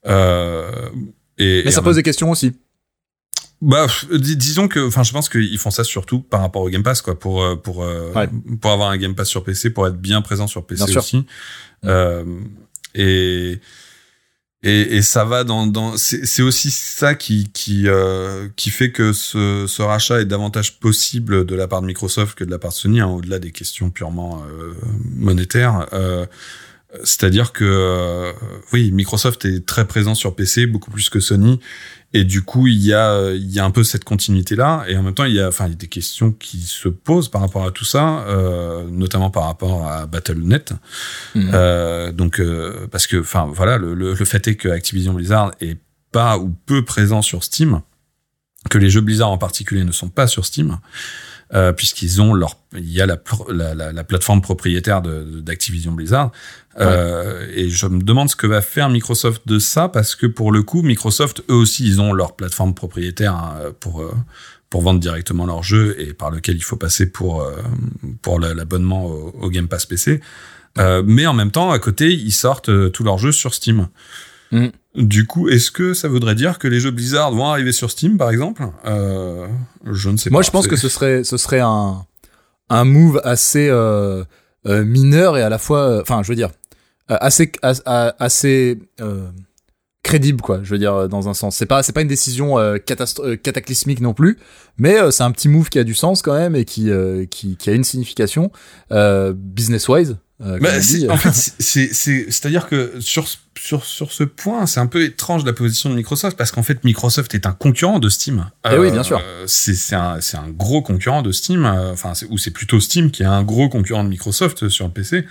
[0.07, 0.89] Euh,
[1.37, 2.53] et, Mais ça pose même- des questions aussi.
[3.61, 6.83] bah, dis- disons que, enfin, je pense qu'ils font ça surtout par rapport au Game
[6.83, 8.29] Pass, quoi, pour euh, pour euh, Ouais.
[8.61, 11.01] pour avoir un Game Pass sur PC, pour être bien présent sur PC Bien sûr.
[11.01, 11.25] aussi.
[11.85, 12.23] Euh,
[12.93, 13.59] et
[14.65, 19.13] et, et ça va dans dans c'est aussi ça qui qui euh, qui fait que
[19.13, 22.71] ce ce rachat est davantage possible de la part de Microsoft que de la part
[22.71, 24.73] de Sony, hein, au-delà des questions purement euh,
[25.15, 25.87] monétaires.
[25.93, 26.25] Euh,
[27.03, 28.31] c'est-à-dire que euh,
[28.73, 31.59] oui, Microsoft est très présent sur PC, beaucoup plus que Sony,
[32.15, 34.95] et du coup il y a il y a un peu cette continuité là, et
[34.97, 37.27] en même temps il y a enfin il y a des questions qui se posent
[37.27, 40.73] par rapport à tout ça, euh, notamment par rapport à Battle.net.
[41.35, 41.51] Mhm.
[41.53, 45.51] Euh, donc euh, parce que enfin voilà le, le, le fait est que Activision Blizzard
[45.59, 45.77] est
[46.13, 47.81] pas ou peu présent sur Steam,
[48.69, 50.79] que les jeux Blizzard en particulier ne sont pas sur Steam.
[51.53, 53.17] Euh, puisqu'ils ont leur il y a la,
[53.49, 56.31] la, la, la plateforme propriétaire d'Activision Blizzard.
[56.79, 60.51] Euh, et je me demande ce que va faire Microsoft de ça parce que pour
[60.51, 64.11] le coup Microsoft eux aussi ils ont leur plateforme propriétaire hein, pour euh,
[64.71, 67.51] pour vendre directement leurs jeux et par lequel il faut passer pour euh,
[68.23, 70.21] pour la- l'abonnement au, au Game Pass PC
[70.79, 73.87] euh, mais en même temps à côté ils sortent euh, tous leurs jeux sur Steam.
[74.51, 74.67] Mm.
[74.95, 78.17] Du coup est-ce que ça voudrait dire que les jeux Blizzard vont arriver sur Steam
[78.17, 78.67] par exemple?
[78.85, 79.47] Euh,
[79.91, 82.05] je ne sais Moi, pas je pense que ce serait, ce serait un,
[82.69, 84.23] un move assez euh,
[84.67, 86.49] euh, mineur et à la fois, euh, enfin, je veux dire,
[87.11, 89.29] euh, assez, assez euh,
[90.01, 90.61] crédible, quoi.
[90.63, 91.55] Je veux dire, dans un sens.
[91.55, 94.37] C'est pas, c'est pas une décision cataclysmique non plus,
[94.77, 96.89] mais c'est un petit move qui a du sens quand même et qui,
[97.29, 98.51] qui, qui a une signification
[98.91, 100.17] euh, business wise.
[100.41, 101.07] Euh, Bah, dit.
[101.09, 104.87] en fait, c'est- c'est, c'est, c'est-à-dire que sur, ce- sur, sur ce point, c'est un
[104.87, 108.49] peu étrange la position de Microsoft parce qu'en fait, Microsoft est un concurrent de Steam.
[108.69, 109.21] Eh oui, bien sûr.
[109.47, 113.11] C'est, c'est, un, c'est un gros concurrent de Steam, euh, enfin, ou c'est plutôt Steam
[113.11, 115.25] qui est un gros concurrent de Microsoft sur le PC.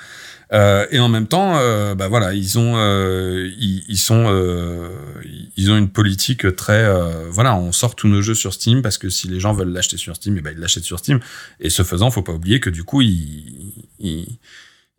[0.52, 4.88] Euh, et en même temps, euh, bah voilà, ils ont, euh, ils, ils sont, euh,
[5.56, 8.96] ils ont une politique très, euh, voilà, on sort tous nos jeux sur Steam parce
[8.98, 11.18] que si les gens veulent l'acheter sur Steam, et ben ils l'achètent sur Steam.
[11.60, 14.38] Et ce faisant, faut pas oublier que du coup, ils, ils,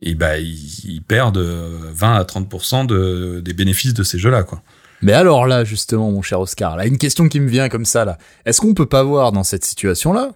[0.02, 4.62] et bah, ils, perdent euh, 20 à 30% de, des bénéfices de ces jeux-là, quoi.
[5.02, 8.06] Mais alors là, justement, mon cher Oscar, là, une question qui me vient comme ça,
[8.06, 8.18] là.
[8.46, 10.32] Est-ce qu'on peut pas voir dans cette situation-là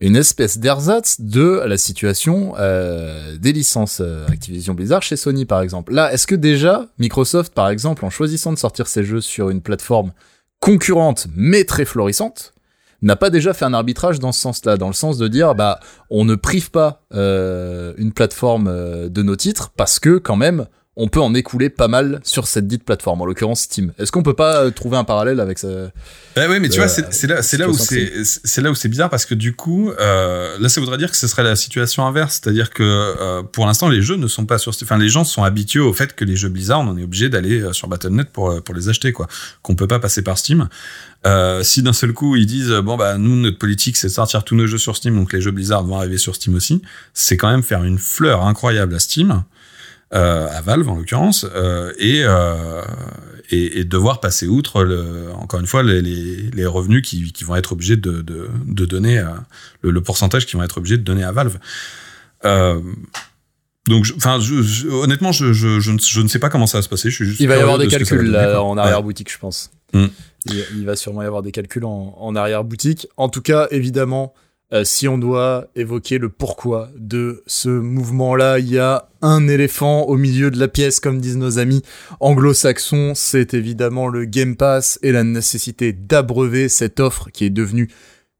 [0.00, 5.60] une espèce d'ersatz de la situation euh, des licences euh, Activision Blizzard chez Sony, par
[5.62, 5.92] exemple?
[5.92, 9.62] Là, est-ce que déjà, Microsoft, par exemple, en choisissant de sortir ses jeux sur une
[9.62, 10.12] plateforme
[10.60, 12.54] concurrente, mais très florissante,
[13.02, 15.80] n'a pas déjà fait un arbitrage dans ce sens-là, dans le sens de dire, bah,
[16.10, 20.66] on ne prive pas euh, une plateforme euh, de nos titres, parce que, quand même,
[20.98, 23.92] on peut en écouler pas mal sur cette dite plateforme, en l'occurrence Steam.
[23.98, 25.68] Est-ce qu'on peut pas euh, trouver un parallèle avec ça?
[26.34, 28.70] Bah oui, mais tu Euh, vois, c'est c'est là, c'est là où c'est, c'est là
[28.70, 31.42] où c'est bizarre parce que du coup, euh, là, ça voudrait dire que ce serait
[31.42, 34.96] la situation inverse, c'est-à-dire que euh, pour l'instant, les jeux ne sont pas sur, enfin,
[34.98, 37.72] les gens sont habitués au fait que les jeux Blizzard, on est obligé d'aller euh,
[37.74, 39.26] sur Battle.net pour euh, pour les acheter, quoi,
[39.62, 40.68] qu'on peut pas passer par Steam.
[41.26, 44.44] Euh, si d'un seul coup ils disent bon bah nous notre politique c'est de sortir
[44.44, 46.82] tous nos jeux sur Steam donc les jeux Blizzard vont arriver sur Steam aussi
[47.14, 49.30] c'est quand même faire une fleur incroyable à Steam.
[49.30, 49.34] euh,
[50.10, 52.82] à Valve en l'occurrence euh, et, euh,
[53.50, 57.44] et et devoir passer outre le encore une fois les, les, les revenus qui, qui
[57.44, 59.44] vont être obligés de, de, de donner à-
[59.82, 61.58] le, le pourcentage qu'ils vont être obligés de donner à Valve
[62.44, 62.80] euh,
[63.88, 65.44] donc, je- enfin, je, je- honnêtement, je,
[66.20, 67.08] ne, sais pas comment ça va se passer.
[67.08, 68.62] Je suis juste Il va y avoir des de calculs donner, là, quoi.
[68.64, 68.82] en Ouais.
[68.82, 69.70] arrière-boutique, je pense.
[69.92, 70.06] Mm.
[70.46, 73.06] Il, il va sûrement y avoir des calculs en, en arrière-boutique.
[73.16, 74.34] En tout cas, évidemment,
[74.72, 80.02] euh, si on doit évoquer le pourquoi de ce mouvement-là, il y a un éléphant
[80.02, 81.82] au milieu de la pièce, comme disent nos amis
[82.18, 83.12] anglo-saxons.
[83.14, 87.88] C'est évidemment le Game Pass et la nécessité d'abreuver cette offre qui est devenue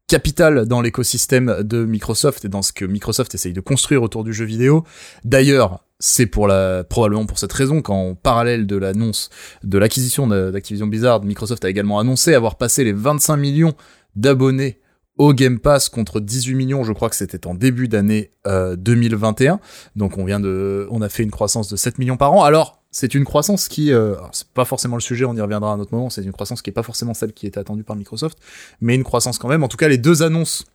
[0.07, 4.33] capitale dans l'écosystème de Microsoft et dans ce que Microsoft essaye de construire autour du
[4.33, 4.83] jeu vidéo.
[5.23, 9.29] D'ailleurs, c'est pour la, probablement pour cette raison qu'en parallèle de l'annonce
[9.63, 13.73] de l'acquisition d'Activision Blizzard, Microsoft a également annoncé avoir passé les 25 millions
[14.15, 14.79] d'abonnés
[15.17, 19.59] au Game Pass contre 18 millions, je crois que c'était en début d'année euh, 2021.
[19.95, 22.43] Donc on vient de, on a fait une croissance de 7 millions par an.
[22.43, 25.75] Alors c'est une croissance qui, euh, c'est pas forcément le sujet, on y reviendra à
[25.75, 26.09] un autre moment.
[26.09, 28.37] C'est une croissance qui est pas forcément celle qui était attendue par Microsoft,
[28.81, 29.63] mais une croissance quand même.
[29.63, 30.65] En tout cas, les deux annonces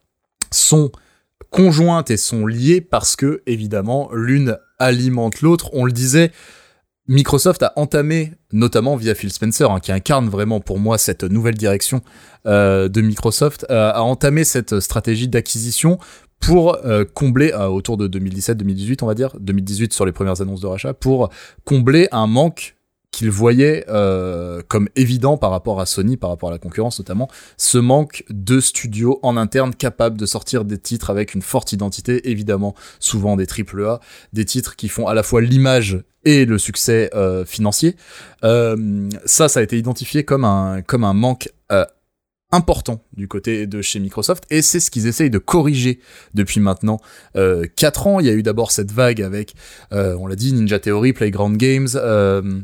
[0.50, 0.90] sont
[1.50, 5.70] conjointes et sont liées parce que évidemment l'une alimente l'autre.
[5.72, 6.32] On le disait,
[7.08, 11.56] Microsoft a entamé, notamment via Phil Spencer, hein, qui incarne vraiment pour moi cette nouvelle
[11.56, 12.00] direction
[12.46, 15.98] euh, de Microsoft, euh, a entamé cette stratégie d'acquisition
[16.38, 20.66] pour euh, combler, autour de 2017-2018 on va dire, 2018 sur les premières annonces de
[20.68, 21.30] rachat, pour
[21.64, 22.76] combler un manque
[23.10, 23.84] qu'il voyait
[24.68, 28.58] comme évident par rapport à Sony, par rapport à la concurrence notamment, ce manque de
[28.58, 33.46] studios en interne capables de sortir des titres avec une forte identité, évidemment souvent des
[33.46, 34.00] triple A,
[34.32, 37.96] des titres qui font à la fois l'image et le succès euh, financier.
[38.44, 41.84] Euh, ça, ça a été identifié comme un comme un manque euh,
[42.52, 46.00] important du côté de chez Microsoft et c'est ce qu'ils essayent de corriger
[46.34, 47.00] depuis maintenant
[47.36, 48.20] euh, 4 ans.
[48.20, 49.54] Il y a eu d'abord cette vague avec,
[49.92, 52.60] euh, on l'a dit, Ninja Theory, Playground Games, euh,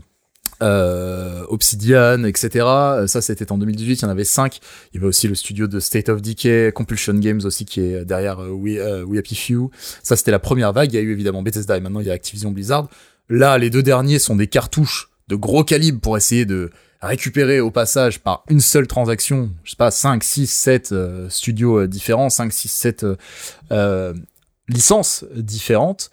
[0.63, 2.67] euh, Obsidian, etc.
[3.07, 4.01] Ça, c'était en 2018.
[4.01, 4.59] Il y en avait 5.
[4.93, 8.05] Il y avait aussi le studio de State of Decay, Compulsion Games aussi qui est
[8.05, 9.71] derrière euh, We, euh, We Happy Few.
[10.03, 10.93] Ça, c'était la première vague.
[10.93, 12.89] Il y a eu évidemment Bethesda et maintenant il y a Activision Blizzard.
[13.29, 17.71] Là, les deux derniers sont des cartouches de gros calibre pour essayer de récupérer au
[17.71, 22.29] passage par une seule transaction, je sais pas, 5, 6, 7 euh, studios euh, différents,
[22.31, 23.07] 5, 6, 7
[23.71, 24.15] euh,
[24.69, 26.11] licences différentes.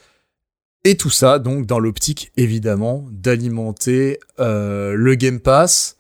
[0.84, 5.98] Et tout ça, donc, dans l'optique, évidemment, d'alimenter euh, le Game Pass.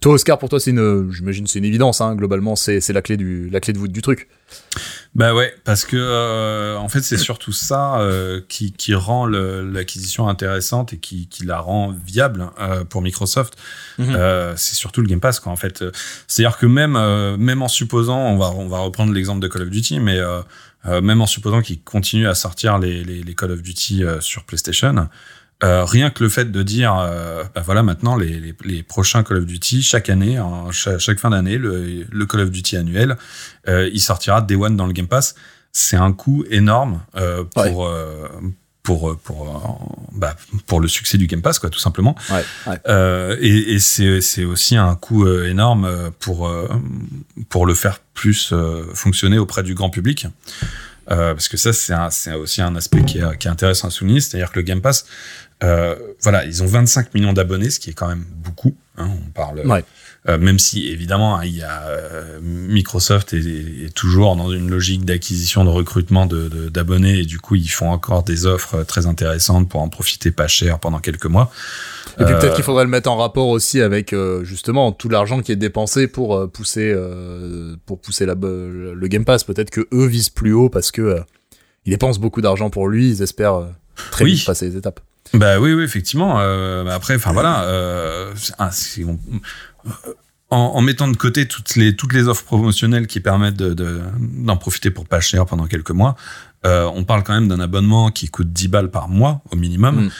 [0.00, 3.02] Toi, Oscar, pour toi, c'est une, j'imagine, c'est une évidence, hein, globalement, c'est, c'est la
[3.02, 4.28] clé du, la clé de voûte du truc.
[5.16, 10.28] Bah ouais, parce que euh, en fait c'est surtout ça euh, qui, qui rend l'acquisition
[10.28, 13.56] intéressante et qui, qui la rend viable euh, pour Microsoft.
[13.98, 15.82] Euh, c'est surtout le Game Pass quoi en fait.
[16.26, 19.62] C'est-à-dire que même euh, même en supposant, on va on va reprendre l'exemple de Call
[19.62, 20.42] of Duty, mais euh,
[20.84, 24.20] euh, même en supposant qu'ils continuent à sortir les, les, les Call of Duty euh,
[24.20, 25.08] sur PlayStation.
[25.64, 29.22] Euh, rien que le fait de dire, euh, bah voilà, maintenant les, les, les prochains
[29.22, 30.38] Call of Duty, chaque année,
[30.70, 33.16] chaque, chaque fin d'année, le, le Call of Duty annuel,
[33.66, 35.34] euh, il sortira Day One dans le Game Pass.
[35.72, 37.00] C'est un coût énorme
[37.54, 37.90] pour
[38.82, 42.16] pour pour bah, pour le succès du Game Pass quoi, tout simplement.
[42.30, 43.38] Ouais, ouais.
[43.40, 46.50] Et et c'est c'est aussi un coût énorme pour
[47.50, 48.54] pour le faire plus
[48.94, 50.26] fonctionner auprès du grand public.
[51.10, 51.72] Euh, parce que ça,
[52.10, 54.80] c'est aussi un aspect qui est, qui est intéressant à souligner, c'est-à-dire que le Game
[54.80, 55.06] Pass,
[55.60, 58.74] voilà, ils ont 25 millions d'abonnés, ce qui est quand même beaucoup.
[58.98, 59.84] hein, on parle, Ouais.
[60.26, 63.40] euh, même si évidemment, hein, il y a euh, Microsoft est,
[63.84, 67.68] est toujours dans une logique d'acquisition, de recrutement de- de- d'abonnés, et du coup, ils
[67.68, 71.52] font encore des offres très intéressantes pour en profiter pas cher pendant quelques mois.
[72.18, 75.10] Et puis Euh, peut-être qu'il faudrait le mettre en rapport aussi avec euh, justement tout
[75.10, 79.44] l'argent qui est dépensé pour euh, pousser euh, pour pousser la, le Game Pass.
[79.44, 81.20] Peut-être que eux visent plus haut parce que euh,
[81.84, 83.10] ils dépensent beaucoup d'argent pour lui.
[83.10, 83.66] Ils espèrent euh,
[84.10, 84.32] très Oui.
[84.36, 85.00] vite passer les étapes.
[85.34, 86.36] Bah oui, oui, effectivement.
[86.40, 88.70] Euh, bah après, enfin voilà, euh, ah,
[89.06, 89.18] on-
[89.86, 89.90] euh,
[90.50, 94.00] en, en mettant de côté toutes les toutes les offres promotionnelles qui permettent de- de-
[94.20, 96.14] d'en profiter pour pas cher pendant quelques mois,
[96.64, 100.04] euh, on parle quand même d'un abonnement qui coûte 10 balles par mois au minimum.
[100.06, 100.10] Mm.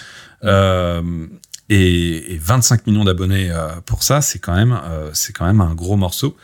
[0.44, 1.26] Euh,
[1.68, 4.78] et, et 25 millions d'abonnés euh, pour ça, c'est quand même
[5.12, 6.36] c'est quand même un gros morceau.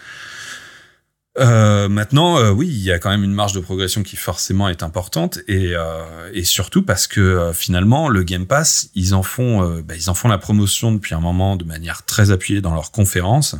[1.38, 4.68] Euh, maintenant, euh, oui, il y a quand même une marge de progression qui forcément
[4.68, 9.22] est importante et, euh, et surtout parce que euh, finalement le Game Pass, ils en
[9.22, 12.60] font, euh, bah, ils en font la promotion depuis un moment de manière très appuyée
[12.60, 13.56] dans leurs conférences,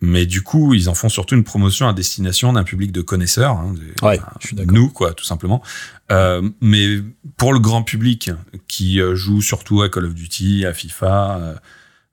[0.00, 3.56] mais du coup ils en font surtout une promotion à destination d'un public de connaisseurs,
[3.58, 5.62] hein, de- Ouais, je suis nous quoi, tout simplement.
[6.10, 7.00] Euh, mais
[7.36, 8.30] pour le grand public
[8.66, 11.56] qui joue surtout à Call of Duty, à FIFA.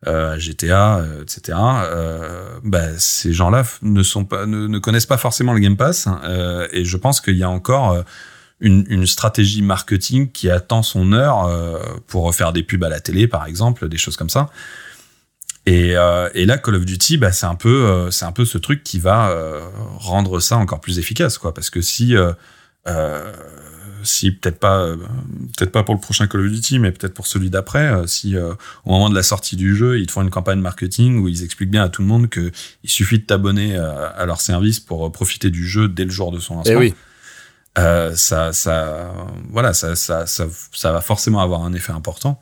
[0.07, 1.57] Euh, euh, GTA, euh, etc.
[1.57, 6.21] Euh, bah, ces gens-là ne sont pas, ne, connaissent pas forcément le Game Pass, hein,
[6.23, 8.01] euh, et je pense qu'il y a encore euh,
[8.59, 12.99] une, une stratégie marketing qui attend son heure euh, pour faire des pubs à la
[12.99, 14.49] télé, par exemple, des choses comme ça.
[15.67, 18.45] Et, euh, et là, Call of Duty, bah, c'est un peu, euh, c'est un peu
[18.45, 19.61] ce truc qui va euh,
[19.97, 21.53] rendre ça encore plus efficace, quoi.
[21.53, 22.33] Parce que si, euh,
[22.87, 23.31] euh,
[24.03, 24.95] si peut-être pas, euh,
[25.57, 28.35] peut-être pas pour le prochain Call of Duty, mais peut-être pour celui d'après, euh, si
[28.35, 28.53] euh,
[28.85, 31.43] au moment de la sortie du jeu, ils te font une campagne marketing où ils
[31.43, 32.51] expliquent bien à tout le monde que
[32.83, 36.11] il suffit de t'abonner à, à leur service pour euh, profiter du jeu dès le
[36.11, 36.73] jour de son lancement.
[36.73, 36.93] Et oui.
[37.77, 39.13] Euh, ça, ça,
[39.49, 42.39] voilà, ça, ça, ça, ça va forcément avoir un effet important.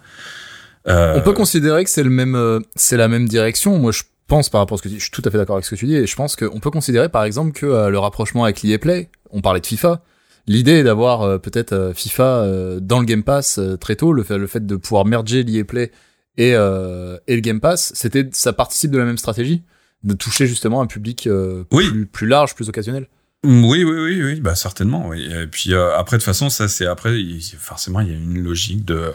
[0.88, 3.78] Euh, On peut considérer que c'est le même, euh, c'est la même direction.
[3.78, 5.38] Moi, je pense par rapport à ce que tu dis, je suis tout à fait
[5.38, 7.66] d'accord avec ce que tu dis, et je pense qu'on peut considérer par exemple que
[7.66, 10.02] euh, le rapprochement avec l'EA Play, on parlait de FIFA,
[10.50, 14.24] l'idée est d'avoir euh, peut-être euh, FIFA euh, dans le Game Pass très tôt, le
[14.24, 15.92] fait, le fait de pouvoir merger l'EA Play
[16.38, 19.64] et, et le Game Pass, c'était, ça participe de la même stratégie,
[20.04, 21.90] de toucher justement un public euh, Oui.
[21.90, 23.08] plus, plus large, plus occasionnel?
[23.46, 25.08] Oui, oui, oui, oui, bah certainement.
[25.08, 25.30] Oui.
[25.34, 28.18] Et puis euh, après, de toute façon, ça c'est après, il- forcément, il y a
[28.18, 29.12] une logique de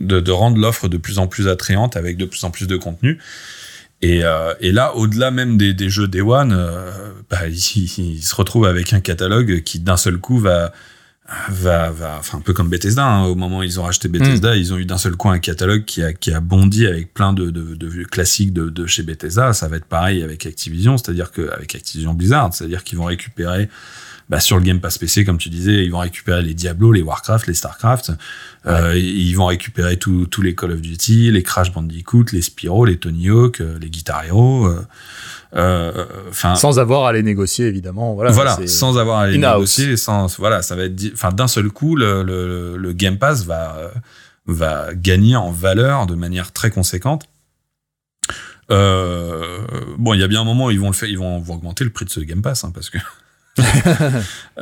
[0.00, 2.76] de, de rendre l'offre de plus en plus attrayante avec de plus en plus de
[2.76, 3.20] contenu.
[4.04, 6.90] Et, euh, et là, au-delà même des, des jeux Day One, euh,
[7.30, 10.72] bah, il, il se retrouve avec un catalogue qui d'un seul coup va
[11.48, 14.56] va va enfin un peu comme Bethesda hein, au moment où ils ont racheté Bethesda
[14.56, 17.32] ils ont eu d'un seul coup un catalogue qui a qui a bondi avec plein
[17.32, 19.54] de de, de classiques de, de chez Bethesda.
[19.54, 23.70] Ça va être pareil avec Activision c'est-à-dire que avec Activision Blizzard c'est-à-dire qu'ils vont récupérer
[24.28, 27.02] bah, sur le Game Pass PC, comme tu disais, ils vont récupérer les Diablo, les
[27.02, 28.12] Warcraft, les Starcraft.
[28.66, 32.96] Euh, ils vont récupérer tous les Call of Duty, les Crash Bandicoot, les Spyro, les
[32.96, 34.66] Tony Hawk, euh, les Guitar Hero.
[35.54, 36.04] euh,
[36.56, 38.14] Sans avoir à les négocier, évidemment.
[38.14, 38.32] Voilà.
[38.66, 42.22] sans avoir à les négocier, sans voilà, ça va être, enfin, d'un seul coup, le,
[42.22, 43.90] le, le Game Pass va
[44.46, 47.24] va gagner en valeur de manière très conséquente.
[48.70, 49.58] Euh,
[49.98, 51.84] bon, il y a bien un moment où ils vont le faire, ils vont augmenter
[51.84, 52.98] le prix de ce Game Pass, hein, parce que.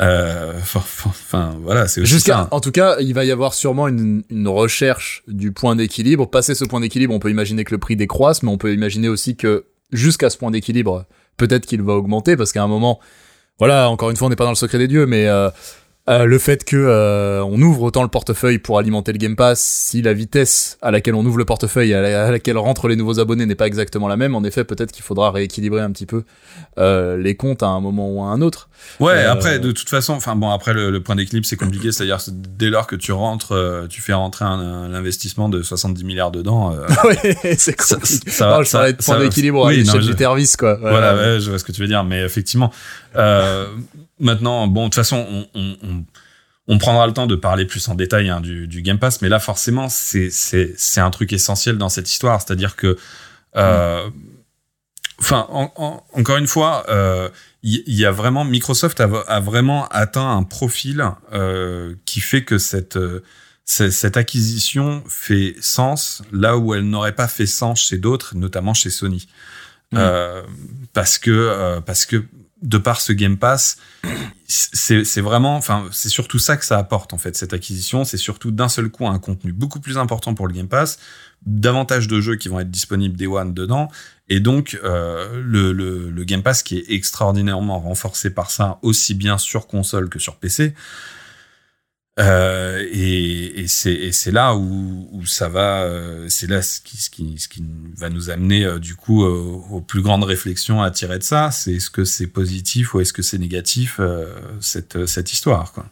[0.00, 3.88] euh, Enfin, enfin, voilà, c'est aussi Jusqu'à, en tout cas, il va y avoir sûrement
[3.88, 6.26] une, une recherche du point d'équilibre.
[6.28, 9.08] Passer ce point d'équilibre, on peut imaginer que le prix décroisse, mais on peut imaginer
[9.08, 11.06] aussi que jusqu'à ce point d'équilibre,
[11.36, 13.00] peut-être qu'il va augmenter parce qu'à un moment,
[13.58, 15.50] voilà, encore une fois, on n'est pas dans le secret des dieux, mais euh,
[16.08, 19.60] euh, le fait que euh, on ouvre autant le portefeuille pour alimenter le Game Pass,
[19.60, 22.96] si la vitesse à laquelle on ouvre le portefeuille, à, la- à laquelle rentrent les
[22.96, 26.06] nouveaux abonnés n'est pas exactement la même, en effet, peut-être qu'il faudra rééquilibrer un petit
[26.06, 26.24] peu
[26.78, 28.68] euh, les comptes à un moment ou à un autre.
[28.98, 31.92] Ouais, Euh, après, de toute façon, enfin bon, après le, le point d'équilibre, c'est compliqué,
[31.92, 35.62] c'est-à-dire c'est dès lors que tu rentres, euh, tu fais rentrer un, un investissement de
[35.62, 36.72] 70 milliards dedans.
[36.74, 38.30] euh, ouais, c'est Ça- compliqué.
[38.30, 40.74] ça Non, va- je ça- parlais de point d'équilibre oui, non, je- quoi.
[40.80, 41.20] Voilà, ouais.
[41.34, 42.72] ouais, je vois ce que tu veux dire, mais effectivement,
[43.14, 43.66] euh,
[44.22, 46.04] maintenant, bon, de toute façon, on, on, on,
[46.68, 49.28] on prendra le temps de parler plus en détail hein, du, du Game Pass, mais
[49.28, 50.30] là, forcément, c'est
[51.00, 52.96] un truc essentiel dans cette histoire, c'est-à-dire que,
[53.56, 54.08] euh,
[55.20, 57.28] enfin, en- en- encore une fois, euh,
[57.62, 62.44] il il y, a vraiment Microsoft a, a vraiment atteint un profil euh, qui fait
[62.44, 63.22] que cette euh,
[63.64, 68.74] ce- cette acquisition fait sens là où elle n'aurait pas fait sens chez d'autres, notamment
[68.74, 69.28] chez Sony.
[69.92, 69.96] Mm.
[69.98, 70.42] Euh,
[70.92, 72.24] parce que euh, parce que
[72.62, 73.76] de par ce Game Pass,
[74.46, 78.04] c'est vraiment, enfin, c'est surtout ça que ça apporte en fait cette acquisition.
[78.04, 80.98] C'est surtout d'un seul coup un contenu beaucoup plus important pour le Game Pass,
[81.44, 83.88] davantage de jeux qui vont être disponibles Day One dedans,
[84.28, 89.14] et donc euh, le, le, le Game Pass qui est extraordinairement renforcé par ça, aussi
[89.14, 90.74] bien sur console que sur PC.
[92.20, 97.08] Euh, et et c'est là où, où ça va, euh, c'est là ce qui, ce
[97.08, 97.64] qui ce qui
[97.96, 101.50] va nous amener euh, du coup euh, aux plus grandes réflexions à tirer de ça.
[101.50, 103.98] C'est est-ce que c'est positif ou est-ce que c'est négatif
[104.60, 105.86] cette cette histoire quoi.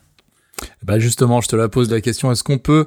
[0.83, 2.31] Bah justement, je te la pose la question.
[2.31, 2.87] Est-ce qu'on peut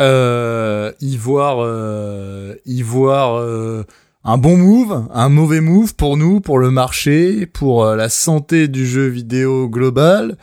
[0.00, 3.84] euh, y voir, euh, y voir euh,
[4.22, 8.86] un bon move, un mauvais move pour nous, pour le marché, pour la santé du
[8.86, 10.36] jeu vidéo global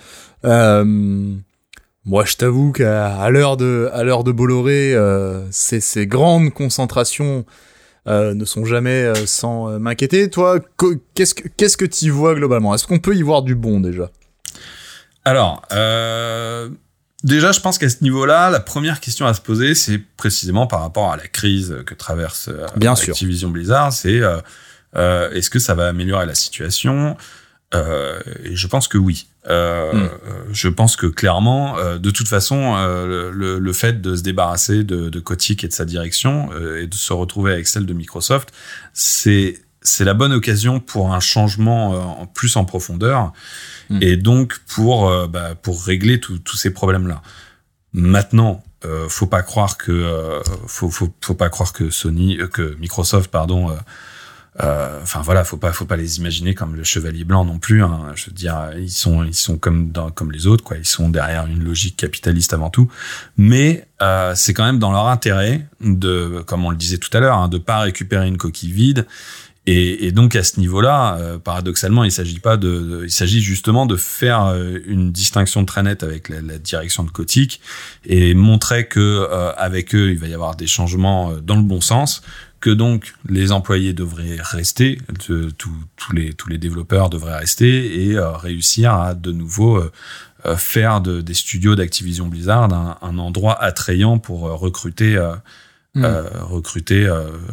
[0.46, 1.36] Euh,
[2.08, 7.46] Moi, je t'avoue qu'à l'heure de, à l'heure de Bolloré, euh, ces, ces grandes concentrations
[8.08, 10.30] euh, ne sont jamais euh, sans m'inquiéter.
[10.30, 10.62] Toi,
[11.16, 12.74] qu'est-ce que qu'est-ce que tu vois globalement?
[12.74, 14.10] Est-ce qu'on peut y voir du bon déjà?
[15.26, 16.70] Alors, euh,
[17.26, 20.80] déjà, je pense qu'à ce niveau-là, la première question à se poser, c'est précisément par
[20.80, 23.12] rapport à la crise que traverse Bien sûr.
[23.12, 24.22] Activision Blizzard, c'est
[24.96, 27.18] est-ce que ça va améliorer la situation?
[27.74, 29.28] Et je pense que oui.
[29.50, 30.10] Euh, Hmm.
[30.52, 34.84] Je pense que clairement, euh, de toute façon, euh, le, le fait de se débarrasser
[34.84, 38.52] de, de Kotick et de sa direction et de se retrouver avec celle de Microsoft,
[38.94, 43.32] c'est c'est la bonne occasion pour un changement en plus en profondeur
[43.90, 44.00] Mm.
[44.02, 47.22] et donc pour bah, pour régler tous ces problèmes là.
[47.94, 48.66] Maintenant,
[49.08, 53.72] faut pas croire que faut, faut faut pas croire que Sony que Microsoft pardon
[54.60, 57.84] enfin voilà, faut pas, faut pas les imaginer comme le chevalier blanc non plus.
[57.84, 58.08] Hein.
[58.16, 60.78] Je veux dire, ils sont, ils sont comme dans, comme les autres, quoi.
[60.78, 62.90] Ils sont derrière une logique capitaliste avant tout.
[63.38, 67.20] Mais euh, c'est quand même dans leur intérêt de, comme on le disait tout à
[67.20, 69.06] l'heure, hein, de pas récupérer une coquille vide.
[69.70, 73.42] Et, et donc à ce niveau-là, euh, paradoxalement, il s'agit pas de, de- il s'agit
[73.42, 77.60] justement de faire euh, une distinction très nette avec la, la direction de Kotick
[78.06, 81.64] et montrer que euh, avec eux, il va y avoir des changements euh, dans le
[81.64, 82.22] bon sens
[82.60, 88.16] que donc les employés devraient rester, de- tous les tous les développeurs devraient rester et
[88.18, 89.92] euh, réussir à de nouveau euh,
[90.46, 95.18] euh, faire de, des studios d'Activision Blizzard un, un endroit attrayant pour recruter
[95.96, 96.06] Mm.
[96.42, 97.10] recruter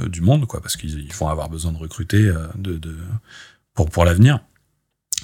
[0.06, 2.94] du monde quoi parce qu'ils ils vont avoir besoin de recruter de, de
[3.72, 4.40] pour pour l'avenir.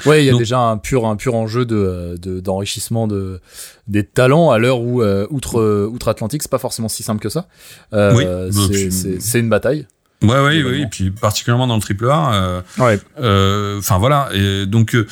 [0.06, 3.40] Ouais, il y a Donc- déjà un pur, un pur enjeu de, de- d'enrichissement de,
[3.88, 7.28] des talents à l'heure où, euh, outre, euh, outre-Atlantique, c'est pas forcément si simple que
[7.28, 7.46] ça.
[7.92, 9.86] Euh, Oui, bah, c'est, une bataille.
[10.22, 13.00] Ouais ouais oui, et puis particulièrement dans le triple A euh, Ouais.
[13.20, 14.28] Euh, Enfin voilà.
[14.34, 15.06] Et donc euh,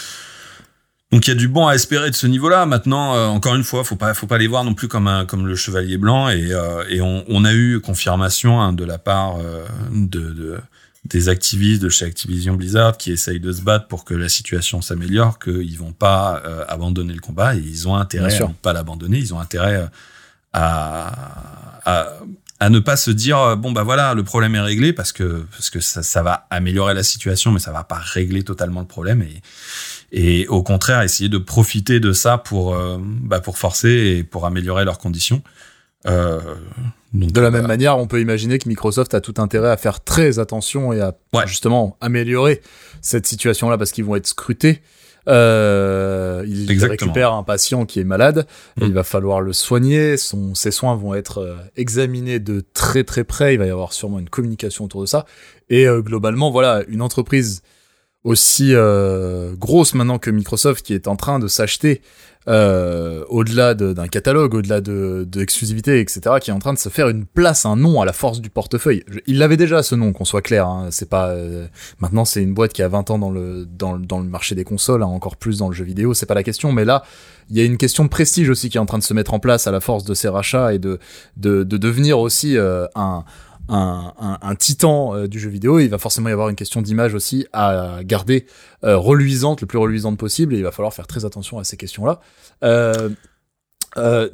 [1.10, 2.66] donc il y a du bon à espérer de ce niveau-là.
[2.66, 5.24] Maintenant, euh, encore une fois, faut pas faut pas les voir non plus comme un
[5.24, 6.28] comme le chevalier blanc.
[6.28, 10.58] Et euh, et on, on a eu confirmation hein, de la part euh, de, de
[11.08, 14.82] des activistes de chez Activision Blizzard qui essayent de se battre pour que la situation
[14.82, 18.54] s'améliore, qu'ils vont pas euh, abandonner le combat et ils ont intérêt Bien à ne
[18.54, 19.18] pas l'abandonner.
[19.18, 19.86] Ils ont intérêt euh,
[20.52, 21.12] à,
[21.84, 22.18] à
[22.60, 25.44] à ne pas se dire euh, bon bah voilà le problème est réglé parce que
[25.52, 28.86] parce que ça, ça va améliorer la situation mais ça va pas régler totalement le
[28.86, 29.40] problème et
[30.10, 34.46] et au contraire essayer de profiter de ça pour euh, bah, pour forcer et pour
[34.46, 35.42] améliorer leurs conditions.
[36.06, 36.40] Euh,
[37.12, 40.02] donc, De la même manière, on peut imaginer que Microsoft a tout intérêt à faire
[40.04, 41.46] très attention et à Ouais.
[41.46, 42.60] justement améliorer
[43.00, 44.82] cette situation-là parce qu'ils vont être scrutés.
[45.26, 46.90] Euh, ils Exactement.
[47.12, 48.46] récupèrent un patient qui est malade
[48.80, 48.88] et Mm.
[48.88, 50.16] il va falloir le soigner.
[50.16, 53.54] Son, ses soins vont être euh, examinés de très très près.
[53.54, 55.26] Il va y avoir sûrement une communication autour de ça.
[55.68, 57.62] Et euh, globalement, voilà, une entreprise
[58.24, 62.00] aussi euh, grosse maintenant que Microsoft qui est en train de s'acheter
[62.48, 66.88] euh, au-delà de- d'un catalogue, au-delà de, de etc., qui est en train de se
[66.88, 69.04] faire une place, un nom à la force du portefeuille.
[69.26, 70.66] Il l'avait déjà ce nom, qu'on soit clair.
[70.66, 70.88] Hein.
[70.90, 71.66] C'est pas euh,
[72.00, 74.54] maintenant c'est une boîte qui a 20 ans dans le dans, le- dans le marché
[74.54, 76.14] des consoles, hein, encore plus dans le jeu vidéo.
[76.14, 77.02] C'est pas la question, mais là
[77.50, 79.32] il y a une question de prestige aussi qui est en train de se mettre
[79.32, 80.98] en place à la force de ces rachats et de
[81.36, 83.24] de, de devenir aussi euh, un
[83.68, 87.46] un, titan euh, du jeu vidéo, il va forcément y avoir une question d'image aussi
[87.52, 88.46] à garder
[88.84, 91.76] euh, reluisante, le plus reluisante possible, et il va falloir faire très attention à ces
[91.76, 92.20] questions-là.
[92.64, 93.10] Euh,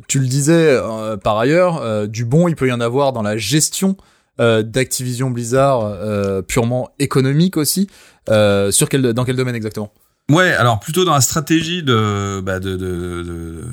[0.09, 0.79] tu le disais
[1.23, 3.97] par ailleurs, du bon, il peut y en avoir dans la gestion
[4.39, 7.89] d'Activision Blizzard purement économique aussi.
[8.29, 9.91] Sur quel, dans quel domaine exactement?
[10.31, 13.65] Ouais, alors plutôt dans la stratégie de, bah de, de,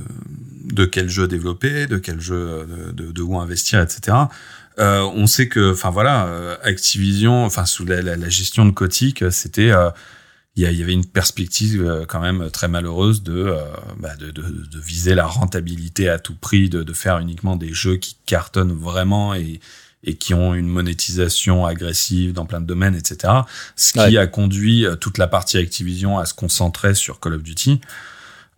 [0.71, 4.17] de, quel jeu développer, de quel jeu, de où investir, etc.
[4.79, 8.71] Euh, on sait que, enfin voilà, euh, Activision, enfin sous la, la, la gestion de
[8.71, 9.89] Kotick, c'était, euh,
[10.55, 13.57] il y, y avait une perspective euh, quand même très malheureuse de, euh,
[13.99, 17.73] bah, de, de, de viser la rentabilité à tout prix, de, de faire uniquement des
[17.73, 19.59] jeux qui cartonnent vraiment et,
[20.03, 23.33] et qui ont une monétisation agressive dans plein de domaines, etc.
[23.75, 24.17] Ce qui Ouais.
[24.17, 27.81] a conduit euh, toute la partie Activision à se concentrer sur Call of Duty.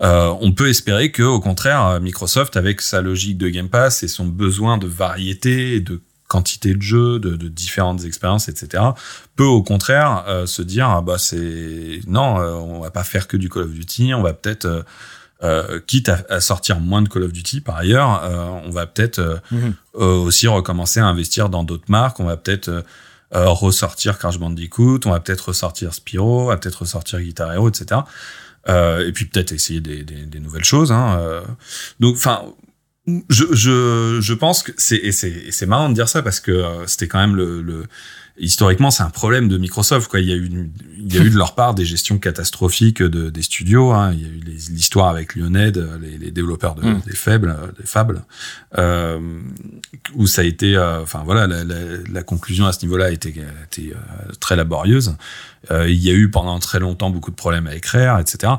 [0.02, 4.04] Euh, on peut espérer que, au contraire, euh, Microsoft, avec sa logique de Game Pass
[4.04, 8.84] et son besoin de variété, de quantité de jeux, de, de différentes expériences, etc.,
[9.36, 13.28] peut au contraire euh, se dire, ah bah c'est non, euh, on va pas faire
[13.28, 14.82] que du Call of Duty, on va peut-être euh,
[15.44, 18.88] euh, quitte à, à sortir moins de Call of Duty par ailleurs, euh, on va
[18.88, 19.74] peut-être euh, Mhm.
[20.00, 22.20] euh, aussi recommencer à investir dans d'autres marques.
[22.20, 22.84] On va peut-être
[23.36, 28.02] ressortir Crash Bandicoot, on va peut-être ressortir Spyro, on va peut-être ressortir Guitar Hero, etc.
[28.70, 30.92] Euh, et puis peut-être essayer des, des, des nouvelles choses.
[30.92, 31.18] Hein.
[31.20, 31.42] euh.
[32.00, 32.44] Donc, enfin,
[33.30, 36.88] je, je, je pense que c'est et c'est marrant de dire ça parce que euh,
[36.88, 37.84] c'était quand même le, le
[38.40, 41.22] historiquement c'est un problème de Microsoft quoi il y a eu une- il y a
[41.22, 44.12] eu de leur part des gestions catastrophiques de des studios hein.
[44.14, 44.40] il y a eu
[44.72, 47.02] l'histoire avec Lionhead euh, les, les développeurs de, Mm.
[47.06, 48.24] des faibles des fables
[48.78, 49.20] euh,
[50.16, 51.76] où ça a été euh, enfin voilà la, la,
[52.12, 55.16] la conclusion à ce niveau-là a été, a été euh, très laborieuse
[55.72, 58.54] il y a eu pendant très longtemps beaucoup de problèmes avec Rare etc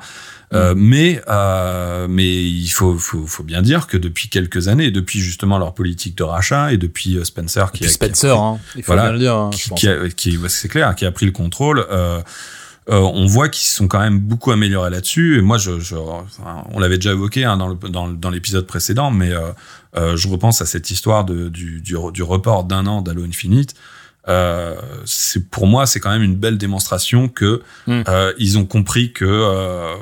[0.52, 5.18] euh, mais euh, mais il faut, faut faut bien dire que depuis quelques années, depuis
[5.18, 8.60] justement leur politique de rachat et depuis euh, Spencer qui a, qui a Spencer, hein,
[8.76, 9.05] il faut Voilà.
[9.05, 9.35] bien le dire.
[9.35, 9.81] hein, qui, pense.
[9.81, 11.85] qui a- qui- ouais, c'est clair, qui a pris le contrôle.
[11.90, 12.20] Euh,
[12.90, 15.39] euh, on voit qu'ils se sont quand même beaucoup améliorés là-dessus.
[15.39, 17.76] Et moi, je, je- enfin, on l'avait déjà évoqué hein, dans, le,
[18.14, 19.48] dans, l'épisode précédent, mais euh,
[19.97, 23.74] euh, je repense à cette histoire de, du, du, du report d'un an d'Halo Infinite.
[24.28, 24.74] Euh,
[25.05, 28.02] c'est pour moi, c'est quand même une belle démonstration que Mm.
[28.09, 29.94] euh, ils ont compris que euh,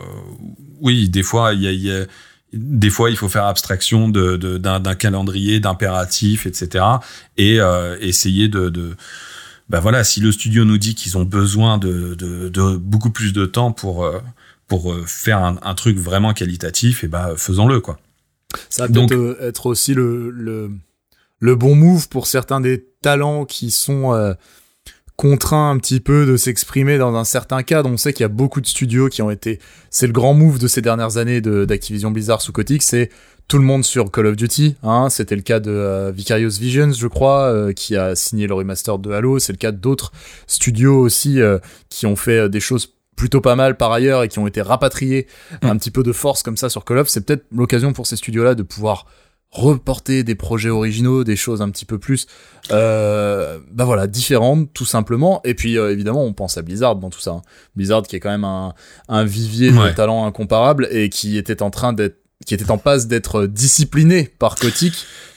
[0.81, 2.07] oui, des fois, il y a, y a-
[2.53, 6.85] des fois, il faut faire abstraction de, de- d'un, d'un calendrier, d'impératifs, etc.
[7.39, 8.95] Et euh, essayer de, de
[9.69, 13.33] bah voilà, si le studio nous dit qu'ils ont besoin de, de, de beaucoup plus
[13.33, 14.21] de temps pour euh,
[14.69, 17.99] pour faire un, un truc vraiment qualitatif, et bah faisons-le quoi.
[18.69, 20.71] Ça va peut-être être aussi le, le,
[21.43, 24.33] le bon move pour certains des talents qui sont euh,
[25.17, 27.91] contraints un petit peu de s'exprimer dans un certain cadre.
[27.91, 29.59] On sait qu'il y a beaucoup de studios qui ont été...
[29.91, 33.11] C'est le grand move de ces dernières années de- d'Activision Blizzard sous Kotick, c'est
[33.49, 34.77] tout le monde sur Call of Duty.
[34.85, 35.09] Hein.
[35.11, 39.01] C'était le cas de euh, Vicarious Visions, je crois, euh, qui a signé le remaster
[39.01, 39.41] de Halo.
[39.41, 40.13] C'est le cas d'autres
[40.47, 41.59] studios aussi euh,
[41.89, 45.27] qui ont fait des choses plutôt pas mal par ailleurs et qui ont été rapatriés
[45.61, 47.09] un petit peu de force comme ça sur Call of.
[47.09, 49.07] C'est peut-être l'occasion pour ces studios-là de pouvoir
[49.53, 52.27] reporter des projets originaux, des choses un petit peu plus,
[52.71, 55.41] euh, bah voilà, différentes tout simplement.
[55.45, 57.33] Et puis euh, évidemment, on pense à Blizzard dans tout ça.
[57.33, 57.43] hein.
[57.77, 58.73] Blizzard qui est quand même un,
[59.09, 62.17] un vivier de talents incomparables et qui était en train d'être,
[62.47, 64.95] qui était en passe d'être discipliné par Kotick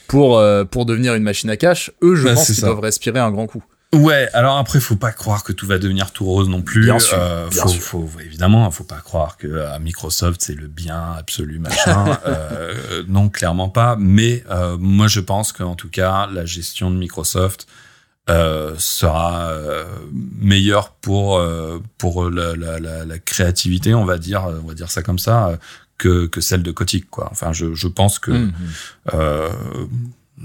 [0.08, 1.92] pour euh, pour devenir une machine à cash.
[2.02, 3.62] Eux, je Bah, pense qu'ils doivent respirer un grand coup.
[3.96, 6.84] Ouais, alors après, faut pas croire que tout va devenir tout rose non plus.
[6.84, 7.82] Bien sûr, Euh, bien faut, sûr.
[7.82, 12.04] faut- évidemment, faut pas croire que à Microsoft c'est le bien absolu machin.
[12.26, 13.96] Euh, non, clairement pas.
[13.98, 17.66] Mais euh, moi, je pense qu'en tout cas, la gestion de Microsoft
[18.28, 24.44] euh, sera euh, meilleure pour euh, pour la, la, la, la créativité, on va dire,
[24.62, 25.56] on va dire ça comme ça, euh,
[25.98, 27.28] que que celle de Kotick, quoi.
[27.30, 28.48] Enfin, je je pense que
[29.14, 29.48] euh,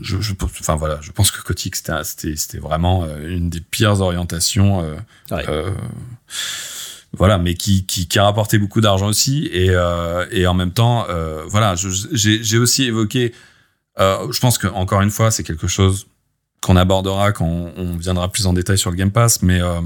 [0.01, 3.99] je, je, pense- enfin voilà, je pense que Kotick c'était vraiment euh, une des pires
[4.01, 4.95] orientations euh,
[5.31, 5.45] Ouais.
[5.49, 5.71] euh,
[7.17, 9.49] voilà, mais qui, qui, qui a rapporté beaucoup d'argent aussi.
[9.51, 13.33] Et, euh, et en même temps, euh, voilà, j'ai aussi évoqué,
[13.99, 16.07] euh, je pense que encore une fois, c'est quelque chose
[16.61, 19.81] qu'on abordera quand on, on viendra plus en détail sur le Game Pass, mais euh,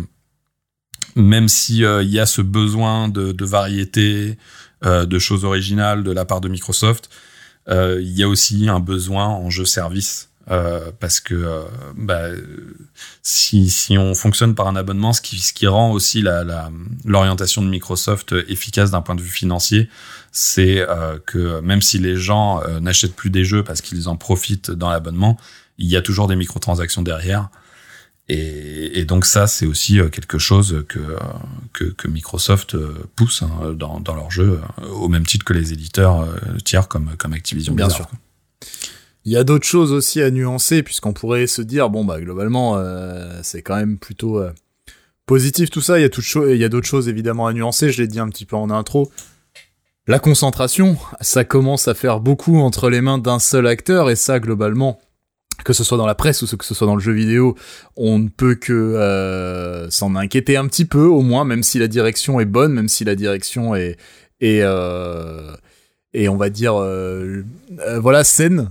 [1.16, 4.38] même si euh, il y a ce besoin de, de variété,
[4.86, 7.10] euh, de choses originales de la part de Microsoft,
[7.70, 10.30] il y a aussi un besoin en jeu service.
[10.52, 11.64] euh, parce que euh,
[11.98, 12.28] bah,
[13.24, 16.70] si, si on fonctionne par un abonnement, ce qui, ce qui rend aussi la- la-
[17.04, 19.90] l'orientation de Microsoft efficace d'un point de vue financier,
[20.32, 24.18] c'est euh, que même si les gens euh, n'achètent plus des jeux parce qu'ils en
[24.18, 25.38] profitent dans l'abonnement,
[25.80, 27.50] il y a toujours des microtransactions derrière.
[28.28, 31.18] Et, et donc ça, c'est aussi euh, quelque chose que, euh,
[31.74, 35.54] que, que Microsoft euh, pousse hein, dans, dans leurs jeux, euh, au même titre que
[35.54, 36.28] les éditeurs
[36.64, 38.10] tiers comme, comme Activision Bien Blizzard.
[38.10, 38.18] sûr.
[39.26, 42.78] Il y a d'autres choses aussi à nuancer, puisqu'on pourrait se dire, bon, bah, globalement,
[42.78, 44.52] euh, c'est quand même plutôt euh,
[45.26, 46.00] positif tout ça.
[46.00, 48.20] Il y a, cho- il y a d'autres choses évidemment à nuancer, je l'ai dit
[48.20, 49.12] un petit peu en intro.
[50.08, 54.40] La concentration, ça commence à faire beaucoup entre les mains d'un seul acteur, et ça,
[54.40, 55.00] globalement,
[55.64, 57.56] que ce soit dans la presse ou que ce soit dans le jeu vidéo,
[57.96, 61.88] on ne peut que euh, s'en inquiéter un petit peu, au moins, même si la
[61.88, 63.98] direction est bonne, même si la direction est,
[64.42, 65.56] est, euh,
[66.14, 67.44] et on va dire, euh,
[67.80, 68.70] euh, voilà, saine.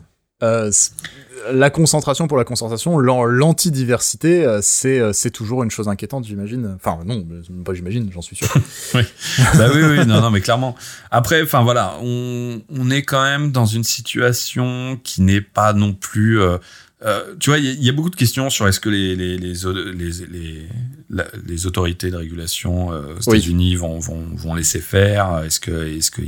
[1.52, 6.24] La concentration pour la concentration, l'an- l'antidiversité, euh, c'est euh, c'est toujours une chose inquiétante,
[6.24, 6.74] j'imagine.
[6.76, 7.24] Enfin non,
[7.64, 8.48] pas j'imagine, j'en suis sûr.
[8.94, 10.74] bah oui, oui, non, non, mais clairement.
[11.10, 15.92] Après, enfin voilà, on, on est quand même dans une situation qui n'est pas non
[15.94, 16.40] plus.
[16.40, 16.58] euh,
[17.04, 19.14] euh, tu vois, il y, a- y a beaucoup de questions sur est-ce que les
[19.16, 19.52] les les,
[19.94, 20.68] les, les,
[21.10, 23.38] la- les autorités de régulation euh, aux Oui.
[23.38, 25.74] États-Unis vont, vont vont laisser faire Est-ce qu'il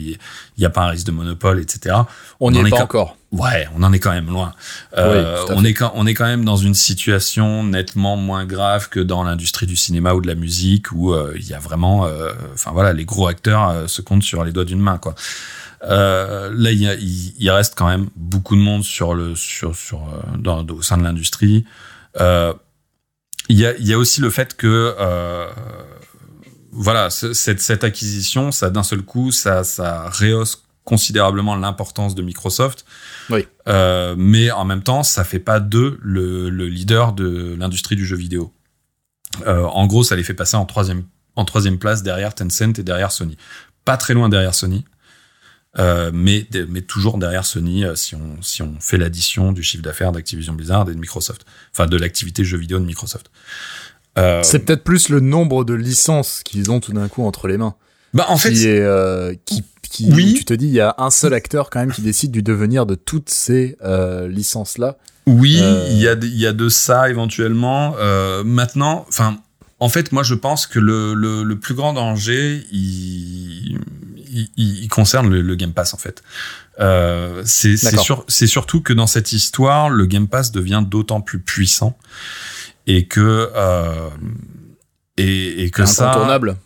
[0.08, 0.18] y, a-
[0.58, 1.96] il y a pas un risque de monopole, etc.
[2.40, 3.16] On n'y en est est pas encore.
[3.32, 4.52] Ouais, on en est quand même loin.
[4.96, 8.88] Euh, Oui, on est quand on est quand même dans une situation nettement moins grave
[8.88, 12.06] que dans l'industrie du cinéma ou de la musique où euh, il y a vraiment,
[12.06, 15.14] euh, enfin voilà, les gros acteurs se comptent sur les doigts d'une main, quoi.
[15.82, 20.66] Euh, là, il, reste quand même beaucoup de monde sur le sur sur euh, dans,
[20.66, 21.64] au sein de l'industrie.
[22.20, 22.52] Euh,
[23.48, 25.48] il y a il y a aussi le fait que euh,
[26.72, 32.22] voilà, ce- cette, cette acquisition, ça d'un seul coup, ça, ça rehausse considérablement l'importance de
[32.22, 32.84] Microsoft.
[33.30, 33.46] Oui.
[33.66, 38.16] Mais en même temps, ça fait pas d'eux le, le leader de l'industrie du jeu
[38.16, 38.52] vidéo.
[39.46, 41.04] En gros, ça les fait passer en troisième,
[41.34, 43.36] en troisième place derrière Tencent et derrière Sony.
[43.84, 44.84] Pas très loin derrière Sony.
[45.78, 49.82] Euh, mais, mais toujours derrière Sony euh, si on, si on fait l'addition du chiffre
[49.82, 51.44] d'affaires d'Activision Blizzard et de Microsoft.
[51.72, 53.26] Enfin, de l'activité jeu vidéo de Microsoft.
[54.18, 57.58] Euh, C'est peut-être plus le nombre de licences qu'ils ont tout d'un coup entre les
[57.58, 57.74] mains.
[58.14, 60.34] bah, en fait, qui est euh, qui, qui Oui.
[60.34, 62.86] tu te dis il y a un seul acteur quand même qui décide du devenir
[62.86, 63.76] de toutes ces
[64.28, 64.96] licences là.
[65.26, 67.94] Oui, il y a de- il y a de ça éventuellement.
[68.44, 69.38] Maintenant, enfin,
[69.78, 73.78] en fait, moi, je pense que le, le, le plus grand danger, il,
[74.56, 76.22] il, il concerne le, le Game Pass en fait.
[76.80, 81.96] Euh, c'est sur- surtout que dans cette histoire, le Game Pass devient d'autant plus puissant
[82.86, 84.10] et que euh,
[85.16, 86.56] et, et que ça incontournable.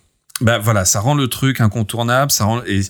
[0.41, 2.81] bah voilà, ça rend le truc incontournable, ça rend et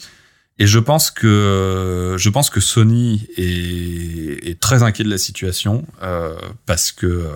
[0.59, 5.87] et je pense que je pense que Sony est, est très inquiet de la situation
[6.03, 6.35] euh,
[6.67, 7.29] parce que euh,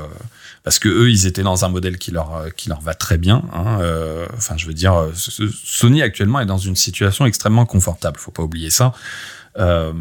[0.65, 3.43] parce que eux ils étaient dans un modèle qui leur qui leur va très bien.
[3.53, 8.19] Hein, euh, enfin, je veux dire, euh, Sony actuellement est dans une situation extrêmement confortable.
[8.19, 8.93] Faut pas oublier ça.
[9.57, 9.93] Euh,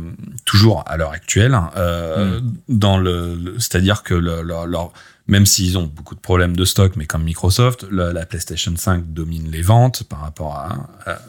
[0.45, 4.91] toujours à l'heure actuelle, euh, dans le, le- c'est-à-dire que le- leur, leur-
[5.27, 9.13] même s'ils ont beaucoup de problèmes de stock, mais comme Microsoft, la, la PlayStation 5
[9.13, 11.19] domine les ventes par rapport à, à-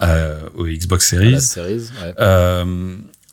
[0.00, 1.32] à- au Xbox Series.
[1.32, 2.14] la Series, ouais.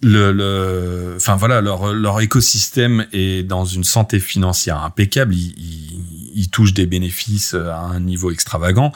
[0.04, 5.34] Euh, le, le, enfin voilà, leur, leur écosystème est dans une santé financière impeccable.
[5.36, 8.92] Ils, ils, ils touchent des bénéfices à un niveau extravagant.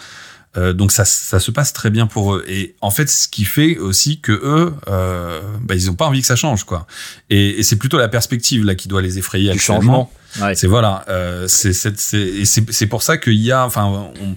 [0.57, 2.45] Euh, donc ça, ça se passe très bien pour eux.
[2.48, 6.22] Et en fait, ce qui fait aussi que eux, euh, bah, ils ont pas envie
[6.22, 6.88] que ça change, quoi.
[7.30, 9.82] Et, et c'est plutôt la perspective là qui doit les effrayer Du actuellement.
[9.82, 10.48] changement.
[10.48, 10.56] Ouais.
[10.56, 14.36] C'est voilà, euh, c'est c'est pour ça qu'il y a, enfin, on,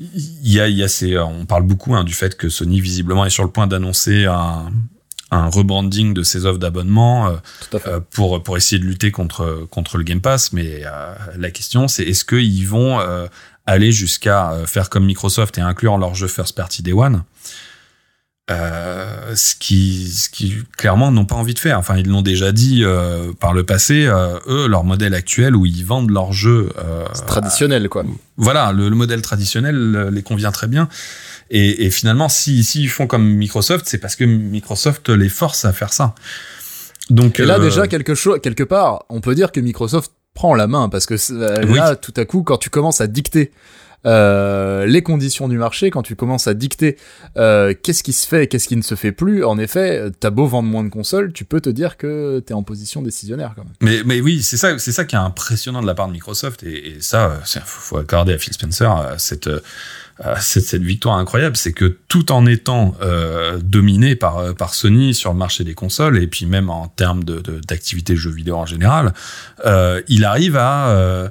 [0.00, 2.80] il y a il y a ces, on parle beaucoup hein, du fait que Sony
[2.80, 4.72] visiblement est sur le point d'annoncer un
[5.34, 7.32] un rebranding de ses offres d'abonnement euh,
[7.86, 10.52] euh, pour pour essayer de lutter contre contre le Game Pass.
[10.52, 13.26] Mais euh, la question c'est est-ce qu'ils vont euh,
[13.66, 17.22] aller jusqu'à faire comme Microsoft et inclure leur jeu first party Day One
[18.48, 21.78] ce qui, ce qui clairement n'ont pas envie de faire.
[21.78, 22.84] Enfin, ils l'ont déjà dit
[23.40, 24.06] par le passé.
[24.46, 26.68] eux, leur modèle actuel où ils vendent leurs jeux,
[27.26, 28.04] traditionnel quoi.
[28.36, 30.90] voilà, le, le modèle traditionnel les convient très bien.
[31.50, 35.72] Et, et finalement, si s'ils font comme Microsoft, c'est parce que Microsoft les force à
[35.72, 36.14] faire ça.
[37.10, 40.54] Donc Et là euh, déjà quelque chose quelque part, on peut dire que Microsoft prend
[40.54, 41.76] la main parce que euh, Oui.
[41.76, 43.52] là tout à coup quand tu commences à dicter
[44.06, 46.98] euh, les conditions du marché, quand tu commences à dicter
[47.38, 50.28] euh, qu'est-ce qui se fait et qu'est-ce qui ne se fait plus, en effet, t'as
[50.28, 53.64] beau vendre moins de consoles, tu peux te dire que t'es en position décisionnaire quand
[53.64, 53.72] même.
[53.80, 56.62] Mais, mais oui, c'est ça, c'est ça qui est impressionnant de la part de Microsoft
[56.64, 59.60] et, et ça, euh, faut, faut accorder à Phil Spencer cette, euh,
[60.40, 65.12] cette, cette victoire incroyable, c'est que tout en étant euh, dominé par, euh, par Sony
[65.14, 68.56] sur le marché des consoles et puis même en termes de, de- d'activité jeux vidéo
[68.56, 69.12] en général,
[69.66, 71.28] euh, il arrive à euh,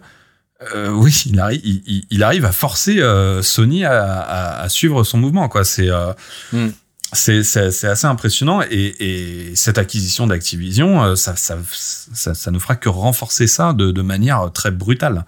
[0.76, 1.62] euh, oui, il arrive,
[2.10, 5.48] il, arrive à forcer euh, Sony à, à- à suivre son mouvement.
[5.50, 6.14] Quoi, c'est euh,
[6.54, 6.68] Mm.
[7.12, 8.96] c'est c'est c'est assez impressionnant et,
[9.52, 13.92] et cette acquisition d'Activision, euh, ça, ça, ça, ça ne fera que renforcer ça de,
[13.92, 15.26] de manière très brutale.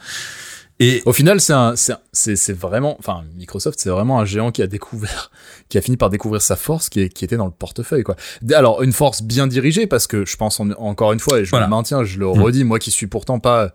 [0.82, 4.26] Et Au final, c'est un, c'est, un- c'est, c'est vraiment, enfin, Microsoft, c'est vraiment un
[4.26, 5.32] géant qui a découvert,
[5.70, 8.16] qui a fini par découvrir sa force, qui, est, qui était dans le portefeuille, quoi.
[8.54, 11.50] Alors, une force bien dirigée, parce que je pense en- encore une fois, et je
[11.50, 11.68] Voilà.
[11.68, 12.42] le maintiens, je le Mm.
[12.42, 13.72] redis, moi qui suis pourtant pas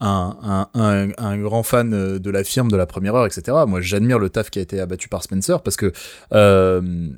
[0.00, 3.56] un, un, un, grand fan euh, de la firme de la première heure, etc.
[3.66, 5.92] Moi, j'admire le taf qui a été abattu par Spencer parce que
[6.32, 7.08] euh,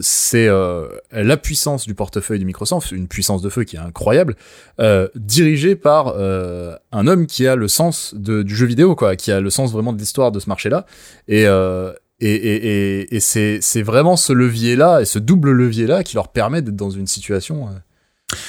[0.00, 4.36] c'est euh, la puissance du portefeuille de Microsoft, une puissance de feu qui est incroyable,
[4.78, 9.16] euh, dirigée par euh, un homme qui a le sens de, du jeu vidéo, quoi,
[9.16, 10.86] qui a le sens vraiment de l'histoire de ce marché-là.
[11.26, 16.14] Et, euh, et, et, et, et c'est, vraiment ce levier-là et ce double levier-là qui
[16.14, 17.68] leur permet d'être dans une situation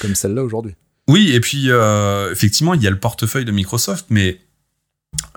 [0.00, 0.74] comme celle-là aujourd'hui.
[1.12, 4.38] Oui, et puis euh, effectivement, il y a le portefeuille de Microsoft, mais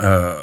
[0.01, 0.37] euh,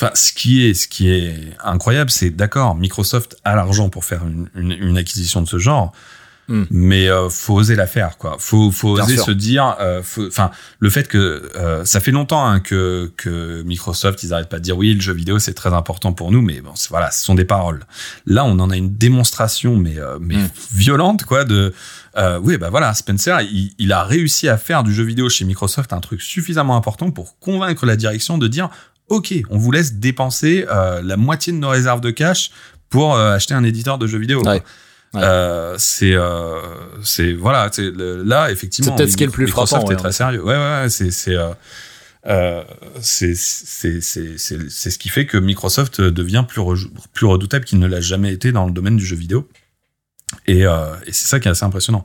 [0.00, 4.22] enfin, ce qui est ce qui est incroyable, c'est d'accord, Microsoft a l'argent pour faire
[4.26, 5.92] une, une, une acquisition de ce genre.
[6.50, 6.64] Hmm.
[6.70, 8.36] Mais euh, faut oser la faire, quoi.
[8.38, 9.26] Faut, faut Bien oser sûr.
[9.26, 11.18] se dire, euh, enfin, le fait que
[11.56, 15.00] euh, ça fait longtemps hein, que que Microsoft, ils arrêtent pas de dire oui, le
[15.02, 17.84] jeu vidéo c'est très important pour nous, mais bon, voilà, ce sont des paroles.
[18.24, 20.48] Là, on en a une démonstration, mais mais Hmm.
[20.72, 21.74] violente, quoi, de
[22.18, 25.44] euh, oui, bah voilà, Spencer, il, il a réussi à faire du jeu vidéo chez
[25.44, 28.68] Microsoft un truc suffisamment important pour convaincre la direction de dire,
[29.08, 32.50] ok, on vous laisse dépenser euh, la moitié de nos réserves de cash
[32.90, 34.42] pour euh, acheter un éditeur de jeux vidéo.
[34.42, 34.54] quoi.
[34.54, 34.62] Ouais.
[35.14, 35.22] Ouais.
[35.22, 36.60] Euh, c'est euh,
[37.02, 38.90] c'est voilà, c'est là effectivement.
[38.92, 40.42] C'est peut-être ce qui est le plus Microsoft frappant, est ouais, très sérieux.
[40.44, 41.34] Ouais, ouais, ouais, c'est c'est
[42.26, 42.62] euh,
[43.00, 48.32] c'est ce qui fait que Microsoft devient plus re- plus redoutable qu'il ne l'a jamais
[48.34, 49.48] été dans le domaine du jeu vidéo.
[50.46, 52.04] Et, euh, et c'est ça qui est assez impressionnant.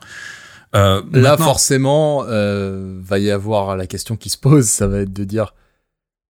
[0.75, 5.13] Euh, Là, forcément, euh, va y avoir la question qui se pose, ça va être
[5.13, 5.53] de dire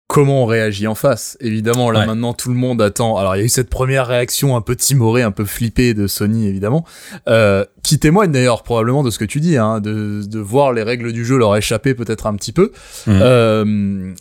[0.08, 1.38] comment on réagit en face.
[1.40, 2.06] Évidemment, là Ouais.
[2.08, 3.18] maintenant, tout le monde attend.
[3.18, 6.08] Alors, il y a eu cette première réaction un peu timorée, un peu flippée de
[6.08, 6.86] Sony, évidemment,
[7.30, 10.84] euh, qui témoigne d'ailleurs probablement de ce que tu dis, hein, de, de voir les
[10.84, 12.72] règles du jeu leur échapper peut-être un petit peu.
[13.08, 13.20] Mhm.
[13.22, 14.14] Euh,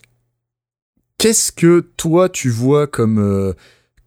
[1.19, 3.53] Qu'est-ce que toi tu vois comme euh,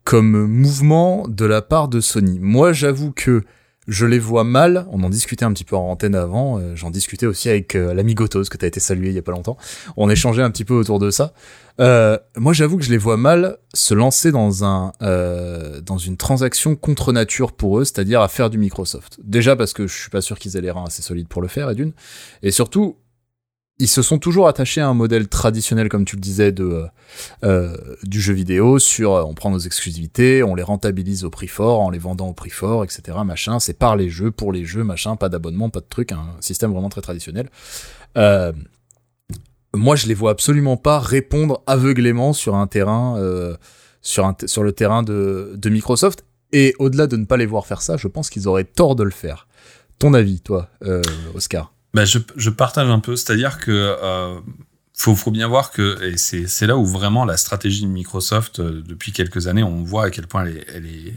[0.06, 3.44] comme mouvement de la part de Sony Moi, j'avoue que
[3.88, 4.88] je les vois mal.
[4.92, 6.58] On en discutait un petit peu en antenne avant.
[6.60, 9.22] euh, J'en discutais aussi avec euh, l'ami Gotos que t'as été salué il y a
[9.22, 9.58] pas longtemps.
[9.98, 11.34] On échangeait un petit peu autour de ça.
[11.82, 14.94] Euh, moi, j'avoue que je les vois mal se lancer dans un
[15.84, 19.20] dans une transaction contre nature pour eux, c'est-à-dire à faire du Microsoft.
[19.24, 21.48] Déjà parce que je suis pas sûr qu'ils aient les reins assez solides pour le
[21.48, 21.94] faire, et d'une.
[22.42, 22.98] Et surtout,
[23.78, 26.88] ils se sont toujours attachés à un modèle traditionnel, comme tu le disais, de euh,
[27.44, 28.80] euh, du jeu vidéo.
[28.80, 32.30] Sur, euh, on prend nos exclusivités, on les rentabilise au prix fort, en les vendant
[32.30, 33.18] au prix fort, etc.
[33.26, 33.60] Machin.
[33.60, 35.18] C'est par les jeux, pour les jeux, machin.
[35.18, 36.14] Pas d'abonnement, pas de truc.
[36.14, 37.50] Un système vraiment très traditionnel.
[38.18, 38.54] Euh,
[39.74, 43.58] moi, je les vois absolument pas répondre aveuglément sur un terrain, euh,
[44.02, 46.26] sur, un sur le terrain de, de Microsoft.
[46.54, 49.04] Et au-delà de ne pas les voir faire ça, je pense qu'ils auraient tort de
[49.04, 49.48] le faire.
[50.00, 51.02] Ton avis, toi, euh,
[51.34, 51.75] Oscar?
[51.96, 54.38] Bah, je, je partage un peu, c'est-à-dire que euh,
[54.94, 58.84] faut, faut bien voir que et c'est là où vraiment la stratégie de Microsoft euh,
[58.86, 61.14] depuis quelques années, on voit à quel point elle est,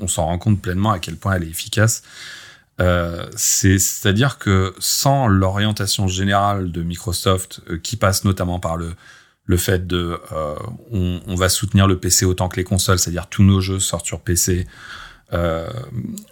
[0.00, 2.02] on, s'en rend compte pleinement à quel point elle est efficace.
[2.80, 8.94] Euh, c'est c'est-à-dire que sans l'orientation générale de Microsoft, euh, qui passe notamment par le
[9.44, 10.56] le fait de euh,
[10.90, 14.18] on va soutenir le PC autant que les consoles, c'est-à-dire tous nos jeux sortent sur
[14.18, 14.66] PC.
[15.34, 15.68] Euh,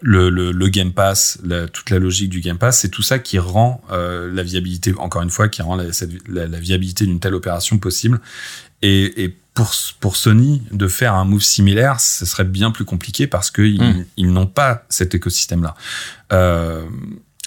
[0.00, 3.18] le, le, le Game Pass, la- toute la logique du Game Pass, c'est tout ça
[3.18, 7.04] qui rend euh, la viabilité, encore une fois, qui rend la, cette- la, la viabilité
[7.04, 8.20] d'une telle opération possible.
[8.80, 9.70] Et, et pour,
[10.00, 14.04] pour Sony, de faire un move similaire, ce serait bien plus compliqué parce qu'ils Mm.
[14.16, 15.74] ils n'ont pas cet écosystème-là.
[16.32, 16.84] Euh,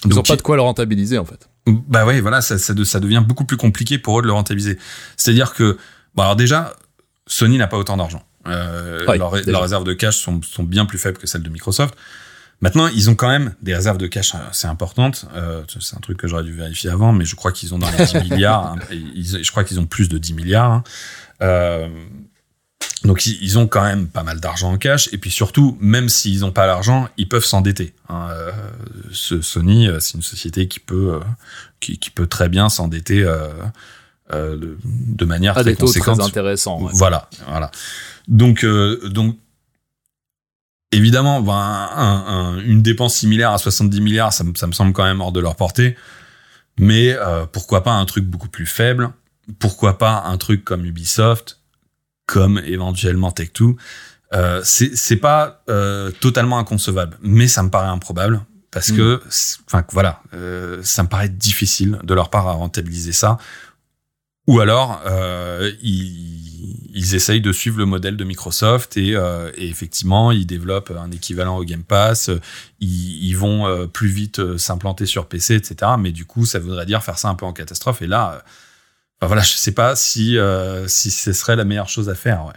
[0.04, 1.48] Ils ont donc, pas de quoi le rentabiliser, en fait.
[1.66, 4.78] bah ouais, voilà, ça, ça devient beaucoup plus compliqué pour eux de le rentabiliser.
[5.16, 5.78] C'est-à-dire que,
[6.14, 6.74] bon alors déjà,
[7.26, 8.22] Sony n'a pas autant d'argent.
[8.50, 11.94] Euh, Ouais, leurs, réserves de cash sont, sont bien plus faibles que celles de Microsoft.
[12.62, 15.24] Maintenant, ils ont quand même des réserves de cash assez importantes.
[15.34, 17.90] Euh, c'est un truc que j'aurais dû vérifier avant, mais je crois qu'ils ont dans
[17.90, 18.66] les 10 milliards.
[18.72, 18.76] hein.
[18.90, 20.70] Ils- je crois qu'ils ont plus de 10 milliards.
[20.70, 20.84] hein.
[21.42, 21.88] Euh,
[23.04, 25.08] donc ils, ont quand même pas mal d'argent en cash.
[25.12, 27.94] Et puis surtout, même s'ils n'ont pas l'argent, ils peuvent s'endetter.
[28.10, 28.28] hein.
[28.30, 28.50] Euh,
[29.10, 31.20] ce Sony, c'est une société qui peut, euh,
[31.80, 33.26] qui, qui peut très bien s'endetter
[34.32, 36.18] euh, de, de manière À très des taux conséquente.
[36.18, 36.80] très intéressants.
[36.82, 36.90] ouais.
[36.94, 37.70] Voilà, voilà.
[38.28, 39.36] Donc, euh, donc,
[40.92, 44.92] évidemment, ben, un- un- une dépense similaire à 70 milliards, ça, me- ça me semble
[44.92, 45.96] quand même hors de leur portée.
[46.78, 49.10] Mais euh, pourquoi pas un truc beaucoup plus faible?
[49.58, 51.58] Pourquoi pas un truc comme Ubisoft,
[52.26, 53.74] comme éventuellement Tech2
[54.32, 58.96] euh, C'est c'est pas euh, totalement inconcevable, mais ça me paraît improbable parce Mm.
[58.96, 59.20] que,
[59.66, 63.38] enfin voilà, euh, ça me paraît difficile de leur part à rentabiliser ça.
[64.50, 70.32] Ou alors, euh, ils, essayent de suivre le modèle de Microsoft et, euh, et effectivement,
[70.32, 72.30] ils développent un équivalent au Game Pass.
[72.80, 75.92] Ils, vont euh, plus vite s'implanter sur PC, etc.
[76.00, 78.02] Mais du coup, ça voudrait dire faire ça un peu en catastrophe.
[78.02, 78.42] Et là,
[79.20, 82.52] enfin, voilà, je sais pas si ce serait la meilleure chose à faire.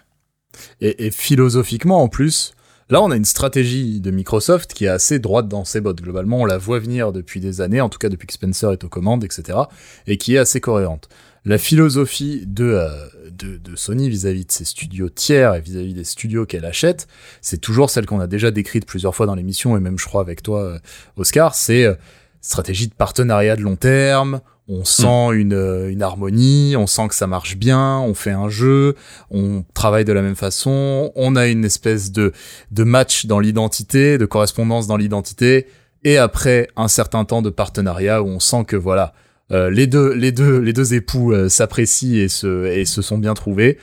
[0.82, 2.56] Et, et philosophiquement, en plus,
[2.90, 6.02] là, on a une stratégie de Microsoft qui est assez droite dans ses bottes.
[6.02, 8.84] Globalement, on la voit venir depuis des années, en tout cas depuis que Spencer est
[8.84, 9.60] aux commandes, etc.,
[10.08, 11.08] et qui est assez cohérente.
[11.46, 12.90] La philosophie de, euh,
[13.30, 17.08] de, de Sony vis-à-vis de ses studios tiers et vis-à-vis des studios qu'elle achète,
[17.42, 20.22] c'est toujours celle qu'on a déjà décrite plusieurs fois dans l'émission, et même, je crois,
[20.22, 20.80] avec toi, euh,
[21.18, 21.96] Oscar, c'est euh,
[22.40, 24.40] stratégie de partenariat de long terme,
[24.70, 28.96] on sent une, une harmonie, on sent que ça marche bien, on fait un jeu,
[29.30, 32.32] on travaille de la même façon, on a une espèce de,
[32.72, 35.68] de match dans l'identité, de correspondance dans l'identité,
[36.06, 39.14] et après un certain temps de partenariat où on sent que voilà,
[39.52, 43.18] euh, les deux, les deux, les deux époux euh, s'apprécient et se, et se sont
[43.18, 43.78] bien trouvés.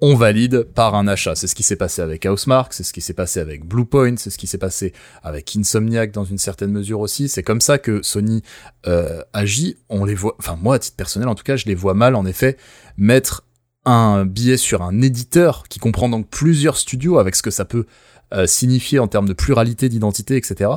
[0.00, 1.36] On valide par un achat.
[1.36, 4.30] C'est ce qui s'est passé avec Housemark, c'est ce qui s'est passé avec Bluepoint, c'est
[4.30, 7.28] ce qui s'est passé avec Insomniac dans une certaine mesure aussi.
[7.28, 8.42] C'est comme ça que Sony
[8.88, 9.76] euh, agit.
[9.88, 12.16] On les voit, enfin moi à titre personnel en tout cas, je les vois mal
[12.16, 12.56] en effet
[12.96, 13.44] mettre
[13.84, 17.86] un billet sur un éditeur qui comprend donc plusieurs studios avec ce que ça peut
[18.32, 20.70] euh, signifier en termes de pluralité d'identité, etc.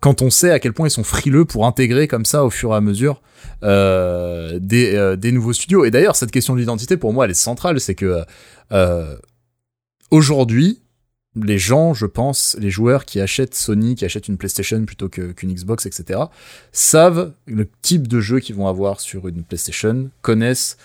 [0.00, 2.72] Quand on sait à quel point ils sont frileux pour intégrer comme ça au fur
[2.72, 3.22] et à mesure
[3.62, 5.84] euh, des, euh, des nouveaux studios.
[5.84, 7.80] Et d'ailleurs, cette question de l'identité, pour moi, elle est centrale.
[7.80, 8.24] C'est que
[8.72, 9.16] euh,
[10.10, 10.80] aujourd'hui,
[11.36, 15.32] les gens, je pense, les joueurs qui achètent Sony, qui achètent une PlayStation plutôt que-
[15.32, 16.20] qu'une Xbox, etc.,
[16.72, 20.76] savent le type de jeu qu'ils vont avoir sur une PlayStation, connaissent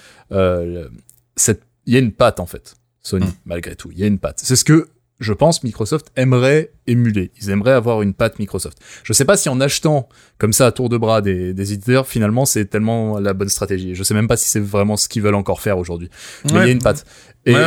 [1.35, 1.63] cette.
[1.85, 3.31] Il y a une patte en fait, Sony, Mm.
[3.45, 3.89] malgré tout.
[3.91, 4.39] Il y a une patte.
[4.43, 4.87] C'est ce que
[5.19, 7.31] je pense Microsoft aimerait émuler.
[7.41, 8.77] Ils aimeraient avoir une patte Microsoft.
[9.03, 12.07] Je sais pas si en achetant comme ça à tour de bras des, des éditeurs,
[12.07, 13.95] finalement, c'est tellement la bonne stratégie.
[13.95, 16.09] Je sais même pas si c'est vraiment ce qu'ils veulent encore faire aujourd'hui.
[16.45, 17.05] Mais il y a une patte.
[17.45, 17.63] Et, Ouais,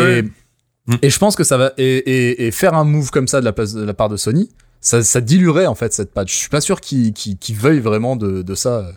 [0.89, 0.98] ouais.
[1.02, 3.44] et- je pense que ça va et, et, et faire un move comme ça de
[3.47, 4.51] la, de la part de Sony,
[4.81, 6.28] ça, ça diluerait en fait cette patte.
[6.28, 7.14] Je suis pas sûr qu'ils
[7.56, 8.93] veuillent vraiment de, de ça.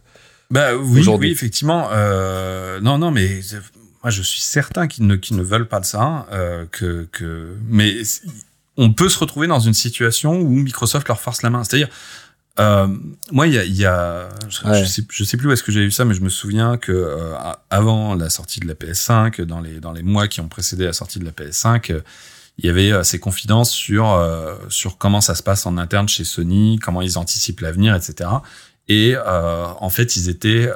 [0.51, 1.89] Bah oui, effectivement.
[1.91, 3.59] Euh, non, non, mais euh,
[4.03, 6.25] moi je suis certain qu'ils ne, veulent pas de ça.
[6.31, 7.95] euh, que, que, mais
[8.77, 11.63] on peut se retrouver dans une situation où Microsoft leur force la main.
[11.65, 11.89] C'est-à-dire,
[12.59, 12.87] euh,
[13.31, 14.79] moi, il y a, il y a je, Ouais.
[14.79, 16.77] je sais, je sais plus où est-ce que j'ai eu ça, mais je me souviens
[16.77, 17.33] que euh,
[17.69, 20.93] avant la sortie de la PS5, dans les dans les mois qui ont précédé la
[20.93, 21.91] sortie de la PS5.
[21.91, 22.01] euh,
[22.57, 24.21] il y avait ces confidences sur
[24.67, 28.29] sur comment ça se passe en interne chez Sony, comment ils anticipent l'avenir, etc.
[28.89, 30.69] Et en fait, ils étaient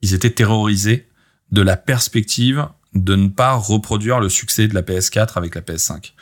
[0.00, 1.06] ils étaient terrorisés
[1.52, 6.12] de la perspective de ne pas reproduire le succès de la PS4 avec la PS5.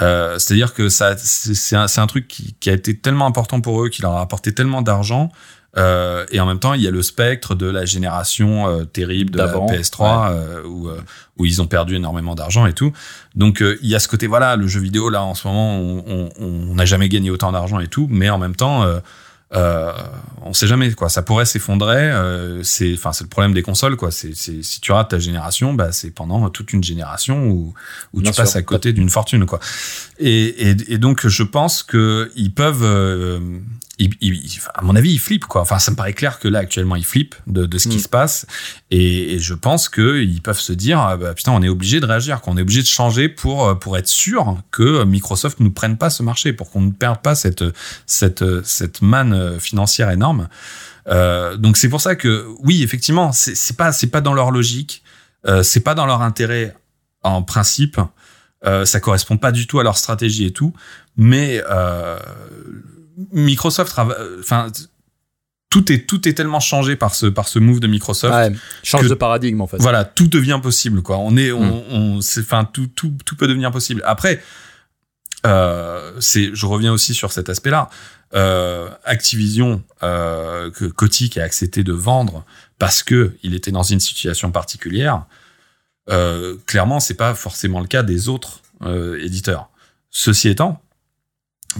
[0.00, 3.88] Euh, C'est-à-dire que ça, c'est un, truc qui, qui a été tellement important pour eux,
[3.88, 5.30] qui leur a apporté tellement d'argent.
[5.78, 9.30] Euh, et en même temps, il y a le spectre de la génération euh, terrible
[9.30, 10.90] de la D'avant, PS3 euh, où,
[11.38, 12.92] où ils ont perdu énormément d'argent et tout.
[13.34, 16.74] Donc il y a ce côté voilà, le jeu vidéo là en ce moment, on
[16.74, 18.84] n'a jamais gagné autant d'argent et tout, mais en même temps,
[19.54, 19.92] euh,
[20.42, 21.08] on sait jamais quoi.
[21.08, 22.10] Ça pourrait s'effondrer.
[22.10, 24.10] Euh, c'est enfin c'est le problème des consoles quoi.
[24.10, 27.74] C'est si tu rates ta génération, bah c'est pendant toute une génération où
[28.12, 29.60] où Bien tu passes à côté d'une fortune quoi.
[30.18, 33.40] Et, et, et donc je pense que ils peuvent, euh,
[34.74, 35.60] à mon avis, ils flippent quoi.
[35.62, 38.00] Enfin, ça me paraît clair que là actuellement ils flippent de, de ce qui Mm.
[38.00, 38.46] se passe,
[38.90, 42.00] et, et je pense que ils peuvent se dire, ah, bah, putain, on est obligé
[42.00, 45.68] de réagir, qu'on est obligé de changer pour euh, pour être sûr que Microsoft ne
[45.68, 47.64] prenne pas ce marché, pour qu'on ne perde pas cette
[48.06, 50.48] cette cette manne financière énorme.
[51.08, 54.50] Euh, donc c'est pour ça que oui, effectivement, c'est c'est pas c'est pas dans leur
[54.50, 55.02] logique,
[55.46, 56.74] euh, c'est pas dans leur intérêt
[57.22, 58.00] en principe.
[58.64, 60.72] Euh, ça correspond pas du tout à leur stratégie et tout,
[61.16, 62.16] mais euh,
[63.32, 64.70] Microsoft, euh, enfin,
[65.70, 68.34] tout est tout est tellement changé par ce par ce move de Microsoft.
[68.34, 68.52] Ouais,
[68.82, 69.78] change que- de paradigme en fait.
[69.78, 71.18] Voilà, tout devient possible, quoi.
[71.18, 71.82] On est, on, Mm.
[71.90, 74.02] on, c'est, enfin, tout, tout, tout peut devenir possible.
[74.04, 74.42] Après,
[75.46, 77.90] euh, c'est, je reviens aussi sur cet aspect-là.
[78.34, 82.44] Euh, Activision, euh, que Kotick a accepté de vendre
[82.78, 85.24] parce que il était dans une situation particulière.
[86.10, 88.60] Euh, clairement, c'est pas forcément le cas des autres
[89.20, 89.68] éditeurs.
[90.10, 90.82] Ceci étant,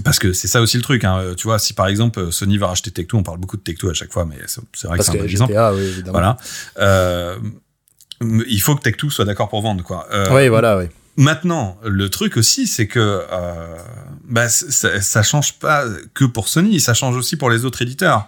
[0.03, 2.67] parce que c'est ça aussi le truc, hein, tu vois, si par exemple Sony va
[2.67, 5.13] racheter Tech2, on parle beaucoup de Tech2 à chaque fois, mais c'est vrai Parce que
[5.13, 5.53] c'est un bon exemple.
[5.75, 6.11] Oui, évidemment.
[6.11, 6.37] Voilà.
[6.79, 7.37] Euh,
[8.21, 10.07] il faut que Tech2 soit d'accord pour vendre, quoi.
[10.11, 10.85] Euh, oui, voilà, oui.
[11.15, 12.99] Maintenant, le truc aussi, c'est que
[13.31, 13.77] euh,
[14.23, 18.27] bah, ça, ça change pas que pour Sony, ça change aussi pour les autres éditeurs.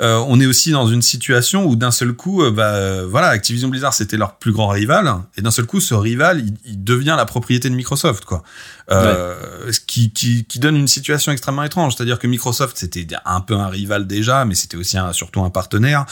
[0.00, 3.28] Euh, on est aussi dans une situation où d'un seul coup, euh, bah, euh, voilà,
[3.28, 6.84] Activision Blizzard c'était leur plus grand rival, et d'un seul coup, ce rival, il, il,
[6.84, 8.42] devient la propriété de Microsoft, quoi.
[8.90, 13.40] Euh, Ce qui, qui, qui, donne une situation extrêmement étrange, c'est-à-dire que Microsoft c'était un
[13.40, 16.04] peu un rival déjà, mais c'était aussi un, surtout un partenaire.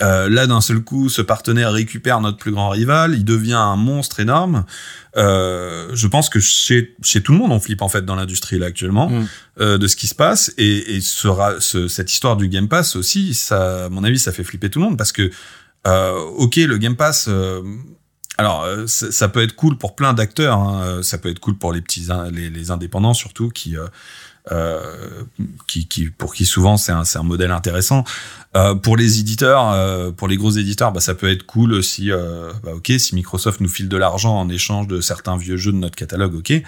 [0.00, 3.76] Euh, là, d'un seul coup, ce partenaire récupère notre plus grand rival, il devient un
[3.76, 4.64] monstre énorme.
[5.16, 8.58] Euh, je pense que chez, chez tout le monde, on flippe en fait dans l'industrie
[8.58, 9.26] là actuellement mm.
[9.60, 10.52] euh, de ce qui se passe.
[10.58, 14.44] Et, et ce, cette histoire du Game Pass aussi, ça, à mon avis, ça fait
[14.44, 15.30] flipper tout le monde parce que,
[15.86, 17.26] euh, ok, le Game Pass.
[17.28, 17.62] Euh,
[18.38, 20.58] alors, ça peut être cool pour plein d'acteurs.
[20.58, 23.76] Hein, ça peut être cool pour les petits, les, les indépendants surtout qui
[24.50, 25.22] euh,
[25.68, 28.02] qui, qui, pour qui souvent c'est un, un modèle intéressant.
[28.56, 32.10] Euh, pour les éditeurs, euh, pour les gros éditeurs, bah, ça peut être cool si,
[32.10, 35.76] bah, ok, si Microsoft nous file de l'argent en échange de certains vieux jeux de
[35.76, 36.60] notre catalogue, ok.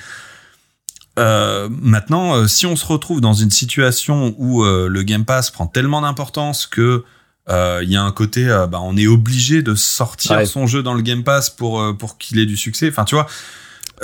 [1.17, 6.67] Maintenant, si on se retrouve dans une situation où le Game Pass prend tellement d'importance
[6.67, 7.05] que
[7.49, 10.47] il y a un côté, bah, on est obligé de sortir ouais.
[10.47, 12.89] son jeu dans le Game Pass pour pour qu'il ait du succès.
[12.89, 13.27] Enfin, tu vois,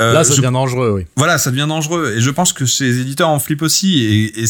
[0.01, 0.41] Là, ça je...
[0.41, 1.07] devient dangereux, oui.
[1.17, 2.15] Voilà, ça devient dangereux.
[2.17, 4.01] Et je pense que ces éditeurs en flippent aussi.
[4.03, 4.47] Et, et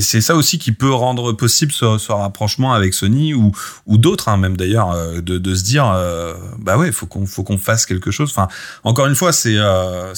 [0.00, 3.52] c'est ça aussi qui peut rendre possible ce, ce rapprochement avec Sony ou,
[3.86, 7.26] ou d'autres, hein, même d'ailleurs, euh, de, de, se dire, euh, bah ouais, faut qu'on
[7.26, 8.30] faut qu'on fasse quelque chose.
[8.30, 8.48] Enfin,
[8.84, 10.12] encore une fois, c'est euh,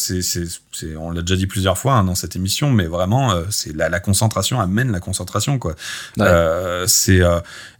[0.98, 3.88] on l'a déjà dit plusieurs fois hein, dans cette émission, mais vraiment, euh, c'est la,
[3.88, 5.72] la concentration amène la concentration, quoi.
[6.18, 6.26] Ouais.
[6.26, 7.20] Euh, c'est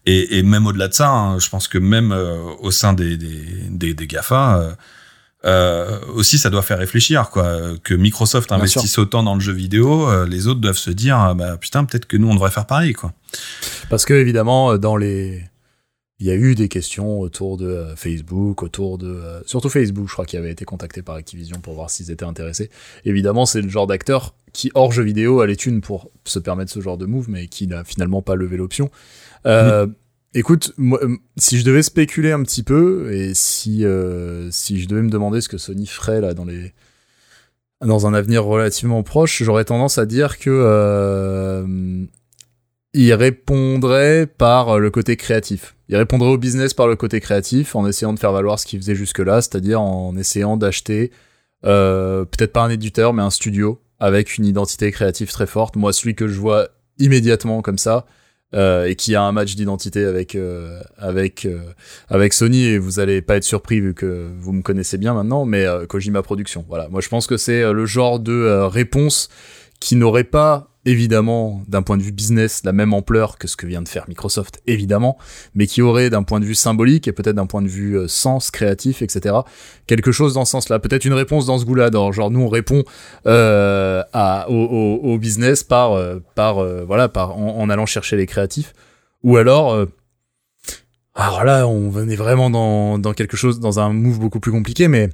[0.07, 2.17] et, et même au-delà de ça, hein, je pense que même
[2.61, 4.77] au sein des des des, des Gafa
[5.45, 10.07] euh, aussi ça doit faire réfléchir quoi que Microsoft investisse autant dans le jeu vidéo
[10.07, 12.67] euh, les autres doivent se dire ah, bah putain peut-être que nous on devrait faire
[12.67, 13.15] pareil quoi.
[13.89, 15.43] Parce que évidemment euh, dans les
[16.19, 20.13] il y a eu des questions autour de euh, Facebook autour de surtout Facebook je
[20.13, 22.69] crois qui avait été contacté par Activision pour voir s'ils étaient intéressés.
[23.07, 26.71] Évidemment c'est le genre d'acteur qui hors jeu vidéo a les thunes pour se permettre
[26.71, 28.91] ce genre de move mais qui n'a finalement pas levé l'option.
[29.47, 29.93] Euh, oui.
[30.33, 31.01] Écoute, moi,
[31.37, 35.41] si je devais spéculer un petit peu et si euh, si je devais me demander
[35.41, 36.73] ce que Sony ferait là dans les
[37.85, 42.05] dans un avenir relativement proche, j'aurais tendance à dire que euh,
[42.95, 45.75] il répondrait par le côté créatif.
[45.89, 48.79] Il répondrait au business par le côté créatif en essayant de faire valoir ce qu'il
[48.81, 51.11] faisait jusque-là, c'est-à-dire en essayant d'acheter
[51.65, 55.75] euh, peut-être pas un éditeur mais un studio avec une identité créative très forte.
[55.75, 58.07] Moi, celui que je vois immédiatement comme ça,
[58.55, 61.61] euh, et qui a un match d'identité avec euh, avec euh,
[62.09, 65.45] avec Sony et vous allez pas être surpris vu que vous me connaissez bien maintenant
[65.45, 66.89] mais euh, Kojima Production voilà.
[66.89, 69.29] Moi je pense que c'est euh, le genre de euh, réponse
[69.79, 73.67] qui n'aurait pas évidemment d'un point de vue business la même ampleur que ce que
[73.67, 75.19] vient de faire Microsoft évidemment
[75.55, 78.09] mais qui aurait d'un point de vue symbolique et peut-être d'un point de vue euh,
[78.09, 79.37] sens créatif etc
[79.87, 82.41] quelque chose dans ce sens là peut-être une réponse dans ce goût là genre nous
[82.41, 82.85] on répond
[83.27, 88.73] euh, à, au, business par euh, par voilà par en, allant chercher les créatifs.
[89.23, 89.87] Ou alors euh,
[91.15, 94.89] alors là on venait vraiment dans, dans quelque chose dans un move beaucoup plus compliqué
[94.89, 95.11] mais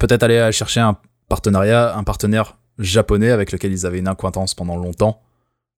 [0.00, 0.96] peut-être aller chercher un
[1.28, 5.22] partenariat un partenaire japonais avec lequel ils avaient une acquaintance pendant longtemps.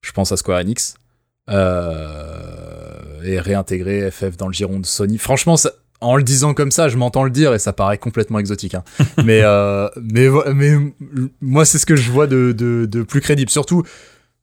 [0.03, 0.95] Je pense à Square Enix.
[1.49, 5.17] Euh, et réintégrer FF dans le giron de Sony.
[5.17, 5.71] Franchement, ça,
[6.01, 8.75] en le disant comme ça, je m'entends le dire et ça paraît complètement exotique.
[8.75, 8.85] Hein.
[9.25, 10.73] mais, euh, mais, mais
[11.41, 13.51] moi, c'est ce que je vois de, de, de plus crédible.
[13.51, 13.85] Surtout,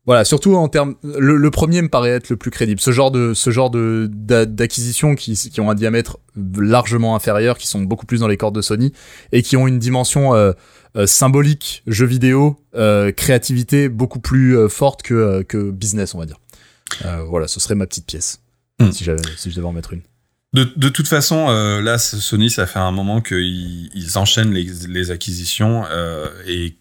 [0.05, 2.81] voilà, surtout en termes, le, le, premier me paraît être le plus crédible.
[2.81, 6.19] Ce genre de, ce genre de d'acquisitions qui, qui ont un diamètre
[6.57, 8.91] largement inférieur, qui sont beaucoup plus dans les cordes de Sony
[9.31, 10.51] et qui ont une dimension euh,
[10.97, 16.19] euh, symbolique, jeu vidéo, euh, créativité beaucoup plus euh, forte que euh, que business, on
[16.19, 16.39] va dire.
[17.05, 18.41] Euh, voilà, ce serait ma petite pièce
[18.79, 18.91] mm.
[18.91, 20.01] si j'avais, si je devais en mettre une.
[20.53, 21.47] De, de toute façon,
[21.81, 25.83] là, Sony, ça fait un moment qu'ils ils enchaînent les, les acquisitions
[26.45, 26.77] et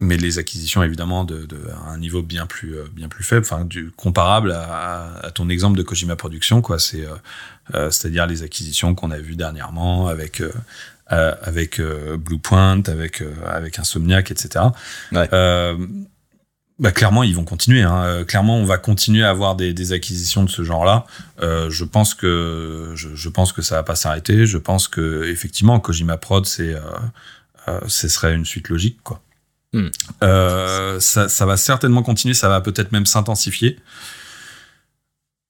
[0.00, 3.46] mais les acquisitions évidemment de, de à un niveau bien plus euh, bien plus faible
[3.46, 6.78] enfin du comparable à, à, ton exemple de Kojima Productions quoi.
[6.78, 7.14] C'est euh,
[7.74, 10.52] euh, c'est-à-dire les acquisitions qu'on a vues dernièrement avec euh,
[11.12, 14.66] euh avec Bluepoint avec avec Insomniac etc
[15.12, 15.28] ouais.
[16.78, 18.24] bah clairement ils vont continuer hein.
[18.24, 21.06] clairement on va continuer à avoir des, des acquisitions de ce genre là
[21.40, 24.46] je pense que je, je, pense que ça va pas s'arrêter.
[24.46, 26.74] Je pense que effectivement Kojima Prod c'est
[27.86, 29.22] ce serait une suite logique quoi
[29.76, 29.88] Hmm.
[30.22, 33.78] Euh, ça, ça, va certainement continuer, ça va peut-être même s'intensifier.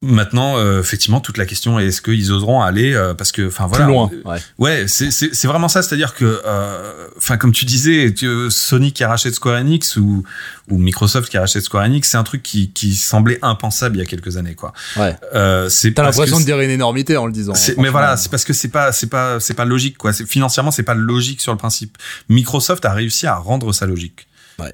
[0.02, 3.66] Maintenant, euh, effectivement, toute la question est est-ce qu'ils oseront aller euh, parce que, enfin
[3.66, 4.10] voilà, Plus loin.
[4.12, 4.38] euh, Ouais.
[4.58, 8.92] Ouais, c'est c'est c'est vraiment ça, c'est-à-dire que, euh, enfin comme tu disais, tu- Sony
[8.92, 10.22] qui rachète Square Enix ou
[10.68, 14.02] ou Microsoft qui rachète Square Enix, c'est un truc qui qui semblait impensable il y
[14.02, 14.74] a quelques années, quoi.
[14.98, 15.16] Ouais.
[15.34, 17.54] Euh, c'est T'as l'impression de dire une énormité en le disant.
[17.78, 20.12] mais voilà, c'est parce que c'est pas, c'est pas, c'est pas logique quoi.
[20.12, 21.96] C'est financièrement, c'est pas logique sur le principe.
[22.28, 24.28] Microsoft a réussi à rendre ça logique.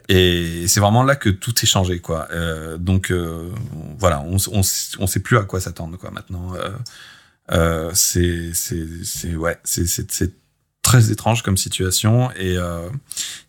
[0.08, 2.28] Et c'est vraiment là que tout est changé quoi.
[2.30, 3.50] Euh, donc euh,
[3.98, 4.62] voilà, on, on,
[5.06, 6.54] sait plus à quoi s'attendre quoi maintenant.
[6.54, 6.70] Euh,
[7.50, 10.32] euh, c'est, c'est, ouais, c'est
[10.82, 12.88] très étrange comme situation et euh,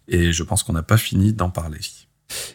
[0.07, 1.80] et je pense qu'on n'a pas fini d'en parler.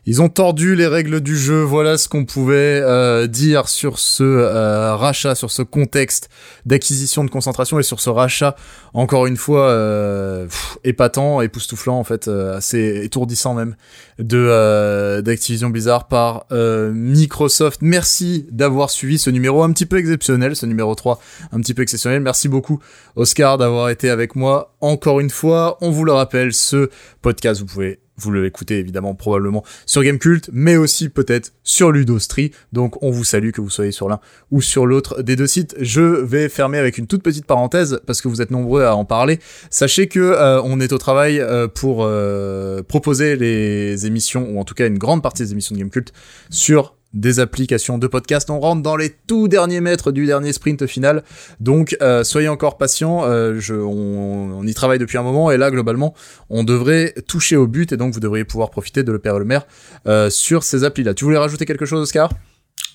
[0.06, 1.62] Ils ont tordu les règles du jeu.
[1.62, 6.28] Voilà ce qu'on pouvait euh, dire sur ce euh, rachat, sur ce contexte
[6.66, 8.56] d'acquisition de concentration et sur ce rachat,
[8.94, 10.46] encore une fois, euh,
[10.84, 13.76] épatant, époustouflant en fait, euh, assez étourdissant même,
[14.18, 17.80] de euh, d'Activision Blizzard par euh, Microsoft.
[17.82, 21.20] Merci d'avoir suivi ce numéro un petit peu exceptionnel, ce numéro 3
[21.52, 22.20] un petit peu exceptionnel.
[22.20, 22.80] Merci beaucoup
[23.16, 25.78] Oscar d'avoir été avec moi encore une fois.
[25.80, 26.90] On vous le rappelle, ce
[27.22, 32.52] podcast, vous pouvez vous l'écoutez évidemment probablement sur Gamecult, mais aussi peut-être sur Ludostri.
[32.72, 34.20] Donc on vous salue que vous soyez sur l'un
[34.50, 35.76] ou sur l'autre des deux sites.
[35.80, 39.04] Je vais fermer avec une toute petite parenthèse parce que vous êtes nombreux à en
[39.04, 39.38] parler.
[39.70, 44.64] Sachez que euh, on est au travail euh, pour euh, proposer les émissions ou en
[44.64, 46.12] tout cas une grande partie des émissions de Gamecult
[46.50, 48.50] sur des applications de podcast.
[48.50, 51.22] On rentre dans les tout derniers mètres du dernier sprint final.
[51.60, 53.24] Donc euh, soyez encore patients.
[53.24, 56.14] Euh, on y travaille depuis un moment et là globalement
[56.50, 59.38] on devrait toucher au but et donc vous devriez pouvoir profiter de le père et
[59.38, 59.66] le maire
[60.06, 61.14] euh, sur ces applis là.
[61.14, 62.30] Tu voulais rajouter quelque chose Oscar?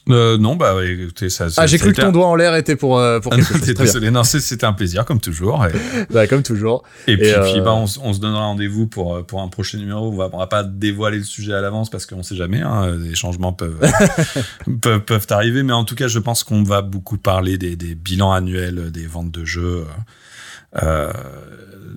[0.09, 1.47] Euh, non, bah écoutez, ça.
[1.55, 3.59] Ah j'ai cru que ton doigt en l'air était pour euh, pour Ah quelque non,
[3.59, 3.73] chose.
[3.73, 4.11] désolé.
[4.11, 5.65] Non, c'était un plaisir comme toujours.
[5.65, 5.71] Et...
[6.13, 6.83] Bah, comme toujours.
[7.07, 9.77] Et puis, euh, puis bah, on, on se donnera rendez-vous pour, euh, pour un prochain
[9.77, 10.09] numéro.
[10.09, 12.61] On va, on va pas dévoiler le sujet à l'avance parce qu'on sait jamais.
[12.61, 13.79] Hein, les changements peuvent,
[14.81, 15.63] peuvent, peuvent arriver.
[15.63, 19.07] Mais en tout cas, je pense qu'on va beaucoup parler des, des bilans annuels des
[19.07, 19.85] ventes de jeux.
[20.81, 21.11] Euh,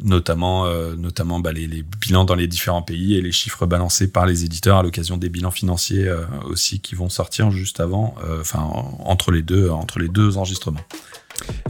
[0.03, 4.09] notamment euh, notamment bah, les, les bilans dans les différents pays et les chiffres balancés
[4.09, 8.15] par les éditeurs à l'occasion des bilans financiers euh, aussi qui vont sortir juste avant
[8.41, 10.81] enfin en- entre les deux entre les deux enregistrements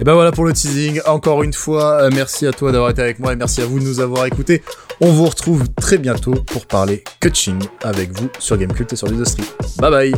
[0.00, 1.00] Et ben voilà pour le teasing.
[1.06, 3.78] Encore une fois, euh, merci à toi d'avoir été avec moi et merci à vous
[3.80, 4.62] de nous avoir écoutés.
[5.00, 9.44] On vous retrouve très bientôt pour parler coaching avec vous sur Gamecult et sur Ludostri.
[9.78, 10.12] Bye bye.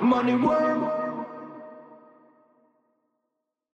[0.00, 0.85] Money world.